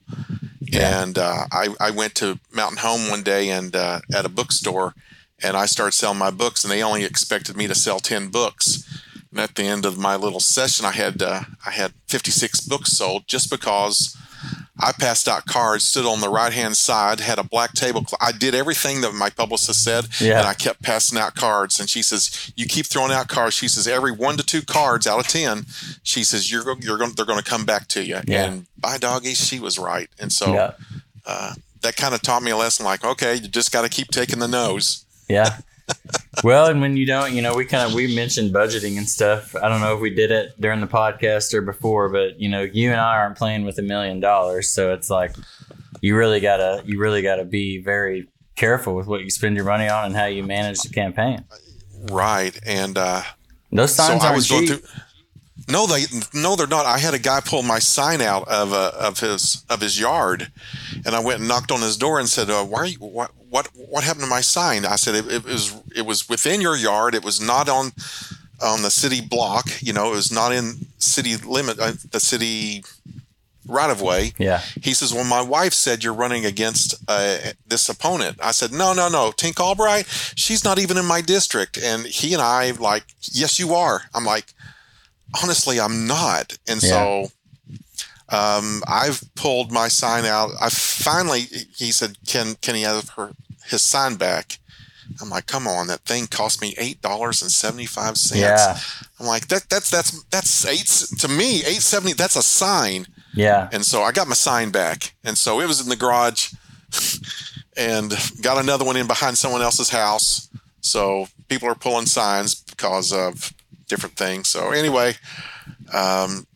Yeah. 0.61 1.03
And 1.03 1.19
uh, 1.19 1.47
I, 1.51 1.69
I 1.81 1.91
went 1.91 2.15
to 2.17 2.39
Mountain 2.53 2.79
Home 2.79 3.09
one 3.09 3.23
day 3.23 3.49
and 3.49 3.75
uh, 3.75 4.01
at 4.15 4.27
a 4.27 4.29
bookstore, 4.29 4.95
and 5.43 5.57
I 5.57 5.65
started 5.65 5.93
selling 5.93 6.19
my 6.19 6.31
books, 6.31 6.63
and 6.63 6.71
they 6.71 6.83
only 6.83 7.05
expected 7.05 7.57
me 7.57 7.67
to 7.67 7.75
sell 7.75 8.01
10 8.01 8.29
books. 8.29 8.85
And 9.31 9.41
at 9.41 9.55
the 9.55 9.65
end 9.65 9.85
of 9.85 9.99
my 9.99 10.17
little 10.17 10.41
session, 10.41 10.87
I 10.87 10.93
had 10.93 11.23
uh, 11.23 11.43
I 11.67 11.71
had 11.71 11.93
56 12.07 12.63
books 12.63 12.93
sold 12.93 13.27
just 13.27 13.51
because 13.51 14.17
I 14.81 14.93
passed 14.93 15.27
out 15.27 15.47
cards, 15.47 15.85
stood 15.85 16.07
on 16.07 16.21
the 16.21 16.29
right 16.29 16.53
hand 16.53 16.77
side, 16.77 17.19
had 17.19 17.39
a 17.39 17.43
black 17.43 17.73
table. 17.73 18.07
I 18.21 18.31
did 18.33 18.55
everything 18.55 19.01
that 19.01 19.13
my 19.13 19.29
publicist 19.29 19.83
said, 19.83 20.07
yeah. 20.21 20.39
and 20.39 20.47
I 20.47 20.55
kept 20.55 20.83
passing 20.83 21.19
out 21.19 21.35
cards. 21.35 21.81
And 21.81 21.91
she 21.91 22.01
says, 22.01 22.53
"You 22.57 22.67
keep 22.67 22.87
throwing 22.87 23.11
out 23.11 23.29
cards." 23.29 23.55
She 23.55 23.67
says, 23.67 23.89
"Every 23.89 24.13
one 24.13 24.37
to 24.37 24.45
two 24.45 24.63
cards 24.63 25.07
out 25.07 25.19
of 25.19 25.27
ten, 25.27 25.67
she 26.05 26.23
says 26.23 26.51
you're 26.51 26.65
you're 26.81 26.99
going 26.99 27.13
they're 27.13 27.27
going 27.27 27.43
to 27.43 27.51
come 27.51 27.65
back 27.65 27.89
to 27.89 28.05
you." 28.05 28.21
Yeah. 28.27 28.45
And 28.45 28.67
by 28.79 28.99
doggy, 28.99 29.35
she 29.35 29.59
was 29.59 29.79
right. 29.79 30.09
And 30.21 30.33
so 30.33 30.53
yeah. 30.53 30.73
uh, 31.27 31.55
that 31.83 31.97
kind 31.97 32.15
of 32.15 32.23
taught 32.23 32.43
me 32.43 32.53
a 32.53 32.57
lesson. 32.57 32.85
Like, 32.85 33.05
okay, 33.05 33.35
you 33.35 33.49
just 33.49 33.73
got 33.73 33.83
to 33.83 33.89
keep 33.89 34.09
taking 34.09 34.39
the 34.39 34.49
nose. 34.49 35.05
Yeah. 35.29 35.59
Well, 36.45 36.67
and 36.67 36.81
when 36.81 36.97
you 36.97 37.07
don't, 37.07 37.35
you 37.35 37.43
know, 37.43 37.55
we 37.55 37.65
kind 37.65 37.89
of 37.89 37.95
we 37.95 38.15
mentioned 38.15 38.55
budgeting 38.55 38.97
and 38.97 39.09
stuff. 39.09 39.55
I 39.57 39.69
don't 39.69 39.81
know 39.81 39.95
if 39.95 40.01
we 40.01 40.11
did 40.11 40.31
it 40.31 40.61
during 40.61 40.81
the 40.81 40.87
podcast 40.87 41.53
or 41.55 41.63
before, 41.63 42.09
but 42.09 42.41
you 42.41 42.49
know, 42.49 42.63
you 42.63 42.91
and 42.91 43.01
I 43.01 43.17
aren't 43.17 43.37
playing 43.37 43.65
with 43.65 43.79
a 43.79 43.83
million 43.83 44.21
dollars, 44.21 44.69
so 44.69 44.93
it's 44.93 45.11
like 45.11 45.35
you 46.01 46.17
really 46.17 46.41
gotta 46.41 46.83
you 46.85 46.99
really 46.99 47.23
gotta 47.23 47.45
be 47.45 47.79
very 47.79 48.29
careful 48.57 48.95
with 48.95 49.07
what 49.07 49.23
you 49.23 49.31
spend 49.31 49.57
your 49.57 49.65
money 49.65 49.89
on 49.89 50.07
and 50.07 50.17
how 50.17 50.27
you 50.27 50.43
manage 50.43 50.81
the 50.81 50.91
campaign. 50.91 51.45
Right, 52.11 52.59
and 52.65 52.97
uh, 52.97 53.23
those 53.73 53.95
signs 53.95 54.23
so 54.23 54.29
aren't 54.29 54.45
cheap. 54.45 54.69
Through, 54.69 54.89
no, 55.69 55.87
they 55.87 56.05
no, 56.33 56.57
they're 56.57 56.67
not. 56.67 56.87
I 56.87 56.99
had 56.99 57.15
a 57.15 57.19
guy 57.19 57.41
pull 57.41 57.63
my 57.63 57.79
sign 57.79 58.21
out 58.21 58.49
of 58.49 58.73
uh, 58.73 58.93
of 58.99 59.21
his 59.21 59.65
of 59.69 59.81
his 59.81 60.01
yard, 60.01 60.51
and 61.05 61.15
I 61.15 61.21
went 61.21 61.41
and 61.41 61.49
knocked 61.49 61.71
on 61.71 61.81
his 61.81 61.97
door 61.97 62.19
and 62.19 62.29
said, 62.29 62.49
uh, 62.49 62.65
"Why 62.65 62.81
are 62.81 62.87
you? 62.87 62.99
What 62.99 63.33
what 63.51 63.69
what 63.75 64.05
happened 64.05 64.25
to 64.25 64.31
my 64.31 64.41
sign?" 64.41 64.87
I 64.87 64.97
said, 64.97 65.15
it, 65.15 65.31
"It 65.31 65.45
was 65.45 65.75
it 65.95 66.07
was 66.07 66.29
within 66.29 66.61
your 66.61 66.77
yard. 66.77 67.15
It 67.15 67.25
was 67.25 67.41
not 67.41 67.69
on 67.69 67.93
on 68.63 68.83
the 68.83 68.91
city 68.91 69.21
block. 69.21 69.69
You 69.81 69.93
know, 69.93 70.09
it 70.13 70.17
was 70.17 70.33
not 70.33 70.53
in 70.53 70.87
city 70.99 71.37
limit, 71.37 71.79
uh, 71.79 71.93
the 72.13 72.21
city 72.21 72.83
right 73.67 73.91
of 73.91 74.01
way." 74.01 74.33
Yeah. 74.39 74.63
He 74.81 74.95
says, 74.95 75.13
"Well, 75.13 75.25
my 75.25 75.43
wife 75.43 75.75
said 75.75 76.03
you're 76.03 76.15
running 76.15 76.47
against 76.47 76.95
uh, 77.09 77.39
this 77.67 77.91
opponent." 77.91 78.39
I 78.43 78.53
said, 78.53 78.73
"No, 78.73 78.95
no, 78.95 79.11
no. 79.11 79.33
Tink 79.33 79.61
Albright, 79.61 80.07
she's 80.35 80.65
not 80.65 80.79
even 80.79 80.97
in 80.97 81.05
my 81.05 81.21
district." 81.21 81.77
And 81.77 82.07
he 82.07 82.33
and 82.33 82.41
I 82.41 82.71
like, 82.71 83.05
"Yes, 83.21 83.59
you 83.59 83.75
are." 83.75 84.05
I'm 84.15 84.25
like 84.25 84.55
honestly, 85.43 85.81
I'm 85.81 86.07
not. 86.07 86.57
And 86.69 86.83
yeah. 86.83 86.89
so 86.89 87.33
um, 88.29 88.83
I've 88.87 89.23
pulled 89.35 89.73
my 89.73 89.89
sign 89.89 90.25
out. 90.25 90.51
I 90.61 90.69
finally, 90.71 91.41
he 91.77 91.93
said, 91.93 92.17
can, 92.27 92.57
can 92.61 92.75
he 92.75 92.83
have 92.83 93.11
her, 93.11 93.33
his 93.67 93.83
sign 93.83 94.17
back? 94.17 94.59
I'm 95.23 95.31
like, 95.31 95.47
come 95.47 95.67
on, 95.67 95.87
that 95.87 96.01
thing 96.01 96.27
cost 96.27 96.61
me 96.61 96.75
eight 96.77 97.01
dollars 97.01 97.41
and 97.41 97.51
seventy 97.51 97.87
five 97.87 98.19
cents. 98.19 98.41
Yeah. 98.41 98.79
I'm 99.19 99.27
like, 99.27 99.49
that 99.49 99.67
that's 99.71 99.91
that's 99.91 100.23
that's 100.25 100.67
eight 100.67 101.19
to 101.21 101.29
me, 101.29 101.65
eight 101.65 101.81
seventy, 101.81 102.13
that's 102.13 102.37
a 102.37 102.43
sign. 102.43 103.07
Yeah. 103.33 103.71
And 103.73 103.87
so 103.87 104.03
I 104.03 104.13
got 104.13 104.29
my 104.29 104.35
sign 104.35 104.71
back. 104.71 105.15
And 105.25 105.39
so 105.39 105.61
it 105.61 105.67
was 105.67 105.81
in 105.81 105.89
the 105.89 105.97
garage 105.97 106.53
and 107.75 108.13
got 108.43 108.63
another 108.63 108.85
one 108.85 108.99
in 108.99 109.07
behind 109.07 109.39
someone 109.39 109.63
else's 109.63 109.89
house. 109.89 110.51
So 110.83 111.29
people 111.49 111.69
are 111.69 111.75
pulling 111.75 112.07
signs 112.07 112.55
because 112.55 113.11
of 113.11 113.55
different 113.89 114.17
things. 114.17 114.49
So 114.49 114.71
anyway, 114.71 115.15
um, 115.93 116.47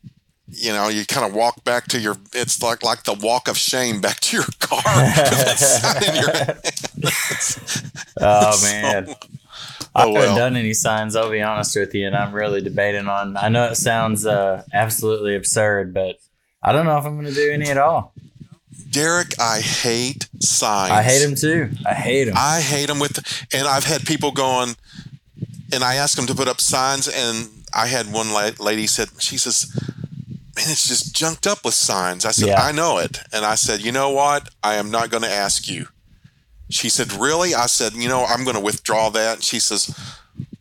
you 0.48 0.72
know, 0.72 0.88
you 0.88 1.04
kind 1.06 1.26
of 1.26 1.34
walk 1.34 1.64
back 1.64 1.86
to 1.88 1.98
your. 1.98 2.16
It's 2.34 2.62
like 2.62 2.82
like 2.82 3.04
the 3.04 3.14
walk 3.14 3.48
of 3.48 3.56
shame 3.56 4.00
back 4.00 4.20
to 4.20 4.36
your 4.36 4.46
car. 4.60 4.82
oh 8.20 8.62
man. 8.62 9.14
So, 9.92 10.00
I 10.00 10.06
oh, 10.06 10.14
haven't 10.14 10.36
done 10.36 10.56
any 10.56 10.72
signs. 10.72 11.16
I'll 11.16 11.30
be 11.30 11.42
honest 11.42 11.76
with 11.76 11.94
you, 11.94 12.06
and 12.06 12.16
I'm 12.16 12.32
really 12.32 12.62
debating 12.62 13.08
on. 13.08 13.36
I 13.36 13.50
know 13.50 13.66
it 13.66 13.74
sounds 13.74 14.24
uh, 14.24 14.62
absolutely 14.72 15.36
absurd, 15.36 15.92
but 15.92 16.16
I 16.62 16.72
don't 16.72 16.86
know 16.86 16.96
if 16.96 17.04
I'm 17.04 17.16
going 17.16 17.26
to 17.26 17.34
do 17.34 17.52
any 17.52 17.68
at 17.68 17.76
all. 17.76 18.14
Derek, 18.90 19.38
I 19.38 19.60
hate 19.60 20.30
signs. 20.40 20.92
I 20.92 21.02
hate 21.02 21.18
them 21.18 21.34
too. 21.34 21.72
I 21.86 21.92
hate 21.92 22.24
them. 22.24 22.34
I 22.38 22.62
hate 22.62 22.86
them 22.86 23.00
with, 23.00 23.18
and 23.52 23.68
I've 23.68 23.84
had 23.84 24.06
people 24.06 24.32
going 24.32 24.76
and 25.72 25.82
I 25.82 25.94
asked 25.96 26.16
them 26.16 26.26
to 26.26 26.34
put 26.34 26.48
up 26.48 26.60
signs, 26.60 27.08
and 27.08 27.48
I 27.74 27.86
had 27.86 28.12
one 28.12 28.32
lady 28.32 28.86
said, 28.86 29.08
she 29.18 29.38
says, 29.38 29.72
man, 30.56 30.66
it's 30.70 30.86
just 30.86 31.14
junked 31.14 31.46
up 31.46 31.64
with 31.64 31.74
signs. 31.74 32.24
I 32.24 32.30
said, 32.30 32.48
yeah. 32.48 32.62
I 32.62 32.72
know 32.72 32.98
it. 32.98 33.20
And 33.32 33.44
I 33.44 33.54
said, 33.54 33.80
you 33.80 33.92
know 33.92 34.10
what? 34.10 34.50
I 34.62 34.74
am 34.74 34.90
not 34.90 35.10
going 35.10 35.22
to 35.22 35.30
ask 35.30 35.68
you. 35.68 35.86
She 36.68 36.88
said, 36.88 37.12
really? 37.12 37.54
I 37.54 37.66
said, 37.66 37.94
you 37.94 38.08
know, 38.08 38.24
I'm 38.24 38.44
going 38.44 38.56
to 38.56 38.62
withdraw 38.62 39.08
that. 39.10 39.34
And 39.36 39.44
she 39.44 39.58
says, 39.58 39.94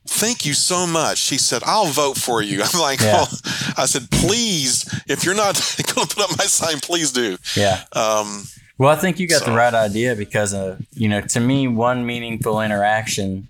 thank 0.08 0.46
you 0.46 0.54
so 0.54 0.88
much. 0.88 1.18
She 1.18 1.38
said, 1.38 1.62
I'll 1.66 1.88
vote 1.88 2.18
for 2.18 2.42
you. 2.42 2.62
I'm 2.66 2.80
like, 2.80 3.02
yeah. 3.02 3.26
oh. 3.28 3.74
I 3.78 3.86
said, 3.86 4.10
please, 4.12 4.86
if 5.08 5.24
you're 5.26 5.36
not 5.36 5.56
going 5.96 6.08
to 6.08 6.16
put 6.16 6.24
up 6.24 6.38
my 6.38 6.46
sign, 6.46 6.80
please 6.80 7.12
do. 7.12 7.38
Yeah. 7.56 7.84
Um, 7.94 8.44
well, 8.78 8.90
I 8.90 8.96
think 8.96 9.20
you 9.20 9.28
got 9.28 9.42
so. 9.42 9.52
the 9.52 9.58
right 9.58 9.74
idea 9.74 10.16
because, 10.16 10.54
of, 10.54 10.82
you 10.94 11.08
know, 11.08 11.22
to 11.22 11.40
me, 11.40 11.68
one 11.68 12.06
meaningful 12.06 12.62
interaction 12.62 13.48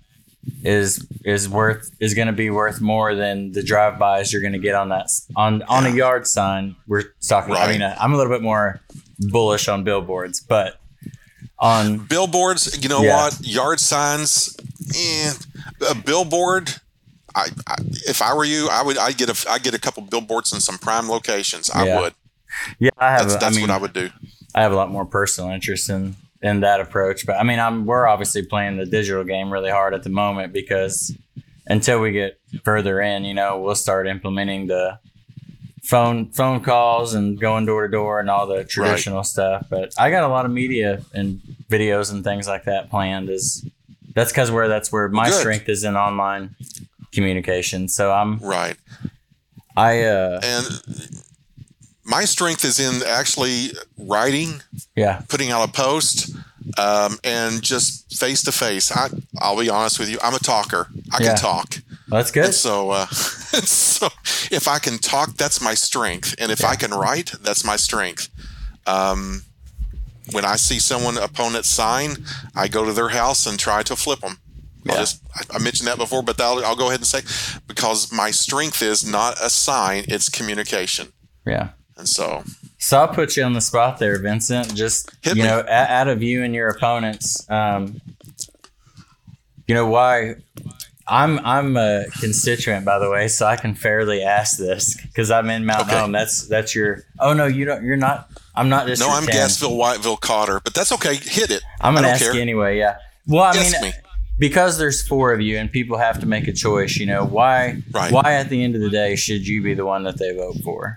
is 0.64 1.06
is 1.24 1.48
worth 1.48 1.90
is 2.00 2.14
going 2.14 2.26
to 2.26 2.32
be 2.32 2.50
worth 2.50 2.80
more 2.80 3.14
than 3.14 3.52
the 3.52 3.62
drive 3.62 3.98
bys 3.98 4.32
you're 4.32 4.42
going 4.42 4.52
to 4.52 4.58
get 4.58 4.74
on 4.74 4.88
that 4.88 5.08
on 5.36 5.62
on 5.64 5.86
a 5.86 5.90
yard 5.90 6.26
sign. 6.26 6.76
We're 6.86 7.04
talking. 7.26 7.54
Right. 7.54 7.68
I 7.68 7.72
mean, 7.72 7.82
I'm 7.82 8.12
a 8.12 8.16
little 8.16 8.32
bit 8.32 8.42
more 8.42 8.80
bullish 9.18 9.68
on 9.68 9.84
billboards, 9.84 10.40
but 10.40 10.80
on 11.58 11.98
billboards, 11.98 12.82
you 12.82 12.88
know 12.88 13.02
yeah. 13.02 13.24
what? 13.24 13.40
Yard 13.40 13.80
signs, 13.80 14.56
eh, 14.96 15.32
a 15.88 15.94
billboard. 15.94 16.70
I, 17.34 17.48
I, 17.66 17.76
if 18.06 18.20
I 18.20 18.34
were 18.34 18.44
you, 18.44 18.68
I 18.70 18.82
would. 18.82 18.98
I 18.98 19.12
get 19.12 19.30
a. 19.30 19.50
I 19.50 19.58
get 19.58 19.74
a 19.74 19.78
couple 19.78 20.02
billboards 20.02 20.52
in 20.52 20.60
some 20.60 20.76
prime 20.76 21.08
locations. 21.08 21.70
I 21.70 21.86
yeah. 21.86 22.00
would. 22.00 22.14
Yeah, 22.78 22.90
I 22.98 23.12
have. 23.12 23.20
That's, 23.20 23.34
that's 23.36 23.56
I 23.56 23.60
mean, 23.60 23.68
what 23.68 23.70
I 23.70 23.78
would 23.78 23.92
do. 23.92 24.10
I 24.54 24.62
have 24.62 24.72
a 24.72 24.76
lot 24.76 24.90
more 24.90 25.06
personal 25.06 25.50
interest 25.50 25.88
in 25.88 26.16
in 26.42 26.60
that 26.60 26.80
approach. 26.80 27.24
But 27.26 27.36
I 27.36 27.44
mean, 27.44 27.58
I'm 27.58 27.86
we're 27.86 28.06
obviously 28.06 28.44
playing 28.44 28.76
the 28.76 28.86
digital 28.86 29.24
game 29.24 29.52
really 29.52 29.70
hard 29.70 29.94
at 29.94 30.02
the 30.02 30.10
moment 30.10 30.52
because 30.52 31.16
until 31.66 32.00
we 32.00 32.12
get 32.12 32.40
further 32.64 33.00
in, 33.00 33.24
you 33.24 33.34
know, 33.34 33.60
we'll 33.60 33.74
start 33.74 34.06
implementing 34.06 34.66
the 34.66 34.98
phone 35.82 36.30
phone 36.30 36.60
calls 36.60 37.14
and 37.14 37.40
going 37.40 37.66
door 37.66 37.86
to 37.86 37.90
door 37.90 38.20
and 38.20 38.30
all 38.30 38.46
the 38.46 38.64
traditional 38.64 39.18
right. 39.18 39.26
stuff. 39.26 39.66
But 39.70 39.92
I 39.98 40.10
got 40.10 40.24
a 40.24 40.28
lot 40.28 40.44
of 40.44 40.50
media 40.50 41.02
and 41.14 41.40
videos 41.68 42.12
and 42.12 42.24
things 42.24 42.48
like 42.48 42.64
that 42.64 42.90
planned. 42.90 43.30
Is 43.30 43.64
that's 44.14 44.32
because 44.32 44.50
where 44.50 44.68
that's 44.68 44.90
where 44.90 45.08
my 45.08 45.28
Good. 45.28 45.40
strength 45.40 45.68
is 45.68 45.84
in 45.84 45.96
online 45.96 46.56
communication. 47.12 47.88
So 47.88 48.12
I'm 48.12 48.38
right. 48.38 48.76
I 49.76 50.02
uh 50.02 50.40
and 50.42 51.22
my 52.04 52.24
strength 52.24 52.64
is 52.64 52.80
in 52.80 53.02
actually 53.06 53.70
writing, 53.96 54.62
yeah, 54.96 55.22
putting 55.28 55.50
out 55.50 55.68
a 55.68 55.72
post, 55.72 56.34
um, 56.78 57.18
and 57.24 57.62
just 57.62 58.18
face 58.18 58.42
to 58.42 58.52
face. 58.52 58.90
I 58.90 59.08
I'll 59.38 59.58
be 59.58 59.70
honest 59.70 59.98
with 59.98 60.10
you, 60.10 60.18
I'm 60.22 60.34
a 60.34 60.38
talker. 60.38 60.88
I 61.12 61.22
yeah. 61.22 61.28
can 61.28 61.36
talk. 61.36 61.76
Well, 62.10 62.18
that's 62.18 62.30
good. 62.30 62.46
And 62.46 62.54
so, 62.54 62.90
uh, 62.90 63.06
so 63.06 64.08
if 64.50 64.68
I 64.68 64.78
can 64.78 64.98
talk, 64.98 65.36
that's 65.36 65.60
my 65.60 65.74
strength, 65.74 66.34
and 66.38 66.50
if 66.50 66.60
yeah. 66.60 66.68
I 66.68 66.76
can 66.76 66.90
write, 66.90 67.32
that's 67.40 67.64
my 67.64 67.76
strength. 67.76 68.28
Um, 68.86 69.42
when 70.32 70.44
I 70.44 70.56
see 70.56 70.78
someone 70.78 71.18
opponent 71.18 71.64
sign, 71.64 72.24
I 72.54 72.68
go 72.68 72.84
to 72.84 72.92
their 72.92 73.10
house 73.10 73.46
and 73.46 73.58
try 73.58 73.82
to 73.82 73.96
flip 73.96 74.20
them. 74.20 74.38
Yeah. 74.84 74.94
Just, 74.94 75.22
I, 75.52 75.58
mentioned 75.58 75.86
that 75.86 75.98
before, 75.98 76.22
but 76.22 76.40
I'll, 76.40 76.64
I'll 76.64 76.76
go 76.76 76.88
ahead 76.88 77.00
and 77.00 77.06
say 77.06 77.20
because 77.68 78.12
my 78.12 78.32
strength 78.32 78.82
is 78.82 79.08
not 79.08 79.40
a 79.40 79.48
sign; 79.48 80.04
it's 80.08 80.28
communication. 80.28 81.12
Yeah. 81.46 81.70
And 82.02 82.08
so, 82.08 82.42
so 82.78 82.98
I'll 82.98 83.06
put 83.06 83.36
you 83.36 83.44
on 83.44 83.52
the 83.52 83.60
spot 83.60 83.98
there, 84.00 84.18
Vincent. 84.18 84.74
Just 84.74 85.08
you 85.22 85.36
me. 85.36 85.42
know, 85.42 85.64
out 85.68 86.08
of 86.08 86.20
you 86.20 86.42
and 86.42 86.52
your 86.52 86.68
opponents, 86.68 87.48
um, 87.48 88.00
you 89.68 89.74
know 89.76 89.86
why? 89.86 90.34
I'm 91.06 91.38
I'm 91.46 91.76
a 91.76 92.06
constituent, 92.18 92.84
by 92.84 92.98
the 92.98 93.08
way, 93.08 93.28
so 93.28 93.46
I 93.46 93.54
can 93.54 93.76
fairly 93.76 94.20
ask 94.24 94.58
this 94.58 95.00
because 95.00 95.30
I'm 95.30 95.48
in 95.48 95.64
Mount 95.64 95.82
okay. 95.82 95.96
Home. 95.96 96.10
That's 96.10 96.48
that's 96.48 96.74
your. 96.74 97.04
Oh 97.20 97.34
no, 97.34 97.46
you 97.46 97.64
don't. 97.64 97.84
You're 97.84 97.96
not. 97.96 98.28
I'm 98.56 98.68
not 98.68 98.88
just. 98.88 99.00
No, 99.00 99.08
I'm 99.08 99.26
10. 99.26 99.32
Gassville, 99.32 99.78
Whiteville, 99.78 100.18
Cotter, 100.18 100.58
but 100.58 100.74
that's 100.74 100.90
okay. 100.90 101.14
Hit 101.14 101.52
it. 101.52 101.62
I'm 101.80 101.94
gonna 101.94 102.08
ask 102.08 102.24
care. 102.24 102.34
you 102.34 102.40
anyway. 102.42 102.78
Yeah. 102.78 102.96
Well, 103.28 103.44
I 103.44 103.52
mean, 103.52 103.80
me. 103.80 103.92
because 104.40 104.76
there's 104.76 105.06
four 105.06 105.32
of 105.32 105.40
you 105.40 105.56
and 105.56 105.70
people 105.70 105.98
have 105.98 106.18
to 106.18 106.26
make 106.26 106.48
a 106.48 106.52
choice, 106.52 106.96
you 106.96 107.06
know, 107.06 107.24
why 107.24 107.80
Right. 107.92 108.10
why 108.10 108.34
at 108.34 108.48
the 108.48 108.64
end 108.64 108.74
of 108.74 108.80
the 108.80 108.90
day 108.90 109.14
should 109.14 109.46
you 109.46 109.62
be 109.62 109.74
the 109.74 109.86
one 109.86 110.02
that 110.02 110.18
they 110.18 110.34
vote 110.34 110.56
for? 110.64 110.96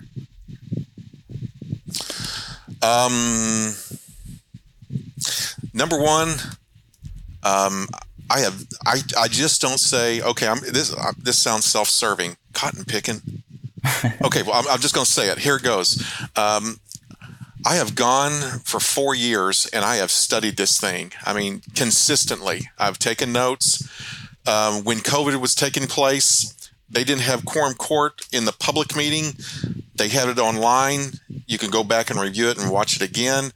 Um, 2.86 3.74
number 5.74 5.98
one, 5.98 6.28
um, 7.42 7.88
I 8.30 8.40
have 8.40 8.64
I, 8.84 9.00
I 9.18 9.28
just 9.28 9.60
don't 9.60 9.80
say 9.80 10.20
okay. 10.20 10.46
I'm 10.46 10.60
this 10.60 10.94
uh, 10.94 11.12
this 11.18 11.38
sounds 11.38 11.64
self 11.64 11.88
serving. 11.88 12.36
Cotton 12.52 12.84
picking. 12.84 13.20
Okay, 14.24 14.42
well 14.42 14.54
I'm, 14.54 14.66
I'm 14.68 14.80
just 14.80 14.96
going 14.96 15.04
to 15.04 15.10
say 15.10 15.28
it. 15.28 15.38
Here 15.38 15.56
it 15.56 15.62
goes. 15.62 16.04
Um, 16.34 16.80
I 17.64 17.76
have 17.76 17.94
gone 17.94 18.60
for 18.64 18.80
four 18.80 19.14
years 19.14 19.66
and 19.72 19.84
I 19.84 19.96
have 19.96 20.10
studied 20.10 20.56
this 20.56 20.80
thing. 20.80 21.12
I 21.24 21.32
mean, 21.32 21.62
consistently. 21.76 22.68
I've 22.78 22.98
taken 22.98 23.32
notes. 23.32 23.88
Um, 24.44 24.82
when 24.82 24.98
COVID 24.98 25.40
was 25.40 25.54
taking 25.54 25.86
place, 25.86 26.55
they 26.88 27.04
didn't 27.04 27.22
have 27.22 27.44
quorum 27.44 27.74
court 27.74 28.26
in 28.32 28.44
the 28.44 28.52
public 28.52 28.96
meeting. 28.96 29.32
They 29.94 30.08
had 30.08 30.28
it 30.28 30.38
online. 30.38 31.12
You 31.46 31.58
can 31.58 31.70
go 31.70 31.82
back 31.82 32.10
and 32.10 32.20
review 32.20 32.48
it 32.48 32.58
and 32.58 32.70
watch 32.70 32.96
it 32.96 33.02
again. 33.02 33.50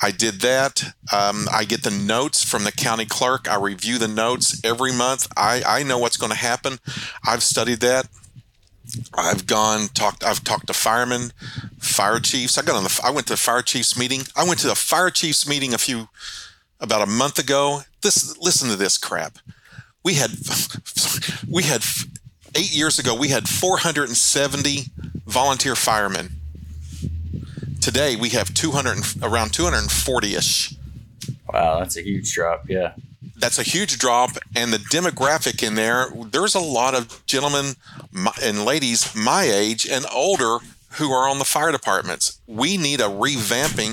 I 0.00 0.10
did 0.10 0.40
that. 0.42 0.82
Um, 1.12 1.48
I 1.50 1.64
get 1.64 1.82
the 1.82 1.90
notes 1.90 2.44
from 2.44 2.64
the 2.64 2.72
county 2.72 3.06
clerk. 3.06 3.48
I 3.50 3.56
review 3.56 3.98
the 3.98 4.08
notes 4.08 4.60
every 4.62 4.92
month. 4.92 5.26
I, 5.36 5.62
I 5.66 5.82
know 5.82 5.98
what's 5.98 6.18
going 6.18 6.32
to 6.32 6.38
happen. 6.38 6.78
I've 7.26 7.42
studied 7.42 7.80
that. 7.80 8.06
I've 9.14 9.46
gone 9.46 9.88
talked. 9.88 10.22
I've 10.22 10.44
talked 10.44 10.68
to 10.68 10.72
firemen, 10.72 11.32
fire 11.78 12.20
chiefs. 12.20 12.56
I 12.56 12.62
got 12.62 12.76
on 12.76 12.84
the. 12.84 13.00
I 13.02 13.10
went 13.10 13.26
to 13.28 13.32
the 13.32 13.38
fire 13.38 13.62
chiefs 13.62 13.98
meeting. 13.98 14.22
I 14.36 14.44
went 14.44 14.60
to 14.60 14.68
the 14.68 14.76
fire 14.76 15.10
chiefs 15.10 15.48
meeting 15.48 15.74
a 15.74 15.78
few 15.78 16.08
about 16.78 17.02
a 17.02 17.10
month 17.10 17.38
ago. 17.38 17.80
This 18.02 18.36
listen 18.38 18.68
to 18.68 18.76
this 18.76 18.96
crap. 18.96 19.38
We 20.04 20.14
had 20.14 20.30
we 21.50 21.64
had 21.64 21.82
eight 22.56 22.74
years 22.74 22.98
ago. 22.98 23.14
We 23.14 23.28
had 23.28 23.48
470 23.48 24.84
volunteer 25.26 25.76
firemen. 25.76 26.30
Today 27.80 28.16
we 28.16 28.30
have 28.30 28.52
200 28.54 28.98
around 29.22 29.52
240 29.52 30.34
ish. 30.34 30.74
Wow, 31.52 31.78
that's 31.78 31.96
a 31.96 32.02
huge 32.02 32.32
drop. 32.32 32.68
Yeah. 32.68 32.94
that's 33.38 33.58
a 33.58 33.62
huge 33.62 33.98
drop 33.98 34.30
and 34.56 34.72
the 34.72 34.78
demographic 34.78 35.62
in 35.62 35.74
there 35.74 36.06
there's 36.30 36.54
a 36.54 36.60
lot 36.60 36.94
of 36.94 37.22
gentlemen 37.26 37.74
and 38.42 38.64
ladies 38.64 39.14
my 39.14 39.42
age 39.44 39.86
and 39.86 40.06
older 40.12 40.56
who 40.92 41.12
are 41.12 41.28
on 41.28 41.38
the 41.38 41.44
fire 41.44 41.70
departments 41.70 42.40
we 42.46 42.78
need 42.78 42.98
a 43.00 43.04
revamping 43.04 43.92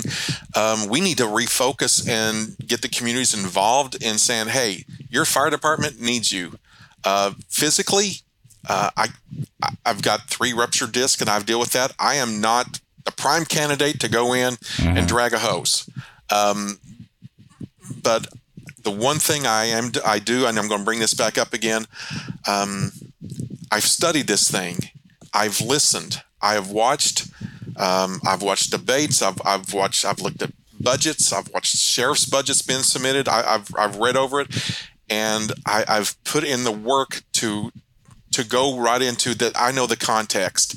um, 0.56 0.88
we 0.88 0.98
need 1.00 1.18
to 1.18 1.24
refocus 1.24 2.08
and 2.08 2.56
get 2.66 2.80
the 2.80 2.88
communities 2.88 3.34
involved 3.34 4.02
in 4.02 4.16
saying 4.16 4.48
hey 4.48 4.84
your 5.10 5.26
fire 5.26 5.50
department 5.50 6.00
needs 6.00 6.32
you 6.32 6.58
uh, 7.04 7.32
physically 7.48 8.22
uh, 8.68 8.90
I, 8.96 9.08
i've 9.84 10.02
got 10.02 10.28
three 10.28 10.52
ruptured 10.52 10.92
discs 10.92 11.20
and 11.20 11.30
i've 11.30 11.46
dealt 11.46 11.60
with 11.60 11.72
that 11.72 11.92
i 11.98 12.14
am 12.14 12.40
not 12.40 12.80
a 13.06 13.12
prime 13.12 13.44
candidate 13.44 14.00
to 14.00 14.08
go 14.08 14.32
in 14.32 14.56
and 14.78 15.06
drag 15.06 15.32
a 15.32 15.38
hose 15.38 15.88
um, 16.30 16.78
but 18.02 18.26
the 18.82 18.90
one 18.90 19.18
thing 19.18 19.46
I 19.46 19.64
am 19.64 19.90
I 20.06 20.18
do, 20.18 20.46
and 20.46 20.58
I'm 20.58 20.68
going 20.68 20.80
to 20.80 20.84
bring 20.84 21.00
this 21.00 21.14
back 21.14 21.36
up 21.38 21.52
again. 21.52 21.86
Um, 22.46 22.92
I've 23.72 23.84
studied 23.84 24.26
this 24.26 24.50
thing. 24.50 24.78
I've 25.32 25.60
listened. 25.60 26.22
I 26.40 26.54
have 26.54 26.70
watched. 26.70 27.28
Um, 27.76 28.20
I've 28.26 28.42
watched 28.42 28.70
debates. 28.70 29.22
I've, 29.22 29.40
I've 29.44 29.72
watched. 29.72 30.04
I've 30.04 30.20
looked 30.20 30.42
at 30.42 30.52
budgets. 30.78 31.32
I've 31.32 31.52
watched 31.52 31.76
sheriff's 31.76 32.26
budgets 32.26 32.62
being 32.62 32.82
submitted. 32.82 33.26
I, 33.26 33.54
I've 33.54 33.68
I've 33.76 33.96
read 33.96 34.16
over 34.16 34.42
it, 34.42 34.82
and 35.08 35.52
I, 35.66 35.84
I've 35.88 36.22
put 36.24 36.44
in 36.44 36.64
the 36.64 36.72
work 36.72 37.22
to 37.34 37.72
to 38.34 38.44
go 38.44 38.78
right 38.78 39.02
into 39.02 39.34
that. 39.34 39.52
I 39.56 39.70
know 39.72 39.86
the 39.86 39.96
context. 39.96 40.76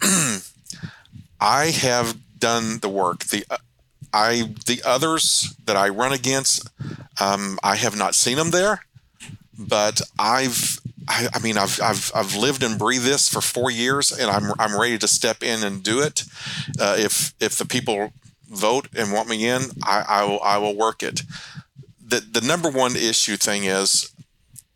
I 1.40 1.66
have 1.66 2.16
done 2.38 2.78
the 2.80 2.88
work. 2.88 3.24
The 3.24 3.44
I 4.12 4.54
the 4.66 4.80
others 4.84 5.54
that 5.64 5.76
I 5.76 5.88
run 5.88 6.12
against, 6.12 6.70
um, 7.20 7.58
I 7.62 7.76
have 7.76 7.96
not 7.96 8.14
seen 8.14 8.36
them 8.36 8.50
there, 8.50 8.84
but 9.58 10.00
I've 10.18 10.80
I, 11.08 11.28
I 11.34 11.40
mean 11.40 11.58
I've, 11.58 11.80
I've 11.82 12.12
I've 12.14 12.36
lived 12.36 12.62
and 12.62 12.78
breathed 12.78 13.04
this 13.04 13.28
for 13.28 13.40
four 13.40 13.70
years, 13.70 14.12
and 14.12 14.30
I'm 14.30 14.52
I'm 14.58 14.78
ready 14.80 14.98
to 14.98 15.08
step 15.08 15.42
in 15.42 15.64
and 15.64 15.82
do 15.82 16.00
it. 16.00 16.24
Uh, 16.78 16.96
if 16.98 17.34
if 17.40 17.58
the 17.58 17.66
people 17.66 18.12
vote 18.48 18.88
and 18.96 19.12
want 19.12 19.28
me 19.28 19.48
in, 19.48 19.62
I, 19.82 20.04
I 20.08 20.24
will 20.24 20.42
I 20.42 20.58
will 20.58 20.76
work 20.76 21.02
it. 21.02 21.22
The 22.06 22.20
the 22.20 22.40
number 22.40 22.70
one 22.70 22.96
issue 22.96 23.36
thing 23.36 23.64
is. 23.64 24.10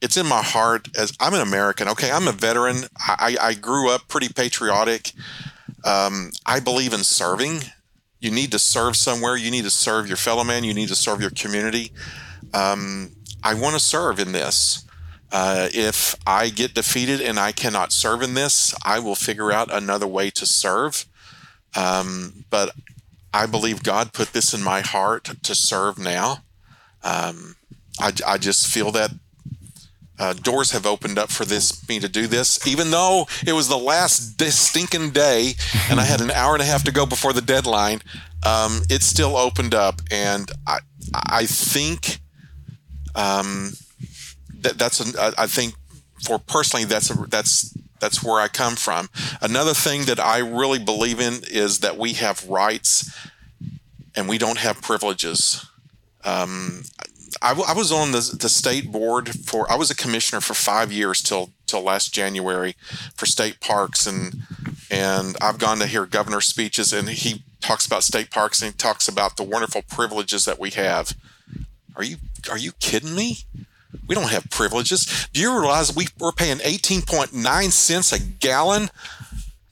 It's 0.01 0.17
in 0.17 0.27
my 0.27 0.43
heart 0.43 0.89
as 0.97 1.13
I'm 1.19 1.35
an 1.35 1.41
American. 1.41 1.89
Okay, 1.89 2.11
I'm 2.11 2.29
a 2.29 2.33
veteran. 2.33 2.85
I, 2.99 3.37
I 3.41 3.55
grew 3.55 3.91
up 3.91 4.07
pretty 4.09 4.29
patriotic. 4.29 5.13
Um, 5.85 6.31
I 6.47 6.61
believe 6.61 6.93
in 6.93 7.03
serving. 7.03 7.61
You 8.21 8.31
need 8.31 8.53
to 8.53 8.59
serve 8.59 8.97
somewhere. 8.97 9.37
You 9.37 9.51
need 9.51 9.65
to 9.65 9.71
serve 9.71 10.09
your 10.09 10.17
fellow 10.17 10.45
man. 10.45 10.65
You 10.65 10.75
need 10.75 10.89
to 10.89 10.97
serve 10.97 11.21
your 11.21 11.31
community. 11.31 11.93
Um, 12.55 13.13
i 13.43 13.55
want 13.55 13.75
to 13.75 13.81
serve 13.81 14.19
in 14.19 14.33
this. 14.33 14.85
Uh, 15.31 15.69
if 15.75 16.17
i 16.27 16.49
get 16.49 16.73
defeated 16.73 17.21
and 17.21 17.39
i 17.39 17.53
cannot 17.53 17.93
serve 17.93 18.23
in 18.23 18.33
this 18.33 18.75
i 18.83 18.99
will 18.99 19.15
figure 19.15 19.53
out 19.53 19.71
another 19.71 20.07
way 20.07 20.31
to 20.31 20.47
serve. 20.47 21.05
Um, 21.77 22.45
but 22.51 22.75
i 23.33 23.47
believe 23.47 23.83
god 23.83 24.13
put 24.13 24.33
this 24.33 24.55
in 24.55 24.63
my 24.63 24.81
heart 24.81 25.25
to 25.43 25.55
serve 25.55 25.99
now. 25.99 26.39
Um, 27.05 27.57
I, 28.01 28.13
I 28.27 28.39
just 28.39 28.67
feel 28.67 28.91
that 28.93 29.13
uh, 30.19 30.33
doors 30.33 30.73
have 30.73 30.87
opened 30.87 31.19
up 31.19 31.31
for 31.31 31.45
this 31.45 31.87
me 31.89 32.01
to 32.01 32.09
do 32.09 32.27
this, 32.27 32.67
even 32.67 32.91
though 32.91 33.27
it 33.47 33.53
was 33.53 33.69
the 33.69 33.79
last 33.79 34.41
stinking 34.41 35.11
day 35.11 35.53
and 35.91 36.01
I 36.01 36.05
had 36.05 36.21
an 36.21 36.31
hour 36.31 36.55
and 36.55 36.63
a 36.63 36.67
half 36.67 36.85
to 36.85 36.93
go 36.93 37.07
before 37.07 37.33
the 37.33 37.41
deadline. 37.41 38.03
Um, 38.45 38.83
it 38.89 39.03
still 39.03 39.37
opened 39.37 39.75
up, 39.75 40.01
and 40.11 40.51
I 40.67 40.79
I 41.15 41.47
think 41.47 42.21
um, 43.15 43.73
that 44.61 44.79
that's 44.79 45.17
I 45.17 45.47
think 45.47 45.75
for 46.23 46.39
personally 46.39 46.85
that's 46.85 47.11
a, 47.11 47.15
that's 47.29 47.77
that's 48.01 48.23
where 48.23 48.41
I 48.41 48.49
come 48.49 48.77
from. 48.77 49.09
Another 49.41 49.75
thing 49.75 50.05
that 50.05 50.21
I 50.21 50.39
really 50.39 50.79
believe 50.79 51.21
in 51.21 51.41
is 51.51 51.81
that 51.81 51.97
we 51.97 52.13
have 52.15 52.49
rights 52.49 53.13
and 54.15 54.29
we 54.29 54.39
don't 54.39 54.59
have 54.59 54.81
privileges. 54.83 55.67
Um, 56.25 56.83
I, 57.43 57.51
w- 57.51 57.67
I 57.69 57.73
was 57.73 57.93
on 57.93 58.13
the, 58.13 58.37
the 58.39 58.49
state 58.49 58.91
board 58.91 59.29
for 59.29 59.71
I 59.71 59.77
was 59.77 59.91
a 59.91 59.97
commissioner 59.97 60.41
for 60.41 60.55
five 60.55 60.93
years 60.93 61.23
till 61.23 61.51
till 61.67 61.83
last 61.83 62.13
January 62.13 62.75
for 63.15 63.27
state 63.27 63.61
parks 63.61 64.07
and 64.07 64.43
and 64.91 65.37
I've 65.41 65.59
gone 65.59 65.79
to 65.79 65.87
hear 65.87 66.07
governor 66.07 66.41
speeches 66.41 66.93
and 66.93 67.09
he 67.09 67.45
talks 67.61 67.87
about 67.87 68.03
state 68.03 68.31
parks 68.31 68.63
and 68.63 68.73
he 68.73 68.77
talks 68.77 69.09
about 69.09 69.37
the 69.37 69.43
wonderful 69.43 69.83
privileges 69.83 70.45
that 70.45 70.59
we 70.59 70.71
have. 70.71 71.15
Are 71.97 72.05
you 72.05 72.17
are 72.51 72.59
you 72.59 72.73
kidding 72.73 73.15
me? 73.15 73.39
We 74.07 74.15
don't 74.15 74.31
have 74.31 74.51
privileges. 74.51 75.29
Do 75.33 75.41
you 75.41 75.59
realize 75.59 75.95
we, 75.95 76.09
we're 76.19 76.33
paying 76.33 76.59
18.9 76.59 77.71
cents 77.73 78.13
a 78.13 78.21
gallon 78.21 78.91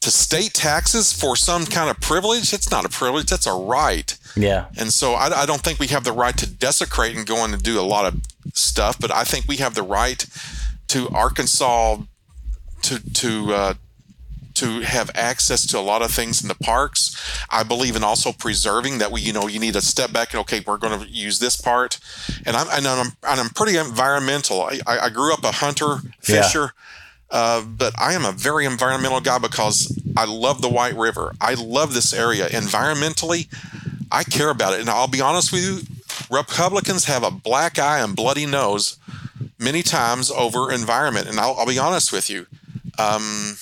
to 0.06 0.10
state 0.12 0.54
taxes 0.54 1.12
for 1.12 1.34
some 1.34 1.66
kind 1.66 1.90
of 1.90 2.00
privilege? 2.00 2.52
It's 2.52 2.70
not 2.70 2.84
a 2.84 2.88
privilege, 2.88 3.26
that's 3.26 3.46
a 3.46 3.52
right. 3.52 4.16
Yeah. 4.36 4.66
And 4.78 4.92
so 4.92 5.14
I, 5.14 5.42
I 5.42 5.46
don't 5.46 5.60
think 5.60 5.80
we 5.80 5.88
have 5.88 6.04
the 6.04 6.12
right 6.12 6.36
to 6.38 6.46
desecrate 6.48 7.16
and 7.16 7.26
go 7.26 7.44
in 7.44 7.52
and 7.52 7.60
do 7.60 7.80
a 7.80 7.82
lot 7.82 8.06
of 8.06 8.20
stuff, 8.54 9.00
but 9.00 9.10
I 9.10 9.24
think 9.24 9.46
we 9.48 9.56
have 9.56 9.74
the 9.74 9.82
right 9.82 10.24
to 10.88 11.08
Arkansas 11.08 11.98
to 12.82 13.12
to 13.14 13.52
uh, 13.52 13.74
to 14.54 14.80
have 14.82 15.10
access 15.16 15.66
to 15.66 15.78
a 15.78 15.80
lot 15.80 16.02
of 16.02 16.12
things 16.12 16.40
in 16.40 16.46
the 16.46 16.54
parks. 16.54 17.16
I 17.50 17.64
believe 17.64 17.96
in 17.96 18.04
also 18.04 18.30
preserving 18.30 18.98
that 18.98 19.10
we, 19.10 19.22
you 19.22 19.32
know, 19.32 19.48
you 19.48 19.58
need 19.58 19.74
to 19.74 19.80
step 19.80 20.12
back 20.12 20.32
and 20.32 20.40
okay, 20.42 20.62
we're 20.64 20.78
going 20.78 21.00
to 21.00 21.08
use 21.08 21.40
this 21.40 21.56
part. 21.56 21.98
And 22.46 22.54
I'm 22.54 22.68
and 22.70 22.86
I'm 22.86 23.12
and 23.28 23.40
I'm 23.40 23.48
pretty 23.50 23.76
environmental. 23.76 24.62
I, 24.62 24.78
I 24.86 25.08
grew 25.08 25.32
up 25.32 25.42
a 25.42 25.50
hunter 25.50 25.96
Yeah. 26.28 26.74
Uh, 27.30 27.62
but 27.62 27.92
I 27.98 28.12
am 28.12 28.24
a 28.24 28.32
very 28.32 28.66
environmental 28.66 29.20
guy 29.20 29.38
because 29.38 29.98
I 30.16 30.24
love 30.26 30.62
the 30.62 30.68
White 30.68 30.94
River. 30.94 31.34
I 31.40 31.54
love 31.54 31.92
this 31.92 32.12
area. 32.12 32.48
Environmentally, 32.48 33.48
I 34.12 34.22
care 34.22 34.50
about 34.50 34.74
it. 34.74 34.80
And 34.80 34.88
I'll 34.88 35.08
be 35.08 35.20
honest 35.20 35.52
with 35.52 35.62
you, 35.62 35.80
Republicans 36.30 37.04
have 37.06 37.22
a 37.22 37.30
black 37.30 37.78
eye 37.78 38.00
and 38.00 38.14
bloody 38.14 38.46
nose 38.46 38.98
many 39.58 39.82
times 39.82 40.30
over 40.30 40.70
environment. 40.72 41.28
And 41.28 41.40
I'll, 41.40 41.56
I'll 41.58 41.66
be 41.66 41.78
honest 41.78 42.12
with 42.12 42.30
you. 42.30 42.46
Um, 42.98 43.56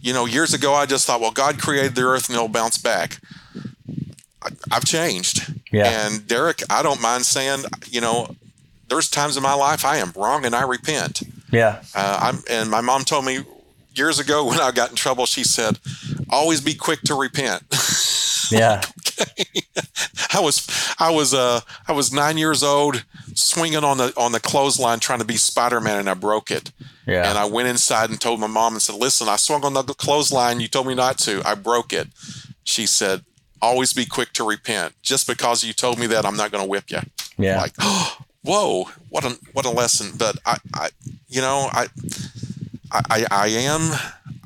you 0.00 0.12
know, 0.12 0.26
years 0.26 0.54
ago, 0.54 0.74
I 0.74 0.86
just 0.86 1.06
thought, 1.06 1.20
well, 1.20 1.32
God 1.32 1.60
created 1.60 1.94
the 1.94 2.02
earth 2.02 2.28
and 2.28 2.36
it'll 2.36 2.48
bounce 2.48 2.78
back. 2.78 3.20
I, 4.42 4.50
I've 4.70 4.84
changed. 4.84 5.54
Yeah. 5.72 6.06
And 6.06 6.26
Derek, 6.26 6.62
I 6.70 6.82
don't 6.82 7.00
mind 7.00 7.24
saying, 7.24 7.64
you 7.86 8.00
know, 8.00 8.36
there's 8.88 9.10
times 9.10 9.36
in 9.36 9.42
my 9.42 9.54
life 9.54 9.84
I 9.84 9.96
am 9.96 10.12
wrong 10.16 10.44
and 10.44 10.54
I 10.54 10.62
repent. 10.62 11.22
Yeah. 11.50 11.82
Uh, 11.94 12.18
I'm, 12.20 12.42
and 12.50 12.70
my 12.70 12.80
mom 12.80 13.04
told 13.04 13.24
me 13.24 13.40
years 13.94 14.18
ago 14.18 14.46
when 14.46 14.60
I 14.60 14.70
got 14.70 14.90
in 14.90 14.96
trouble, 14.96 15.26
she 15.26 15.44
said, 15.44 15.78
always 16.30 16.60
be 16.60 16.74
quick 16.74 17.00
to 17.02 17.14
repent. 17.14 17.62
Yeah. 18.50 18.80
I 20.32 20.40
was 20.40 20.94
I 20.98 21.10
was 21.10 21.34
uh 21.34 21.60
I 21.86 21.92
was 21.92 22.12
nine 22.12 22.38
years 22.38 22.62
old, 22.62 23.04
swinging 23.34 23.84
on 23.84 23.98
the 23.98 24.12
on 24.16 24.32
the 24.32 24.40
clothesline 24.40 25.00
trying 25.00 25.18
to 25.18 25.24
be 25.24 25.36
Spider 25.36 25.80
Man, 25.80 25.98
and 25.98 26.08
I 26.08 26.14
broke 26.14 26.50
it. 26.50 26.72
Yeah. 27.06 27.28
And 27.28 27.38
I 27.38 27.44
went 27.46 27.68
inside 27.68 28.10
and 28.10 28.20
told 28.20 28.40
my 28.40 28.46
mom 28.46 28.74
and 28.74 28.82
said, 28.82 28.94
"Listen, 28.94 29.28
I 29.28 29.36
swung 29.36 29.64
on 29.64 29.74
the 29.74 29.82
clothesline. 29.82 30.60
You 30.60 30.68
told 30.68 30.86
me 30.86 30.94
not 30.94 31.18
to. 31.18 31.42
I 31.44 31.54
broke 31.54 31.92
it." 31.92 32.08
She 32.64 32.86
said, 32.86 33.24
"Always 33.60 33.92
be 33.92 34.06
quick 34.06 34.32
to 34.34 34.44
repent. 34.44 34.94
Just 35.02 35.26
because 35.26 35.64
you 35.64 35.72
told 35.72 35.98
me 35.98 36.06
that, 36.06 36.24
I'm 36.24 36.36
not 36.36 36.50
going 36.50 36.64
to 36.64 36.68
whip 36.68 36.90
you." 36.90 37.00
yeah. 37.38 37.60
Like, 37.60 37.74
whoa, 38.42 38.84
what 39.08 39.24
a 39.24 39.38
what 39.52 39.66
a 39.66 39.70
lesson. 39.70 40.12
But 40.16 40.38
I, 40.44 40.56
I 40.74 40.88
you 41.28 41.40
know, 41.40 41.68
I, 41.70 41.88
I, 42.90 43.26
I 43.30 43.48
am. 43.48 43.92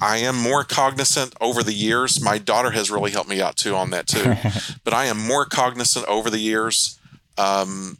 I 0.00 0.16
am 0.16 0.36
more 0.36 0.64
cognizant 0.64 1.32
over 1.40 1.62
the 1.62 1.72
years. 1.72 2.20
My 2.20 2.36
daughter 2.36 2.70
has 2.72 2.90
really 2.90 3.12
helped 3.12 3.30
me 3.30 3.40
out 3.40 3.56
too 3.56 3.76
on 3.76 3.90
that 3.90 4.08
too. 4.08 4.34
but 4.84 4.92
I 4.92 5.04
am 5.04 5.16
more 5.16 5.44
cognizant 5.44 6.06
over 6.06 6.28
the 6.28 6.40
years 6.40 6.98
um, 7.38 7.98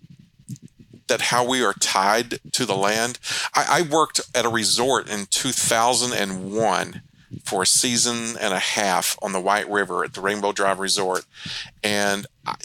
that 1.07 1.21
how 1.21 1.47
we 1.47 1.63
are 1.63 1.75
tied 1.75 2.41
to 2.53 2.67
the 2.67 2.75
land. 2.75 3.21
I, 3.55 3.67
I 3.69 3.83
worked 3.83 4.21
at 4.35 4.45
a 4.45 4.49
resort 4.49 5.09
in 5.09 5.27
2001 5.27 7.03
for 7.45 7.63
a 7.63 7.67
season 7.67 8.37
and 8.41 8.53
a 8.53 8.59
half 8.59 9.17
on 9.23 9.33
the 9.33 9.41
White 9.41 9.71
River 9.71 10.05
at 10.05 10.15
the 10.15 10.21
Rainbow 10.21 10.53
Drive 10.53 10.81
Resort, 10.81 11.25
and 11.83 12.27
I, 12.47 12.57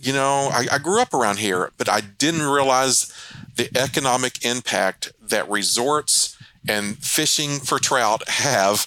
you 0.00 0.12
know, 0.12 0.48
I, 0.52 0.66
I 0.72 0.78
grew 0.78 1.00
up 1.00 1.12
around 1.14 1.38
here, 1.38 1.70
but 1.76 1.88
I 1.88 2.00
didn't 2.00 2.42
realize 2.42 3.12
the 3.56 3.68
economic 3.76 4.44
impact 4.44 5.12
that 5.20 5.48
resorts 5.50 6.36
and 6.68 6.96
fishing 6.98 7.58
for 7.58 7.78
trout 7.78 8.28
have 8.28 8.86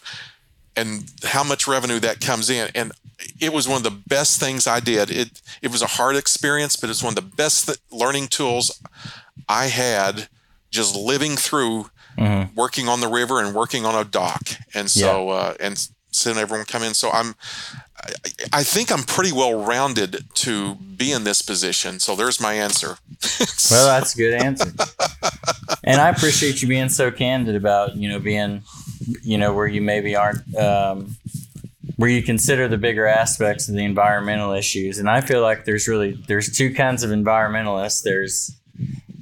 and 0.76 1.12
how 1.24 1.44
much 1.44 1.68
revenue 1.68 2.00
that 2.00 2.22
comes 2.22 2.50
in. 2.50 2.70
And 2.74 2.92
it 3.40 3.54
was 3.54 3.68
one 3.68 3.78
of 3.78 3.84
the 3.84 3.92
best 4.08 4.40
things 4.40 4.68
I 4.68 4.80
did. 4.80 5.10
It 5.10 5.42
it 5.62 5.72
was 5.72 5.82
a 5.82 5.88
hard 5.88 6.16
experience, 6.16 6.76
but 6.76 6.90
it's 6.90 7.04
one 7.04 7.12
of 7.12 7.16
the 7.16 7.36
best 7.36 7.66
th- 7.66 7.78
learning 7.92 8.28
tools 8.28 8.82
I 9.48 9.68
had 9.68 10.28
just 10.72 10.96
living 10.96 11.36
through 11.38 11.90
Mhm. 12.18 12.54
working 12.56 12.88
on 12.88 13.02
the 13.02 13.10
river 13.10 13.42
and 13.42 13.54
working 13.54 13.86
on 13.86 13.94
a 13.94 14.06
dock. 14.06 14.44
And 14.74 14.90
so 14.90 15.30
uh, 15.30 15.54
and 15.60 15.78
seeing 16.12 16.38
everyone 16.38 16.66
come 16.66 16.82
in. 16.84 16.94
So 16.94 17.12
I'm 17.12 17.36
I, 18.54 18.64
think 18.64 18.92
I'm 18.92 19.04
pretty 19.04 19.32
well 19.32 19.64
rounded 19.64 20.26
to 20.36 20.76
be 20.76 21.12
in 21.12 21.24
this 21.24 21.42
position. 21.42 22.00
So 22.00 22.16
there's 22.16 22.40
my 22.40 22.54
answer. 22.54 22.98
Well, 23.72 23.88
that's 23.88 24.14
a 24.14 24.18
good 24.18 24.34
answer. 24.36 24.72
and 25.84 26.00
I 26.00 26.10
appreciate 26.10 26.62
you 26.62 26.68
being 26.68 26.90
so 26.90 27.10
candid 27.10 27.56
about, 27.56 27.96
you 27.96 28.08
know, 28.08 28.20
being, 28.20 28.62
you 29.24 29.40
know, 29.40 29.56
where 29.56 29.66
you 29.66 29.82
maybe 29.82 30.16
aren't, 30.16 30.56
um, 30.56 31.18
where 31.96 32.10
you 32.10 32.22
consider 32.22 32.68
the 32.68 32.78
bigger 32.78 33.08
aspects 33.08 33.68
of 33.68 33.74
the 33.74 33.84
environmental 33.84 34.54
issues. 34.54 35.00
And 35.00 35.10
I 35.10 35.22
feel 35.22 35.42
like 35.42 35.66
there's 35.66 35.88
really, 35.88 36.12
there's 36.28 36.56
two 36.56 36.76
kinds 36.76 37.02
of 37.02 37.10
environmentalists. 37.10 38.04
There's, 38.04 38.56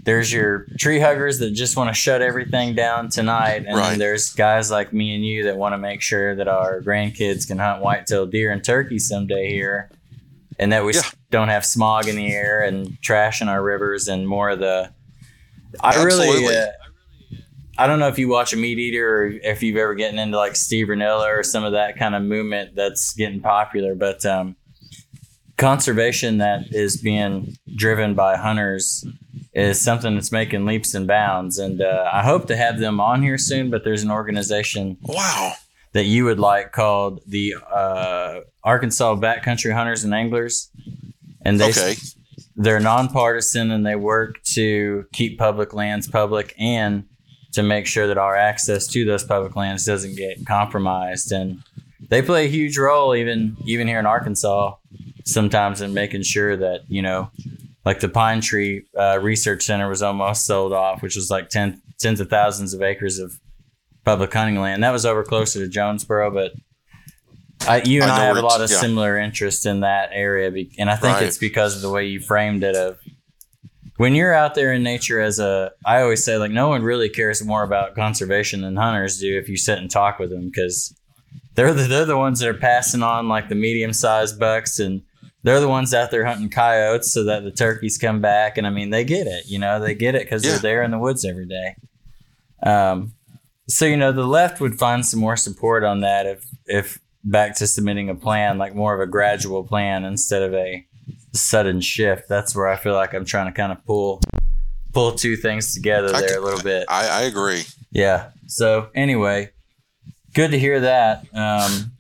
there's 0.04 0.32
your 0.34 0.66
tree 0.78 1.00
huggers 1.00 1.40
that 1.40 1.52
just 1.52 1.78
want 1.78 1.90
to 1.90 1.94
shut 1.94 2.22
everything 2.22 2.76
down 2.76 3.10
tonight. 3.10 3.64
And 3.66 3.78
Right. 3.78 3.92
then 3.92 4.00
there's 4.00 4.34
guys 4.34 4.70
like 4.70 4.92
me 4.92 5.16
and 5.16 5.26
you 5.26 5.46
that 5.46 5.56
want 5.58 5.74
to 5.74 5.78
make 5.78 6.02
sure 6.02 6.36
that 6.36 6.48
our 6.48 6.82
grandkids 6.82 7.48
can 7.48 7.58
hunt 7.58 7.82
white-tailed 7.82 8.30
deer 8.32 8.52
and 8.52 8.64
turkey 8.64 9.00
someday 9.00 9.50
here. 9.50 9.90
And 10.60 10.72
that 10.74 10.84
we 10.84 10.94
Yeah. 10.94 11.02
don't 11.32 11.48
have 11.48 11.66
smog 11.66 12.08
in 12.08 12.16
the 12.16 12.32
air 12.34 12.62
and 12.64 13.02
trash 13.02 13.42
in 13.42 13.48
our 13.50 13.64
rivers 13.64 14.08
and 14.08 14.28
more 14.28 14.50
of 14.50 14.60
the. 14.60 14.92
I 15.80 15.90
Absolutely. 15.96 16.42
really, 16.44 16.58
uh, 16.58 16.68
I 17.78 17.88
don't 17.88 17.98
know 17.98 18.08
if 18.08 18.20
you 18.20 18.28
watch 18.28 18.54
a 18.54 18.58
MeatEater 18.58 19.02
or 19.02 19.26
if 19.42 19.64
you've 19.64 19.78
ever 19.78 19.96
gotten 19.96 20.20
into 20.20 20.38
like 20.38 20.56
Steve 20.56 20.88
Rinella 20.88 21.28
or 21.40 21.42
some 21.44 21.64
of 21.64 21.72
that 21.72 21.98
kind 21.98 22.14
of 22.14 22.22
movement 22.22 22.76
that's 22.76 23.14
getting 23.16 23.42
popular, 23.42 23.96
but 23.96 24.24
um, 24.28 24.56
conservation 25.58 26.38
that 26.40 26.66
is 26.72 26.98
being 26.98 27.56
driven 27.76 28.14
by 28.14 28.36
hunters 28.38 29.06
is 29.54 29.80
something 29.80 30.16
that's 30.16 30.32
making 30.32 30.66
leaps 30.66 30.94
and 30.94 31.08
bounds. 31.08 31.60
And 31.60 31.82
uh, 31.82 32.10
I 32.12 32.24
hope 32.24 32.48
to 32.48 32.56
have 32.56 32.80
them 32.80 33.00
on 33.00 33.22
here 33.22 33.38
soon. 33.38 33.70
But 33.70 33.84
there's 33.84 34.04
an 34.04 34.12
organization 34.12 34.98
wow. 35.04 35.54
that 35.94 36.06
you 36.06 36.26
would 36.26 36.40
like 36.40 36.72
called 36.72 37.22
the 37.28 37.56
uh, 37.72 38.40
Arkansas 38.64 39.16
Backcountry 39.16 39.74
Hunters 39.74 40.04
and 40.04 40.14
Anglers, 40.14 40.70
and 41.42 41.60
they 41.60 41.70
Okay. 41.70 41.96
they're 42.56 42.80
nonpartisan 42.80 43.72
and 43.72 43.86
they 43.86 43.96
work 43.96 44.42
to 44.44 45.06
keep 45.14 45.38
public 45.38 45.74
lands 45.74 46.08
public 46.08 46.56
and 46.58 47.06
to 47.52 47.62
make 47.62 47.86
sure 47.86 48.08
that 48.08 48.18
our 48.18 48.36
access 48.36 48.88
to 48.88 49.06
those 49.06 49.24
public 49.24 49.56
lands 49.56 49.86
doesn't 49.86 50.16
get 50.16 50.46
compromised. 50.48 51.32
And 51.32 51.62
they 52.10 52.22
play 52.22 52.46
a 52.46 52.50
huge 52.50 52.78
role 52.78 53.16
even 53.16 53.56
even 53.66 53.88
here 53.88 54.00
in 54.00 54.06
Arkansas 54.06 54.76
sometimes 55.26 55.82
in 55.82 55.94
making 55.94 56.24
sure 56.24 56.58
that 56.58 56.82
you 56.88 57.02
know 57.02 57.30
like 57.86 58.00
the 58.00 58.10
pine 58.10 58.42
tree 58.42 58.86
uh, 58.98 59.20
research 59.22 59.64
center 59.64 59.90
was 59.90 60.02
almost 60.02 60.46
sold 60.46 60.74
off 60.74 61.02
which 61.02 61.16
was 61.16 61.30
like 61.30 61.50
10, 61.50 61.82
tens 62.00 62.20
of 62.20 62.30
thousands 62.30 62.74
of 62.74 62.82
acres 62.82 63.20
of 63.20 63.40
public 64.06 64.34
hunting 64.34 64.60
land 64.60 64.84
that 64.84 64.92
was 64.92 65.06
over 65.06 65.24
closer 65.24 65.60
to 65.60 65.68
jonesboro 65.68 66.32
but 66.32 66.54
I, 67.68 67.82
you 67.86 68.02
and 68.02 68.12
I 68.12 68.24
I, 68.24 68.26
have 68.26 68.38
a 68.38 68.42
lot 68.42 68.62
of 68.62 68.70
yeah. 68.70 68.78
similar 68.78 69.18
interest 69.18 69.66
in 69.66 69.82
that 69.82 70.10
area, 70.12 70.52
and 70.78 70.90
I 70.90 70.96
think 70.96 71.16
Right. 71.16 71.24
it's 71.24 71.38
because 71.38 71.76
of 71.76 71.82
the 71.82 71.90
way 71.90 72.06
you 72.08 72.20
framed 72.20 72.64
it. 72.64 72.76
Of 72.76 73.00
when 73.98 74.16
you're 74.16 74.34
out 74.34 74.56
there 74.56 74.74
in 74.74 74.84
nature, 74.84 75.22
as 75.22 75.40
a, 75.40 75.72
I 75.86 76.02
always 76.02 76.24
say, 76.24 76.38
like 76.38 76.52
no 76.52 76.68
one 76.68 76.84
really 76.84 77.10
cares 77.10 77.44
more 77.44 77.64
about 77.64 77.96
conservation 77.96 78.62
than 78.62 78.76
hunters 78.76 79.20
do 79.20 79.38
if 79.38 79.48
you 79.48 79.58
sit 79.58 79.78
and 79.78 79.90
talk 79.90 80.20
with 80.20 80.30
them 80.30 80.48
because 80.50 80.94
they're 81.56 81.74
the, 81.74 81.84
they're 81.84 82.06
the 82.06 82.18
ones 82.18 82.40
that 82.40 82.50
are 82.50 82.54
passing 82.54 83.04
on 83.04 83.28
like 83.28 83.50
the 83.50 83.56
medium 83.56 83.94
sized 83.94 84.40
bucks 84.40 84.80
and 84.80 85.02
they're 85.44 85.60
the 85.60 85.68
ones 85.70 85.94
out 85.94 86.10
there 86.12 86.26
hunting 86.26 86.50
coyotes 86.50 87.12
so 87.14 87.24
that 87.26 87.44
the 87.44 87.52
turkeys 87.52 87.98
come 87.98 88.22
back. 88.22 88.58
And 88.58 88.66
I 88.66 88.70
mean, 88.70 88.90
they 88.90 89.04
get 89.04 89.28
it, 89.28 89.46
you 89.48 89.60
know, 89.60 89.80
they 89.80 89.94
get 89.96 90.16
it 90.16 90.24
because 90.24 90.44
Yeah. 90.44 90.52
they're 90.52 90.60
there 90.60 90.84
in 90.84 90.92
the 90.92 91.00
woods 91.00 91.26
every 91.26 91.46
day. 91.46 91.76
Um, 92.66 93.14
so 93.68 93.86
you 93.86 93.98
know, 93.98 94.12
the 94.12 94.26
left 94.28 94.60
would 94.62 94.78
find 94.78 95.06
some 95.06 95.20
more 95.20 95.38
support 95.38 95.84
on 95.84 96.02
that 96.02 96.26
if 96.26 96.46
if 96.66 97.00
back 97.24 97.56
to 97.56 97.68
submitting 97.68 98.10
a 98.10 98.16
plan, 98.16 98.58
like 98.58 98.76
more 98.76 98.94
of 98.94 99.00
a 99.00 99.10
gradual 99.10 99.64
plan 99.64 100.04
instead 100.04 100.42
of 100.44 100.54
a 100.54 100.86
sudden 101.34 101.80
shift. 101.82 102.28
That's 102.28 102.56
where 102.56 102.68
I 102.68 102.76
feel 102.76 102.94
like 102.94 103.14
I'm 103.14 103.26
trying 103.26 103.46
to 103.48 103.52
kind 103.54 103.72
of 103.72 103.84
pull 103.86 104.22
pull 104.94 105.14
two 105.14 105.36
things 105.36 105.74
together 105.74 106.10
there 106.10 106.28
can- 106.28 106.38
a 106.38 106.42
little 106.42 106.62
bit. 106.62 106.86
I, 106.90 107.08
I 107.08 107.22
agree. 107.24 107.64
Yeah. 107.92 108.30
So 108.48 108.90
anyway, 108.94 109.50
good 110.34 110.52
to 110.52 110.60
hear 110.60 110.82
that. 110.82 111.26
Um, 111.34 111.93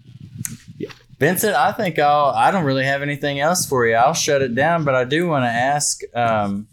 Vincent, 1.27 1.55
I 1.55 1.71
think 1.71 1.99
I'll. 1.99 2.31
I 2.31 2.51
don't 2.51 2.65
really 2.65 2.85
have 2.85 3.01
anything 3.01 3.39
else 3.39 3.65
for 3.65 3.85
you. 3.87 3.95
I'll 3.95 4.13
shut 4.13 4.41
it 4.41 4.55
down, 4.55 4.83
but 4.83 4.95
I 4.95 5.03
do 5.05 5.27
want 5.27 5.43
to 5.43 5.49
ask 5.49 6.01
um, 6.15 6.67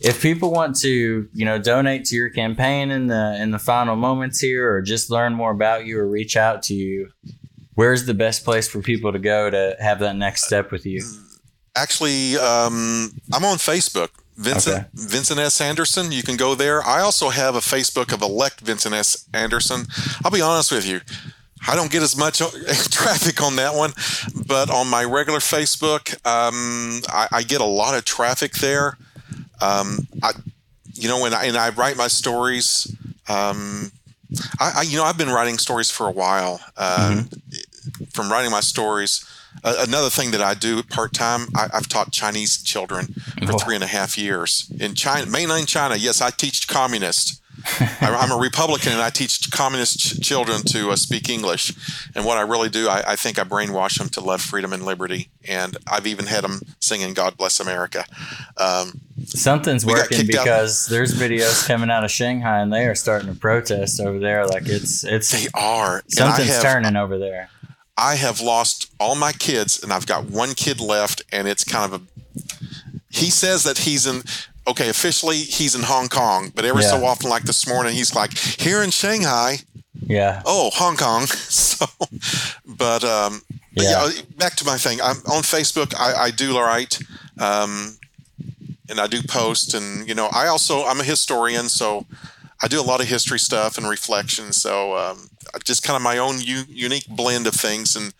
if 0.00 0.20
people 0.22 0.50
want 0.50 0.76
to, 0.80 1.28
you 1.32 1.44
know, 1.44 1.58
donate 1.58 2.04
to 2.06 2.16
your 2.16 2.30
campaign 2.30 2.90
in 2.90 3.06
the 3.08 3.36
in 3.40 3.50
the 3.50 3.58
final 3.58 3.96
moments 3.96 4.40
here, 4.40 4.72
or 4.74 4.82
just 4.82 5.10
learn 5.10 5.34
more 5.34 5.50
about 5.50 5.86
you, 5.86 5.98
or 5.98 6.08
reach 6.08 6.36
out 6.36 6.62
to 6.64 6.74
you. 6.74 7.10
Where's 7.74 8.06
the 8.06 8.14
best 8.14 8.44
place 8.44 8.68
for 8.68 8.80
people 8.80 9.12
to 9.12 9.18
go 9.18 9.50
to 9.50 9.76
have 9.80 9.98
that 10.00 10.16
next 10.16 10.44
step 10.44 10.70
with 10.70 10.86
you? 10.86 11.02
Actually, 11.76 12.36
um, 12.36 13.12
I'm 13.32 13.44
on 13.44 13.56
Facebook. 13.58 14.10
Vincent 14.36 14.76
Okay. 14.76 14.86
Vincent 14.94 15.38
S. 15.38 15.60
Anderson. 15.60 16.10
You 16.10 16.22
can 16.22 16.36
go 16.36 16.54
there. 16.54 16.82
I 16.82 17.00
also 17.00 17.28
have 17.30 17.54
a 17.54 17.60
Facebook 17.60 18.12
of 18.12 18.20
elect 18.22 18.60
Vincent 18.60 18.94
S. 18.94 19.28
Anderson. 19.32 19.86
I'll 20.24 20.30
be 20.30 20.40
honest 20.40 20.72
with 20.72 20.86
you. 20.86 21.00
I 21.66 21.74
don't 21.76 21.90
get 21.90 22.02
as 22.02 22.16
much 22.16 22.38
traffic 22.90 23.42
on 23.42 23.56
that 23.56 23.74
one, 23.74 23.92
but 24.46 24.70
on 24.70 24.88
my 24.88 25.04
regular 25.04 25.38
Facebook, 25.40 26.14
um, 26.26 27.00
I, 27.08 27.28
I 27.32 27.42
get 27.42 27.60
a 27.60 27.64
lot 27.64 27.94
of 27.96 28.04
traffic 28.04 28.52
there. 28.54 28.96
Um, 29.60 30.06
I, 30.22 30.32
you 30.94 31.08
know, 31.08 31.20
when 31.20 31.32
I, 31.34 31.44
and 31.44 31.56
I 31.56 31.70
write 31.70 31.96
my 31.96 32.08
stories, 32.08 32.94
um, 33.28 33.90
I, 34.60 34.72
I, 34.78 34.82
you 34.82 34.96
know, 34.98 35.04
I've 35.04 35.16
been 35.18 35.30
writing 35.30 35.58
stories 35.58 35.90
for 35.90 36.06
a 36.06 36.12
while. 36.12 36.60
Um, 36.76 37.28
From 38.12 38.30
writing 38.30 38.50
my 38.50 38.60
stories, 38.60 39.24
uh, 39.62 39.76
another 39.86 40.10
thing 40.10 40.30
that 40.32 40.40
I 40.40 40.54
do 40.54 40.82
part 40.82 41.12
time, 41.12 41.46
I've 41.54 41.88
taught 41.88 42.10
Chinese 42.12 42.62
children 42.62 43.14
for 43.46 43.52
Oh. 43.54 43.58
three 43.58 43.74
and 43.74 43.84
a 43.84 43.88
half 43.88 44.16
years 44.18 44.70
in 44.80 44.94
China, 44.94 45.26
mainland 45.26 45.68
China. 45.68 45.94
Yes, 45.96 46.20
I 46.20 46.30
teach 46.30 46.66
communist. 46.66 47.40
I'm 48.00 48.30
a 48.30 48.36
Republican 48.36 48.92
and 48.92 49.00
I 49.00 49.10
teach 49.10 49.50
communist 49.50 49.98
ch- 49.98 50.20
children 50.20 50.62
to 50.66 50.90
uh, 50.90 50.96
speak 50.96 51.28
English. 51.28 51.72
And 52.14 52.24
what 52.24 52.36
I 52.38 52.42
really 52.42 52.68
do, 52.68 52.88
I, 52.88 53.12
I 53.12 53.16
think 53.16 53.38
I 53.38 53.44
brainwash 53.44 53.98
them 53.98 54.08
to 54.10 54.20
love 54.20 54.42
freedom 54.42 54.72
and 54.72 54.84
liberty. 54.84 55.28
And 55.48 55.76
I've 55.86 56.06
even 56.06 56.26
had 56.26 56.44
them 56.44 56.60
singing 56.80 57.14
"God 57.14 57.36
Bless 57.36 57.60
America." 57.60 58.04
Um, 58.56 59.00
Something's 59.26 59.86
working 59.86 60.18
kicked 60.18 60.34
out. 60.34 60.44
because 60.44 60.86
there's 60.86 61.14
videos 61.14 61.66
coming 61.66 61.90
out 61.90 62.04
of 62.04 62.10
Shanghai 62.10 62.60
and 62.60 62.72
they 62.72 62.86
are 62.86 62.94
starting 62.94 63.32
to 63.32 63.38
protest 63.38 64.00
over 64.00 64.18
there. 64.18 64.46
Like 64.46 64.66
it's 64.66 65.04
it's 65.04 65.30
they 65.30 65.48
are. 65.54 66.02
Something's 66.08 66.48
have, 66.48 66.62
turning 66.62 66.96
over 66.96 67.18
there. 67.18 67.48
I 67.96 68.16
have 68.16 68.40
lost 68.40 68.92
all 68.98 69.14
my 69.14 69.32
kids, 69.32 69.82
and 69.82 69.92
I've 69.92 70.06
got 70.06 70.24
one 70.24 70.54
kid 70.54 70.80
left, 70.80 71.22
and 71.32 71.46
it's 71.46 71.64
kind 71.64 71.92
of 71.92 72.02
a. 72.02 72.04
He 73.10 73.30
says 73.30 73.64
that 73.64 73.78
he's 73.78 74.06
in. 74.06 74.22
Okay, 74.66 74.88
officially 74.88 75.36
he's 75.36 75.74
in 75.74 75.82
Hong 75.82 76.08
Kong, 76.08 76.50
but 76.54 76.64
every 76.64 76.82
so 76.88 77.04
often, 77.04 77.28
like 77.28 77.42
this 77.44 77.66
morning, 77.66 77.94
he's 77.94 78.14
like 78.14 78.36
here 78.36 78.82
in 78.82 78.90
Shanghai. 78.90 79.58
Yeah. 80.06 80.42
Oh, 80.46 80.70
Hong 80.74 80.96
Kong. 80.96 81.26
so, 81.26 81.86
but 82.66 83.04
um, 83.04 83.42
but 83.74 83.84
Yeah. 83.84 84.06
yeah. 84.08 84.22
Back 84.38 84.56
to 84.56 84.64
my 84.64 84.78
thing. 84.78 85.00
I'm 85.00 85.16
on 85.26 85.42
Facebook. 85.42 85.94
I, 85.98 86.24
I 86.26 86.30
do 86.30 86.58
write. 86.58 86.98
Um, 87.38 87.98
and 88.88 89.00
I 89.00 89.06
do 89.06 89.22
post, 89.22 89.74
and 89.74 90.06
you 90.06 90.14
know, 90.14 90.28
I 90.32 90.46
also 90.46 90.84
I'm 90.84 91.00
a 91.00 91.04
historian, 91.04 91.68
so 91.68 92.04
I 92.62 92.68
do 92.68 92.80
a 92.80 92.82
lot 92.84 93.00
of 93.00 93.06
history 93.08 93.38
stuff 93.38 93.78
and 93.78 93.88
reflection. 93.88 94.52
So 94.52 94.96
um, 94.96 95.28
just 95.64 95.82
kind 95.82 95.96
of 95.96 96.02
my 96.02 96.18
own 96.18 96.40
u- 96.40 96.64
unique 96.68 97.06
blend 97.08 97.46
of 97.46 97.54
things, 97.54 97.96
and 97.96 98.12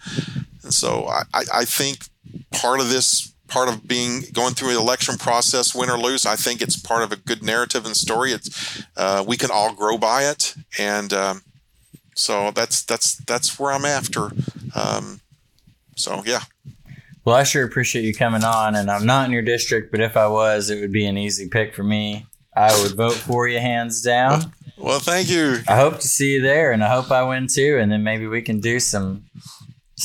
and 0.62 0.72
so 0.72 1.06
I, 1.06 1.24
I 1.54 1.64
think 1.66 2.06
part 2.50 2.80
of 2.80 2.88
this 2.88 3.33
part 3.54 3.68
of 3.68 3.86
being 3.86 4.24
going 4.32 4.52
through 4.52 4.74
the 4.74 4.80
election 4.80 5.16
process, 5.16 5.76
win 5.76 5.88
or 5.88 5.96
lose. 5.96 6.26
I 6.26 6.34
think 6.34 6.60
it's 6.60 6.76
part 6.76 7.04
of 7.04 7.12
a 7.12 7.16
good 7.16 7.40
narrative 7.40 7.86
and 7.86 7.96
story. 7.96 8.32
It's 8.32 8.82
uh, 8.96 9.24
we 9.26 9.36
can 9.36 9.50
all 9.52 9.72
grow 9.72 9.96
by 9.96 10.24
it, 10.24 10.56
and 10.76 11.12
um, 11.12 11.42
so 12.16 12.50
that's 12.50 12.82
that's 12.82 13.14
that's 13.14 13.56
where 13.56 13.70
I'm 13.70 13.84
after. 13.84 14.32
Um, 14.74 15.20
so 15.94 16.24
yeah. 16.26 16.40
Well, 17.24 17.36
I 17.36 17.44
sure 17.44 17.64
appreciate 17.64 18.04
you 18.04 18.12
coming 18.12 18.42
on, 18.42 18.74
and 18.74 18.90
I'm 18.90 19.06
not 19.06 19.26
in 19.26 19.30
your 19.30 19.42
district, 19.42 19.92
but 19.92 20.00
if 20.00 20.16
I 20.16 20.26
was, 20.26 20.68
it 20.68 20.80
would 20.80 20.92
be 20.92 21.06
an 21.06 21.16
easy 21.16 21.48
pick 21.48 21.74
for 21.74 21.84
me. 21.84 22.26
I 22.56 22.76
would 22.82 22.96
vote 22.96 23.14
for 23.14 23.46
you 23.48 23.60
hands 23.60 24.02
down. 24.02 24.52
Well, 24.76 24.98
thank 24.98 25.30
you. 25.30 25.60
I 25.68 25.76
hope 25.76 26.00
to 26.00 26.08
see 26.08 26.34
you 26.34 26.42
there, 26.42 26.72
and 26.72 26.82
I 26.82 26.88
hope 26.88 27.10
I 27.12 27.22
win 27.22 27.46
too, 27.46 27.78
and 27.80 27.90
then 27.90 28.02
maybe 28.02 28.26
we 28.26 28.42
can 28.42 28.58
do 28.58 28.80
some 28.80 29.24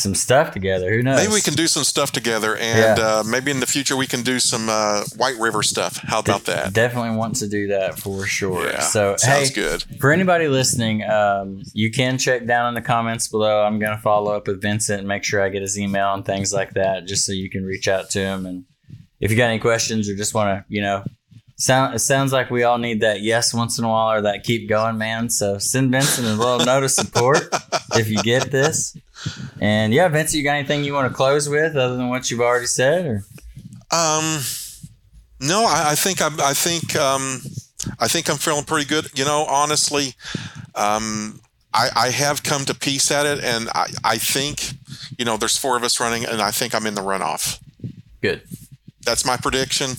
some 0.01 0.15
stuff 0.15 0.51
together. 0.51 0.89
Who 0.91 1.03
knows? 1.03 1.17
Maybe 1.19 1.33
we 1.33 1.41
can 1.41 1.53
do 1.53 1.67
some 1.67 1.83
stuff 1.83 2.11
together, 2.11 2.55
and 2.55 2.97
yeah. 2.97 3.05
uh, 3.05 3.23
maybe 3.23 3.51
in 3.51 3.59
the 3.59 3.65
future 3.65 3.95
we 3.95 4.07
can 4.07 4.23
do 4.23 4.39
some 4.39 4.69
uh, 4.69 5.03
White 5.17 5.37
River 5.37 5.63
stuff. 5.63 5.97
How 5.97 6.19
about 6.19 6.45
De- 6.45 6.51
that? 6.51 6.73
Definitely 6.73 7.17
want 7.17 7.35
to 7.37 7.47
do 7.47 7.67
that 7.67 7.99
for 7.99 8.25
sure. 8.25 8.65
Yeah, 8.65 8.81
so 8.81 9.15
sounds 9.17 9.49
hey, 9.49 9.55
good. 9.55 9.83
For 9.99 10.11
anybody 10.11 10.47
listening, 10.47 11.03
um, 11.03 11.61
you 11.73 11.91
can 11.91 12.17
check 12.17 12.45
down 12.45 12.69
in 12.69 12.73
the 12.73 12.81
comments 12.81 13.27
below. 13.27 13.63
I'm 13.63 13.79
going 13.79 13.95
to 13.95 14.01
follow 14.01 14.35
up 14.35 14.47
with 14.47 14.61
Vincent 14.61 14.99
and 14.99 15.07
make 15.07 15.23
sure 15.23 15.41
I 15.41 15.49
get 15.49 15.61
his 15.61 15.77
email 15.77 16.13
and 16.13 16.25
things 16.25 16.53
like 16.53 16.71
that, 16.71 17.05
just 17.05 17.25
so 17.25 17.31
you 17.31 17.49
can 17.49 17.63
reach 17.63 17.87
out 17.87 18.09
to 18.11 18.19
him. 18.19 18.45
And 18.45 18.65
if 19.19 19.31
you 19.31 19.37
got 19.37 19.49
any 19.49 19.59
questions 19.59 20.09
or 20.09 20.15
just 20.15 20.33
want 20.33 20.59
to, 20.59 20.65
you 20.73 20.81
know, 20.81 21.03
Sound, 21.59 21.93
it 21.93 21.99
sounds 21.99 22.31
like 22.31 22.49
we 22.49 22.63
all 22.63 22.77
need 22.77 23.01
that 23.01 23.19
yes 23.19 23.53
once 23.53 23.77
in 23.77 23.83
a 23.83 23.89
while 23.89 24.13
or 24.13 24.21
that 24.21 24.45
keep 24.45 24.69
going 24.69 24.97
man. 24.97 25.29
So 25.29 25.57
send 25.57 25.91
Vincent 25.91 26.25
a 26.25 26.33
little 26.33 26.65
note 26.65 26.83
of 26.83 26.91
support 26.91 27.49
if 27.95 28.09
you 28.09 28.23
get 28.23 28.49
this. 28.49 28.95
And 29.59 29.93
yeah, 29.93 30.07
Vince, 30.07 30.33
you 30.33 30.43
got 30.43 30.53
anything 30.53 30.83
you 30.83 30.93
want 30.93 31.09
to 31.11 31.15
close 31.15 31.49
with 31.49 31.75
other 31.75 31.95
than 31.95 32.09
what 32.09 32.29
you've 32.29 32.41
already 32.41 32.65
said, 32.65 33.05
or? 33.05 33.23
Um, 33.91 34.41
no, 35.39 35.65
I, 35.65 35.91
I 35.91 35.95
think 35.95 36.21
I'm. 36.21 36.39
I 36.39 36.53
think 36.53 36.95
um, 36.95 37.41
I 37.99 38.07
think 38.07 38.29
I'm 38.29 38.37
feeling 38.37 38.65
pretty 38.65 38.87
good. 38.87 39.17
You 39.17 39.25
know, 39.25 39.45
honestly, 39.49 40.13
um, 40.75 41.41
I, 41.73 41.89
I 41.95 42.09
have 42.09 42.43
come 42.43 42.65
to 42.65 42.73
peace 42.73 43.11
at 43.11 43.25
it, 43.25 43.43
and 43.43 43.69
I, 43.75 43.87
I 44.03 44.17
think, 44.17 44.73
you 45.17 45.25
know, 45.25 45.37
there's 45.37 45.57
four 45.57 45.77
of 45.77 45.83
us 45.83 45.99
running, 45.99 46.25
and 46.25 46.41
I 46.41 46.51
think 46.51 46.73
I'm 46.73 46.85
in 46.87 46.95
the 46.95 47.01
runoff. 47.01 47.59
Good. 48.21 48.41
That's 49.05 49.25
my 49.25 49.37
prediction. 49.37 49.91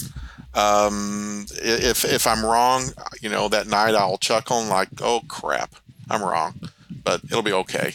Um, 0.52 1.46
if 1.62 2.04
if 2.04 2.26
I'm 2.26 2.44
wrong, 2.44 2.90
you 3.20 3.28
know, 3.28 3.48
that 3.48 3.68
night 3.68 3.94
I'll 3.94 4.18
chuckle 4.18 4.60
and 4.60 4.68
like, 4.68 4.88
oh 5.00 5.20
crap, 5.28 5.76
I'm 6.10 6.22
wrong, 6.22 6.60
but 7.04 7.22
it'll 7.24 7.42
be 7.42 7.52
okay. 7.52 7.94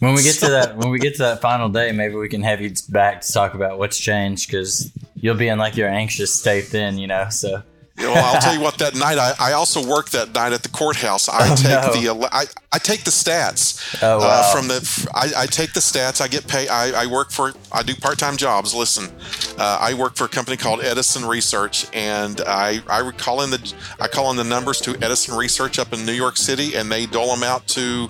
When 0.00 0.14
we 0.14 0.22
get 0.22 0.36
to 0.36 0.50
that, 0.50 0.76
when 0.76 0.90
we 0.90 0.98
get 0.98 1.16
to 1.16 1.22
that 1.22 1.40
final 1.40 1.68
day, 1.68 1.92
maybe 1.92 2.14
we 2.14 2.28
can 2.28 2.42
have 2.42 2.60
you 2.60 2.72
back 2.88 3.20
to 3.22 3.32
talk 3.32 3.54
about 3.54 3.78
what's 3.78 3.98
changed 3.98 4.48
because 4.48 4.90
you'll 5.14 5.36
be 5.36 5.48
in 5.48 5.58
like 5.58 5.76
your 5.76 5.88
anxious 5.88 6.34
state 6.34 6.70
then, 6.70 6.98
you 6.98 7.06
know. 7.06 7.28
So 7.30 7.62
well, 7.98 8.34
I'll 8.34 8.40
tell 8.40 8.54
you 8.54 8.60
what. 8.60 8.78
That 8.78 8.94
night, 8.94 9.18
I, 9.18 9.34
I 9.38 9.52
also 9.52 9.86
work 9.86 10.10
that 10.10 10.34
night 10.34 10.52
at 10.52 10.62
the 10.62 10.68
courthouse. 10.68 11.28
I 11.28 11.48
oh, 11.52 11.54
take 11.56 12.04
no. 12.04 12.14
the 12.16 12.28
I, 12.32 12.44
I 12.72 12.78
take 12.78 13.04
the 13.04 13.10
stats 13.10 13.98
oh, 14.02 14.16
uh, 14.16 14.18
wow. 14.20 14.26
uh, 14.26 14.54
from 14.54 14.68
the. 14.68 15.10
I, 15.14 15.42
I, 15.42 15.46
take 15.46 15.72
the 15.72 15.80
stats. 15.80 16.20
I 16.20 16.28
get 16.28 16.46
paid. 16.48 16.68
I, 16.68 17.02
I 17.02 17.06
work 17.06 17.30
for. 17.30 17.52
I 17.70 17.82
do 17.82 17.94
part 17.94 18.18
time 18.18 18.36
jobs. 18.36 18.74
Listen, 18.74 19.10
uh, 19.58 19.78
I 19.80 19.94
work 19.94 20.16
for 20.16 20.24
a 20.24 20.28
company 20.28 20.56
called 20.56 20.80
Edison 20.82 21.24
Research, 21.24 21.86
and 21.92 22.40
I 22.46 22.80
I 22.88 23.10
call 23.12 23.42
in 23.42 23.50
the 23.50 23.74
I 24.00 24.08
call 24.08 24.30
in 24.30 24.36
the 24.36 24.44
numbers 24.44 24.80
to 24.80 24.96
Edison 25.02 25.36
Research 25.36 25.78
up 25.78 25.92
in 25.92 26.06
New 26.06 26.12
York 26.12 26.36
City, 26.36 26.74
and 26.76 26.90
they 26.90 27.06
dole 27.06 27.34
them 27.34 27.42
out 27.42 27.66
to. 27.68 28.08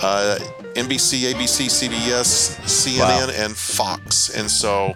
Uh, 0.00 0.38
NBC, 0.74 1.32
ABC, 1.32 1.66
CBS, 1.66 2.58
CNN, 2.64 2.98
wow. 2.98 3.30
and 3.36 3.56
Fox, 3.56 4.36
and 4.36 4.50
so 4.50 4.92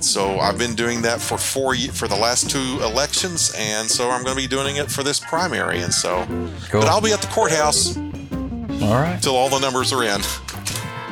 so 0.00 0.38
I've 0.38 0.58
been 0.58 0.74
doing 0.74 1.02
that 1.02 1.20
for 1.20 1.38
four 1.38 1.74
for 1.76 2.08
the 2.08 2.16
last 2.16 2.50
two 2.50 2.78
elections, 2.82 3.52
and 3.56 3.88
so 3.88 4.10
I'm 4.10 4.22
going 4.22 4.36
to 4.36 4.42
be 4.42 4.48
doing 4.48 4.76
it 4.76 4.90
for 4.90 5.02
this 5.02 5.18
primary. 5.18 5.80
And 5.80 5.92
so, 5.92 6.24
cool. 6.70 6.80
but 6.80 6.84
I'll 6.88 7.00
be 7.00 7.12
at 7.12 7.20
the 7.20 7.28
courthouse. 7.28 7.96
All 7.96 8.94
right. 8.94 9.18
Till 9.22 9.34
all 9.34 9.48
the 9.48 9.58
numbers 9.58 9.92
are 9.92 10.04
in. 10.04 10.20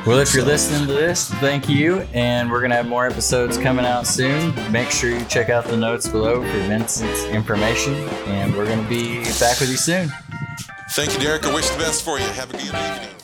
Well, 0.05 0.19
if 0.19 0.35
you're 0.35 0.45
listening 0.45 0.87
to 0.87 0.93
this, 0.93 1.31
thank 1.35 1.67
you. 1.67 2.01
And 2.13 2.51
we're 2.51 2.59
going 2.59 2.69
to 2.69 2.75
have 2.75 2.87
more 2.87 3.07
episodes 3.07 3.57
coming 3.57 3.85
out 3.85 4.05
soon. 4.05 4.53
Make 4.71 4.91
sure 4.91 5.09
you 5.09 5.25
check 5.25 5.49
out 5.49 5.65
the 5.65 5.75
notes 5.75 6.07
below 6.07 6.41
for 6.41 6.59
Vincent's 6.67 7.23
information. 7.25 7.95
And 8.27 8.55
we're 8.55 8.67
going 8.67 8.83
to 8.83 8.89
be 8.89 9.23
back 9.39 9.59
with 9.59 9.71
you 9.71 9.77
soon. 9.77 10.11
Thank 10.91 11.13
you, 11.13 11.19
Derek. 11.19 11.45
I 11.45 11.53
wish 11.53 11.67
the 11.69 11.79
best 11.79 12.05
for 12.05 12.19
you. 12.19 12.25
Have 12.25 12.51
a 12.51 12.53
good 12.53 12.65
evening. 12.65 13.14